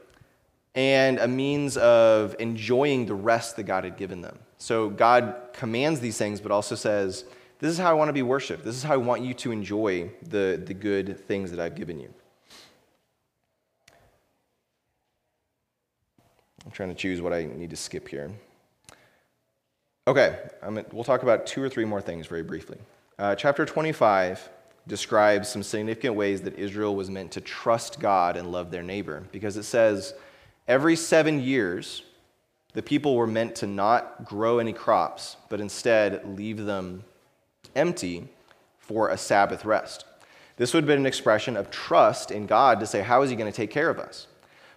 and 0.74 1.18
a 1.18 1.28
means 1.28 1.76
of 1.76 2.36
enjoying 2.38 3.06
the 3.06 3.14
rest 3.14 3.56
that 3.56 3.64
God 3.64 3.84
had 3.84 3.96
given 3.96 4.22
them. 4.22 4.38
So 4.58 4.88
God 4.88 5.34
commands 5.52 6.00
these 6.00 6.16
things, 6.16 6.40
but 6.40 6.52
also 6.52 6.76
says, 6.76 7.24
This 7.58 7.72
is 7.72 7.78
how 7.78 7.90
I 7.90 7.94
want 7.94 8.08
to 8.08 8.14
be 8.14 8.22
worshiped. 8.22 8.64
This 8.64 8.76
is 8.76 8.82
how 8.82 8.94
I 8.94 8.98
want 8.98 9.22
you 9.22 9.34
to 9.34 9.50
enjoy 9.50 10.10
the, 10.22 10.62
the 10.64 10.72
good 10.72 11.18
things 11.26 11.50
that 11.50 11.58
I've 11.58 11.74
given 11.74 11.98
you. 11.98 12.14
I'm 16.64 16.70
trying 16.72 16.90
to 16.90 16.94
choose 16.94 17.20
what 17.20 17.32
I 17.32 17.44
need 17.44 17.70
to 17.70 17.76
skip 17.76 18.08
here. 18.08 18.30
Okay, 20.06 20.38
I'm, 20.62 20.84
we'll 20.92 21.04
talk 21.04 21.22
about 21.22 21.46
two 21.46 21.62
or 21.62 21.68
three 21.68 21.84
more 21.84 22.00
things 22.00 22.26
very 22.26 22.42
briefly. 22.42 22.78
Uh, 23.18 23.34
chapter 23.34 23.64
25 23.64 24.48
describes 24.86 25.48
some 25.48 25.62
significant 25.62 26.16
ways 26.16 26.40
that 26.42 26.58
Israel 26.58 26.96
was 26.96 27.08
meant 27.08 27.30
to 27.32 27.40
trust 27.40 28.00
God 28.00 28.36
and 28.36 28.50
love 28.50 28.70
their 28.70 28.82
neighbor 28.82 29.22
because 29.30 29.56
it 29.56 29.62
says 29.62 30.14
every 30.66 30.96
seven 30.96 31.40
years, 31.40 32.02
the 32.72 32.82
people 32.82 33.16
were 33.16 33.26
meant 33.26 33.54
to 33.56 33.66
not 33.66 34.24
grow 34.24 34.58
any 34.58 34.72
crops, 34.72 35.36
but 35.48 35.60
instead 35.60 36.36
leave 36.36 36.64
them 36.64 37.04
empty 37.76 38.28
for 38.78 39.08
a 39.08 39.16
Sabbath 39.16 39.64
rest. 39.64 40.04
This 40.56 40.74
would 40.74 40.84
have 40.84 40.88
been 40.88 40.98
an 40.98 41.06
expression 41.06 41.56
of 41.56 41.70
trust 41.70 42.30
in 42.30 42.46
God 42.46 42.80
to 42.80 42.86
say, 42.86 43.02
How 43.02 43.22
is 43.22 43.30
He 43.30 43.36
going 43.36 43.50
to 43.50 43.56
take 43.56 43.70
care 43.70 43.88
of 43.88 43.98
us? 43.98 44.26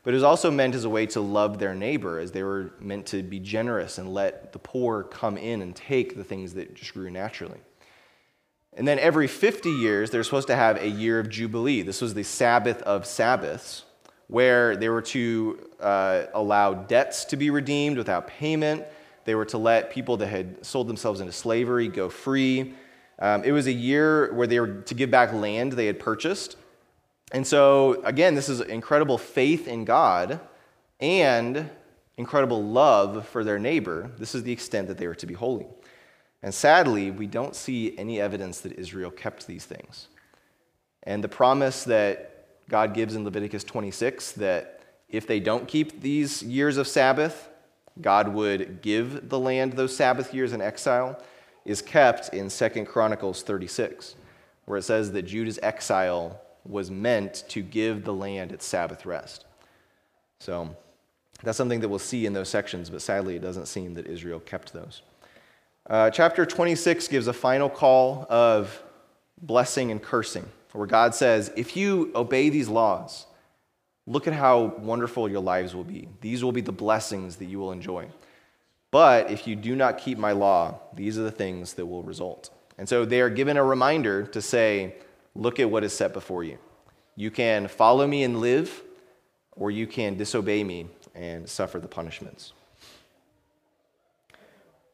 But 0.05 0.13
it 0.13 0.17
was 0.17 0.23
also 0.23 0.51
meant 0.51 0.75
as 0.75 0.85
a 0.85 0.89
way 0.89 1.07
to 1.07 1.19
love 1.19 1.57
their 1.57 1.73
neighbor, 1.73 2.19
as 2.19 2.31
they 2.31 2.43
were 2.43 2.71
meant 2.79 3.07
to 3.07 3.23
be 3.23 3.39
generous 3.39 3.97
and 3.97 4.13
let 4.13 4.53
the 4.53 4.59
poor 4.59 5.01
come 5.01 5.35
in 5.35 5.63
and 5.63 5.75
take 5.75 6.15
the 6.15 6.23
things 6.23 6.53
that 6.53 6.75
just 6.75 6.93
grew 6.93 7.09
naturally. 7.09 7.59
And 8.77 8.87
then 8.87 8.99
every 8.99 9.25
50 9.25 9.71
years, 9.71 10.11
they're 10.11 10.23
supposed 10.23 10.47
to 10.49 10.55
have 10.55 10.77
a 10.77 10.87
year 10.87 11.19
of 11.19 11.29
Jubilee. 11.29 11.81
This 11.81 12.01
was 12.01 12.13
the 12.13 12.23
Sabbath 12.23 12.83
of 12.83 13.07
Sabbaths, 13.07 13.83
where 14.27 14.77
they 14.77 14.89
were 14.89 15.01
to 15.01 15.69
uh, 15.79 16.25
allow 16.35 16.75
debts 16.75 17.25
to 17.25 17.35
be 17.35 17.49
redeemed 17.49 17.97
without 17.97 18.27
payment. 18.27 18.85
They 19.23 19.33
were 19.33 19.45
to 19.45 19.57
let 19.57 19.89
people 19.89 20.17
that 20.17 20.27
had 20.27 20.63
sold 20.63 20.87
themselves 20.87 21.19
into 21.19 21.33
slavery 21.33 21.87
go 21.87 22.09
free. 22.09 22.75
Um, 23.17 23.43
it 23.43 23.53
was 23.53 23.65
a 23.65 23.73
year 23.73 24.31
where 24.35 24.45
they 24.45 24.59
were 24.59 24.81
to 24.81 24.93
give 24.93 25.09
back 25.09 25.33
land 25.33 25.73
they 25.73 25.87
had 25.87 25.99
purchased. 25.99 26.57
And 27.35 27.45
so, 27.45 28.01
again, 28.05 28.33
this 28.33 28.47
is 28.47 28.61
incredible 28.61 29.17
faith 29.17 29.67
in 29.67 29.83
God 29.83 30.39
and 31.01 31.69
incredible 32.15 32.63
love 32.63 33.27
for 33.27 33.43
their 33.43 33.59
neighbor. 33.59 34.09
This 34.17 34.35
is 34.35 34.43
the 34.43 34.53
extent 34.53 34.87
that 34.87 34.97
they 34.97 35.05
were 35.05 35.15
to 35.15 35.25
be 35.25 35.33
holy. 35.33 35.67
And 36.41 36.53
sadly, 36.53 37.11
we 37.11 37.27
don't 37.27 37.53
see 37.53 37.93
any 37.97 38.21
evidence 38.21 38.61
that 38.61 38.79
Israel 38.79 39.11
kept 39.11 39.47
these 39.47 39.65
things. 39.65 40.07
And 41.03 41.21
the 41.21 41.27
promise 41.27 41.83
that 41.83 42.45
God 42.69 42.93
gives 42.93 43.15
in 43.15 43.25
Leviticus 43.25 43.65
26 43.65 44.31
that 44.33 44.83
if 45.09 45.27
they 45.27 45.41
don't 45.41 45.67
keep 45.67 46.01
these 46.01 46.41
years 46.41 46.77
of 46.77 46.87
Sabbath, 46.87 47.49
God 47.99 48.29
would 48.29 48.81
give 48.81 49.27
the 49.27 49.39
land 49.41 49.73
those 49.73 49.93
Sabbath 49.93 50.33
years 50.33 50.53
in 50.53 50.61
exile 50.61 51.21
is 51.65 51.81
kept 51.81 52.29
in 52.29 52.47
2 52.47 52.85
Chronicles 52.85 53.43
36, 53.43 54.15
where 54.63 54.77
it 54.77 54.83
says 54.83 55.11
that 55.11 55.23
Judah's 55.23 55.59
exile 55.61 56.39
was 56.65 56.89
meant 56.89 57.43
to 57.49 57.61
give 57.61 58.03
the 58.03 58.13
land 58.13 58.51
its 58.51 58.65
Sabbath 58.65 59.05
rest. 59.05 59.45
So, 60.39 60.75
That's 61.43 61.57
something 61.57 61.81
that 61.81 61.89
we'll 61.89 61.99
see 61.99 62.25
in 62.25 62.33
those 62.33 62.49
sections, 62.49 62.89
but 62.89 63.01
sadly, 63.01 63.35
it 63.35 63.41
doesn't 63.41 63.67
seem 63.67 63.93
that 63.95 64.07
Israel 64.07 64.39
kept 64.39 64.73
those. 64.73 65.01
Uh, 65.87 66.09
chapter 66.09 66.45
26 66.45 67.07
gives 67.09 67.27
a 67.27 67.33
final 67.33 67.69
call 67.69 68.25
of 68.29 68.81
blessing 69.41 69.91
and 69.91 70.01
cursing, 70.01 70.45
where 70.71 70.87
God 70.87 71.13
says, 71.13 71.51
If 71.55 71.75
you 71.77 72.11
obey 72.15 72.49
these 72.49 72.69
laws, 72.69 73.27
look 74.07 74.27
at 74.27 74.33
how 74.33 74.75
wonderful 74.79 75.29
your 75.29 75.41
lives 75.41 75.75
will 75.75 75.83
be. 75.83 76.07
These 76.21 76.43
will 76.43 76.51
be 76.51 76.61
the 76.61 76.71
blessings 76.71 77.35
that 77.35 77.45
you 77.45 77.59
will 77.59 77.71
enjoy. 77.71 78.07
But 78.91 79.29
if 79.29 79.45
you 79.45 79.55
do 79.55 79.75
not 79.75 79.97
keep 79.97 80.17
my 80.17 80.31
law, 80.31 80.79
these 80.93 81.17
are 81.19 81.23
the 81.23 81.31
things 81.31 81.73
that 81.73 81.85
will 81.85 82.03
result. 82.03 82.49
And 82.77 82.87
so 82.87 83.05
they 83.05 83.21
are 83.21 83.29
given 83.29 83.57
a 83.57 83.63
reminder 83.63 84.25
to 84.27 84.41
say, 84.41 84.95
Look 85.35 85.59
at 85.59 85.69
what 85.69 85.83
is 85.83 85.93
set 85.93 86.13
before 86.13 86.43
you. 86.43 86.57
You 87.15 87.31
can 87.31 87.67
follow 87.67 88.07
me 88.07 88.23
and 88.23 88.39
live, 88.39 88.83
or 89.51 89.71
you 89.71 89.87
can 89.87 90.15
disobey 90.17 90.63
me 90.63 90.87
and 91.13 91.47
suffer 91.47 91.79
the 91.79 91.87
punishments. 91.87 92.53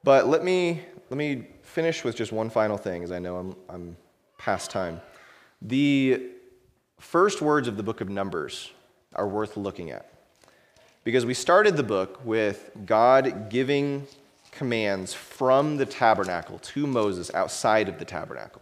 But 0.04 0.28
let 0.28 0.44
me, 0.44 0.82
let 1.10 1.18
me 1.18 1.48
finish 1.64 2.04
with 2.04 2.16
just 2.16 2.32
one 2.32 2.50
final 2.50 2.78
thing, 2.78 3.04
as 3.04 3.12
I 3.12 3.20
know 3.20 3.38
I'm, 3.38 3.56
I'm 3.70 3.98
past 4.38 4.72
time. 4.72 5.00
The 5.62 6.30
first 7.00 7.42
words 7.42 7.68
of 7.68 7.78
the 7.78 7.84
book 7.84 8.02
of 8.02 8.10
Numbers 8.10 8.72
are 9.14 9.28
worth 9.28 9.58
looking 9.58 9.92
at. 9.92 10.12
Because 11.04 11.26
we 11.26 11.34
started 11.34 11.78
the 11.78 11.84
book 11.84 12.20
with 12.24 12.72
God 12.86 13.50
giving 13.50 14.08
commands 14.52 15.14
from 15.14 15.78
the 15.78 15.86
tabernacle 15.86 16.60
to 16.60 16.86
Moses 16.86 17.34
outside 17.34 17.90
of 17.90 17.98
the 17.98 18.06
tabernacle. 18.06 18.62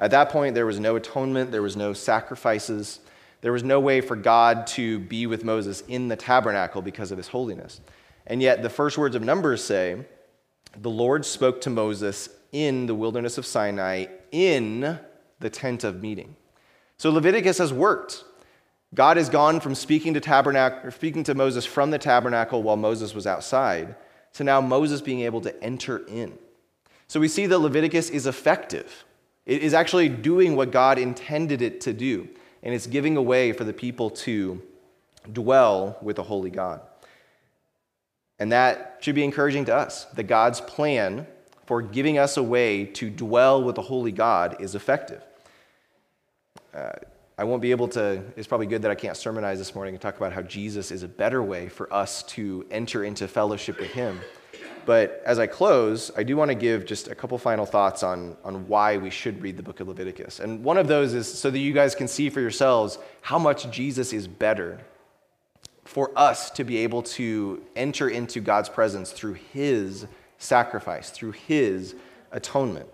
At 0.00 0.10
that 0.12 0.30
point, 0.30 0.54
there 0.54 0.66
was 0.66 0.80
no 0.80 0.96
atonement, 0.96 1.52
there 1.52 1.62
was 1.62 1.76
no 1.76 1.92
sacrifices, 1.92 3.00
there 3.42 3.52
was 3.52 3.62
no 3.62 3.78
way 3.78 4.00
for 4.00 4.16
God 4.16 4.66
to 4.68 4.98
be 4.98 5.26
with 5.26 5.44
Moses 5.44 5.82
in 5.88 6.08
the 6.08 6.16
tabernacle 6.16 6.82
because 6.82 7.12
of 7.12 7.18
his 7.18 7.28
holiness. 7.28 7.80
And 8.26 8.40
yet, 8.40 8.62
the 8.62 8.70
first 8.70 8.96
words 8.96 9.14
of 9.14 9.22
Numbers 9.22 9.62
say, 9.62 10.04
The 10.76 10.90
Lord 10.90 11.24
spoke 11.24 11.60
to 11.62 11.70
Moses 11.70 12.30
in 12.52 12.86
the 12.86 12.94
wilderness 12.94 13.38
of 13.38 13.46
Sinai 13.46 14.06
in 14.32 14.98
the 15.38 15.50
tent 15.50 15.84
of 15.84 16.02
meeting. 16.02 16.36
So 16.96 17.10
Leviticus 17.10 17.58
has 17.58 17.72
worked. 17.72 18.24
God 18.94 19.16
has 19.16 19.28
gone 19.28 19.60
from 19.60 19.74
speaking 19.74 20.14
to 20.14 20.90
speaking 20.90 21.24
to 21.24 21.34
Moses 21.34 21.64
from 21.64 21.90
the 21.90 21.98
tabernacle 21.98 22.62
while 22.62 22.76
Moses 22.76 23.14
was 23.14 23.26
outside, 23.26 23.94
to 24.34 24.44
now 24.44 24.60
Moses 24.60 25.00
being 25.00 25.20
able 25.20 25.40
to 25.42 25.62
enter 25.62 26.04
in. 26.06 26.36
So 27.06 27.20
we 27.20 27.28
see 27.28 27.46
that 27.46 27.58
Leviticus 27.58 28.10
is 28.10 28.26
effective. 28.26 29.04
It 29.46 29.62
is 29.62 29.74
actually 29.74 30.08
doing 30.08 30.56
what 30.56 30.70
God 30.70 30.98
intended 30.98 31.62
it 31.62 31.80
to 31.82 31.92
do 31.92 32.28
and 32.62 32.74
it's 32.74 32.86
giving 32.86 33.16
a 33.16 33.22
way 33.22 33.52
for 33.52 33.64
the 33.64 33.72
people 33.72 34.10
to 34.10 34.62
dwell 35.32 35.96
with 36.02 36.18
a 36.18 36.22
holy 36.22 36.50
God. 36.50 36.80
And 38.38 38.52
that 38.52 38.98
should 39.00 39.14
be 39.14 39.24
encouraging 39.24 39.66
to 39.66 39.74
us 39.74 40.04
that 40.14 40.24
God's 40.24 40.60
plan 40.60 41.26
for 41.66 41.82
giving 41.82 42.18
us 42.18 42.36
a 42.36 42.42
way 42.42 42.84
to 42.84 43.10
dwell 43.10 43.62
with 43.62 43.78
a 43.78 43.82
holy 43.82 44.12
God 44.12 44.56
is 44.60 44.74
effective. 44.74 45.22
Uh, 46.74 46.92
I 47.38 47.44
won't 47.44 47.62
be 47.62 47.70
able 47.70 47.88
to, 47.88 48.22
it's 48.36 48.46
probably 48.46 48.66
good 48.66 48.82
that 48.82 48.90
I 48.90 48.94
can't 48.94 49.16
sermonize 49.16 49.58
this 49.58 49.74
morning 49.74 49.94
and 49.94 50.00
talk 50.00 50.16
about 50.16 50.32
how 50.32 50.42
Jesus 50.42 50.90
is 50.90 51.02
a 51.02 51.08
better 51.08 51.42
way 51.42 51.68
for 51.68 51.92
us 51.92 52.22
to 52.24 52.66
enter 52.70 53.04
into 53.04 53.26
fellowship 53.28 53.78
with 53.78 53.90
Him. 53.90 54.20
But 54.86 55.22
as 55.24 55.38
I 55.38 55.46
close, 55.46 56.10
I 56.16 56.22
do 56.22 56.36
want 56.36 56.50
to 56.50 56.54
give 56.54 56.84
just 56.84 57.08
a 57.08 57.14
couple 57.14 57.36
final 57.38 57.66
thoughts 57.66 58.02
on, 58.02 58.36
on 58.44 58.66
why 58.68 58.96
we 58.96 59.10
should 59.10 59.40
read 59.42 59.56
the 59.56 59.62
book 59.62 59.80
of 59.80 59.88
Leviticus. 59.88 60.40
And 60.40 60.64
one 60.64 60.76
of 60.76 60.88
those 60.88 61.14
is 61.14 61.32
so 61.32 61.50
that 61.50 61.58
you 61.58 61.72
guys 61.72 61.94
can 61.94 62.08
see 62.08 62.30
for 62.30 62.40
yourselves 62.40 62.98
how 63.22 63.38
much 63.38 63.70
Jesus 63.70 64.12
is 64.12 64.26
better 64.26 64.80
for 65.84 66.12
us 66.16 66.50
to 66.52 66.64
be 66.64 66.78
able 66.78 67.02
to 67.02 67.62
enter 67.74 68.08
into 68.08 68.40
God's 68.40 68.68
presence 68.68 69.10
through 69.10 69.34
his 69.52 70.06
sacrifice, 70.38 71.10
through 71.10 71.32
his 71.32 71.94
atonement. 72.32 72.88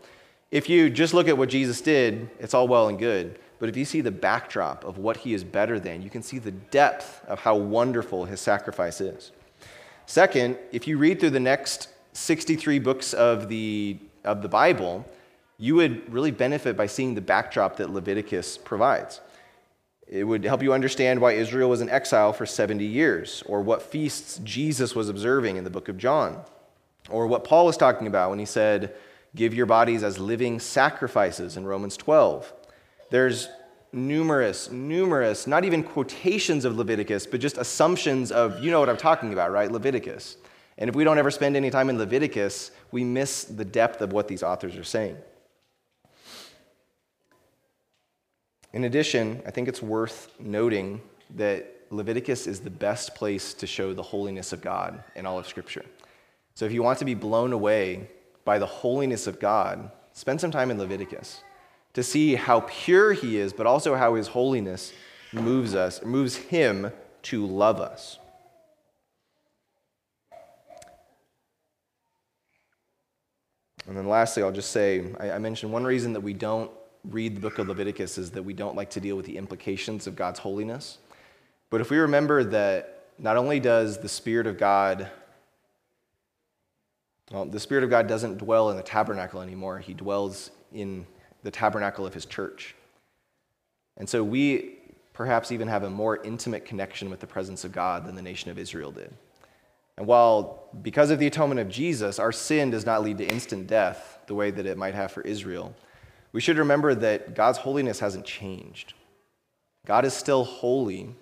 If 0.50 0.68
you 0.68 0.88
just 0.88 1.12
look 1.12 1.28
at 1.28 1.36
what 1.36 1.48
Jesus 1.48 1.80
did, 1.80 2.30
it's 2.38 2.54
all 2.54 2.68
well 2.68 2.88
and 2.88 2.98
good. 2.98 3.38
But 3.58 3.68
if 3.68 3.76
you 3.76 3.84
see 3.84 4.00
the 4.00 4.10
backdrop 4.10 4.84
of 4.84 4.98
what 4.98 5.18
he 5.18 5.34
is 5.34 5.44
better 5.44 5.80
than, 5.80 6.02
you 6.02 6.10
can 6.10 6.22
see 6.22 6.38
the 6.38 6.52
depth 6.52 7.24
of 7.26 7.40
how 7.40 7.56
wonderful 7.56 8.24
his 8.24 8.40
sacrifice 8.40 9.00
is. 9.00 9.32
Second, 10.06 10.56
if 10.72 10.86
you 10.86 10.98
read 10.98 11.20
through 11.20 11.30
the 11.30 11.40
next 11.40 11.88
63 12.12 12.78
books 12.78 13.12
of 13.12 13.48
the, 13.48 13.98
of 14.24 14.40
the 14.40 14.48
Bible, 14.48 15.04
you 15.58 15.74
would 15.74 16.12
really 16.12 16.30
benefit 16.30 16.76
by 16.76 16.86
seeing 16.86 17.14
the 17.14 17.20
backdrop 17.20 17.76
that 17.76 17.90
Leviticus 17.90 18.56
provides. 18.56 19.20
It 20.06 20.24
would 20.24 20.44
help 20.44 20.62
you 20.62 20.72
understand 20.72 21.20
why 21.20 21.32
Israel 21.32 21.68
was 21.68 21.80
in 21.80 21.90
exile 21.90 22.32
for 22.32 22.46
70 22.46 22.84
years, 22.84 23.42
or 23.46 23.60
what 23.60 23.82
feasts 23.82 24.40
Jesus 24.44 24.94
was 24.94 25.08
observing 25.08 25.56
in 25.56 25.64
the 25.64 25.70
book 25.70 25.88
of 25.88 25.98
John, 25.98 26.40
or 27.10 27.26
what 27.26 27.44
Paul 27.44 27.66
was 27.66 27.76
talking 27.76 28.06
about 28.06 28.30
when 28.30 28.38
he 28.38 28.44
said, 28.44 28.94
Give 29.34 29.52
your 29.52 29.66
bodies 29.66 30.02
as 30.02 30.18
living 30.18 30.60
sacrifices 30.60 31.56
in 31.56 31.66
Romans 31.66 31.96
12. 31.96 32.52
There's 33.10 33.48
numerous, 33.92 34.70
numerous, 34.70 35.46
not 35.46 35.64
even 35.64 35.82
quotations 35.82 36.64
of 36.64 36.76
Leviticus, 36.76 37.26
but 37.26 37.40
just 37.40 37.56
assumptions 37.58 38.32
of, 38.32 38.62
you 38.62 38.70
know 38.70 38.80
what 38.80 38.88
I'm 38.88 38.96
talking 38.96 39.32
about, 39.32 39.50
right? 39.50 39.70
Leviticus. 39.70 40.36
And 40.78 40.90
if 40.90 40.96
we 40.96 41.04
don't 41.04 41.18
ever 41.18 41.30
spend 41.30 41.56
any 41.56 41.70
time 41.70 41.88
in 41.88 41.98
Leviticus, 41.98 42.70
we 42.90 43.04
miss 43.04 43.44
the 43.44 43.64
depth 43.64 44.02
of 44.02 44.12
what 44.12 44.28
these 44.28 44.42
authors 44.42 44.76
are 44.76 44.84
saying. 44.84 45.16
In 48.72 48.84
addition, 48.84 49.42
I 49.46 49.50
think 49.50 49.68
it's 49.68 49.80
worth 49.80 50.30
noting 50.38 51.00
that 51.36 51.72
Leviticus 51.90 52.46
is 52.46 52.60
the 52.60 52.70
best 52.70 53.14
place 53.14 53.54
to 53.54 53.66
show 53.66 53.94
the 53.94 54.02
holiness 54.02 54.52
of 54.52 54.60
God 54.60 55.02
in 55.14 55.24
all 55.24 55.38
of 55.38 55.46
Scripture. 55.46 55.84
So 56.54 56.64
if 56.64 56.72
you 56.72 56.82
want 56.82 56.98
to 56.98 57.04
be 57.04 57.14
blown 57.14 57.52
away 57.52 58.10
by 58.44 58.58
the 58.58 58.66
holiness 58.66 59.26
of 59.26 59.40
God, 59.40 59.90
spend 60.12 60.40
some 60.40 60.50
time 60.50 60.70
in 60.70 60.78
Leviticus 60.78 61.42
to 61.96 62.02
see 62.02 62.34
how 62.34 62.60
pure 62.60 63.14
he 63.14 63.38
is, 63.38 63.54
but 63.54 63.66
also 63.66 63.94
how 63.94 64.16
his 64.16 64.28
holiness 64.28 64.92
moves 65.32 65.74
us, 65.74 66.04
moves 66.04 66.36
him 66.36 66.92
to 67.22 67.46
love 67.46 67.80
us. 67.80 68.18
And 73.88 73.96
then 73.96 74.06
lastly, 74.06 74.42
I'll 74.42 74.52
just 74.52 74.72
say 74.72 75.06
I, 75.18 75.38
mentioned 75.38 75.72
one 75.72 75.84
reason 75.84 76.12
that 76.12 76.20
we 76.20 76.34
don't 76.34 76.70
read 77.02 77.34
the 77.34 77.40
book 77.40 77.58
of 77.58 77.68
Leviticus 77.68 78.18
is 78.18 78.30
that 78.32 78.42
we 78.42 78.52
don't 78.52 78.76
like 78.76 78.90
to 78.90 79.00
deal 79.00 79.16
with 79.16 79.24
the 79.24 79.38
implications 79.38 80.06
of 80.06 80.16
God's 80.16 80.40
holiness. 80.40 80.98
But 81.70 81.80
if 81.80 81.88
we 81.88 81.96
remember 81.96 82.44
that 82.44 83.06
not 83.18 83.38
only 83.38 83.58
does 83.58 83.96
the 83.96 84.08
Spirit 84.10 84.46
of 84.46 84.58
God, 84.58 85.08
well, 87.30 87.46
the 87.46 87.58
Spirit 87.58 87.84
of 87.84 87.88
God 87.88 88.06
doesn't 88.06 88.36
dwell 88.36 88.68
in 88.68 88.76
the 88.76 88.82
tabernacle 88.82 89.40
anymore, 89.40 89.78
He 89.78 89.94
dwells 89.94 90.50
in 90.74 91.06
the 91.46 91.50
tabernacle 91.52 92.04
of 92.04 92.12
his 92.12 92.26
church. 92.26 92.74
And 93.96 94.08
so 94.08 94.24
we 94.24 94.78
perhaps 95.12 95.52
even 95.52 95.68
have 95.68 95.84
a 95.84 95.88
more 95.88 96.20
intimate 96.24 96.64
connection 96.64 97.08
with 97.08 97.20
the 97.20 97.26
presence 97.28 97.64
of 97.64 97.70
God 97.70 98.04
than 98.04 98.16
the 98.16 98.20
nation 98.20 98.50
of 98.50 98.58
Israel 98.58 98.90
did. 98.90 99.14
And 99.96 100.08
while, 100.08 100.64
because 100.82 101.12
of 101.12 101.20
the 101.20 101.28
atonement 101.28 101.60
of 101.60 101.68
Jesus, 101.68 102.18
our 102.18 102.32
sin 102.32 102.70
does 102.70 102.84
not 102.84 103.04
lead 103.04 103.18
to 103.18 103.26
instant 103.28 103.68
death 103.68 104.18
the 104.26 104.34
way 104.34 104.50
that 104.50 104.66
it 104.66 104.76
might 104.76 104.96
have 104.96 105.12
for 105.12 105.20
Israel, 105.20 105.72
we 106.32 106.40
should 106.40 106.58
remember 106.58 106.96
that 106.96 107.36
God's 107.36 107.58
holiness 107.58 108.00
hasn't 108.00 108.26
changed. 108.26 108.94
God 109.86 110.04
is 110.04 110.14
still 110.14 110.42
holy, 110.42 111.14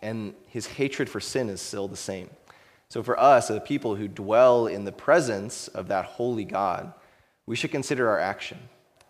and 0.00 0.32
his 0.48 0.66
hatred 0.66 1.10
for 1.10 1.20
sin 1.20 1.50
is 1.50 1.60
still 1.60 1.88
the 1.88 1.94
same. 1.94 2.30
So, 2.88 3.02
for 3.02 3.20
us, 3.20 3.48
the 3.48 3.60
people 3.60 3.96
who 3.96 4.08
dwell 4.08 4.66
in 4.66 4.86
the 4.86 4.92
presence 4.92 5.68
of 5.68 5.88
that 5.88 6.06
holy 6.06 6.44
God, 6.44 6.94
we 7.44 7.54
should 7.54 7.70
consider 7.70 8.08
our 8.08 8.18
action. 8.18 8.58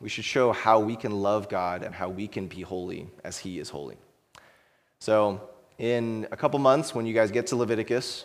We 0.01 0.09
should 0.09 0.25
show 0.25 0.53
how 0.53 0.81
we 0.81 0.95
can 0.95 1.23
love 1.23 1.49
God 1.49 1.83
and 1.83 1.95
how 1.95 2.09
we 2.09 2.29
can 2.29 2.49
be 2.49 2.61
holy 2.61 3.09
as 3.25 3.39
He 3.39 3.59
is 3.59 3.71
holy. 3.71 3.97
So, 4.99 5.41
in 5.79 6.27
a 6.31 6.37
couple 6.37 6.59
months, 6.59 6.95
when 6.95 7.07
you 7.07 7.15
guys 7.15 7.31
get 7.31 7.47
to 7.49 7.57
Leviticus, 7.57 8.25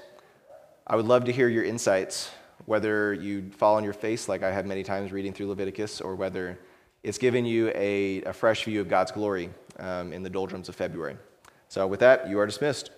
I 0.85 0.95
would 0.95 1.05
love 1.05 1.25
to 1.25 1.31
hear 1.31 1.47
your 1.47 1.63
insights, 1.63 2.31
whether 2.65 3.13
you 3.13 3.49
fall 3.51 3.75
on 3.75 3.83
your 3.83 3.93
face 3.93 4.27
like 4.27 4.43
I 4.43 4.51
have 4.51 4.65
many 4.65 4.83
times 4.83 5.11
reading 5.11 5.33
through 5.33 5.47
Leviticus, 5.47 6.01
or 6.01 6.15
whether 6.15 6.59
it's 7.03 7.17
given 7.17 7.45
you 7.45 7.71
a, 7.73 8.21
a 8.23 8.33
fresh 8.33 8.63
view 8.65 8.81
of 8.81 8.87
God's 8.87 9.11
glory 9.11 9.49
um, 9.79 10.13
in 10.13 10.23
the 10.23 10.29
doldrums 10.29 10.69
of 10.69 10.75
February. 10.75 11.17
So, 11.69 11.87
with 11.87 12.01
that, 12.01 12.29
you 12.29 12.37
are 12.39 12.45
dismissed. 12.45 12.91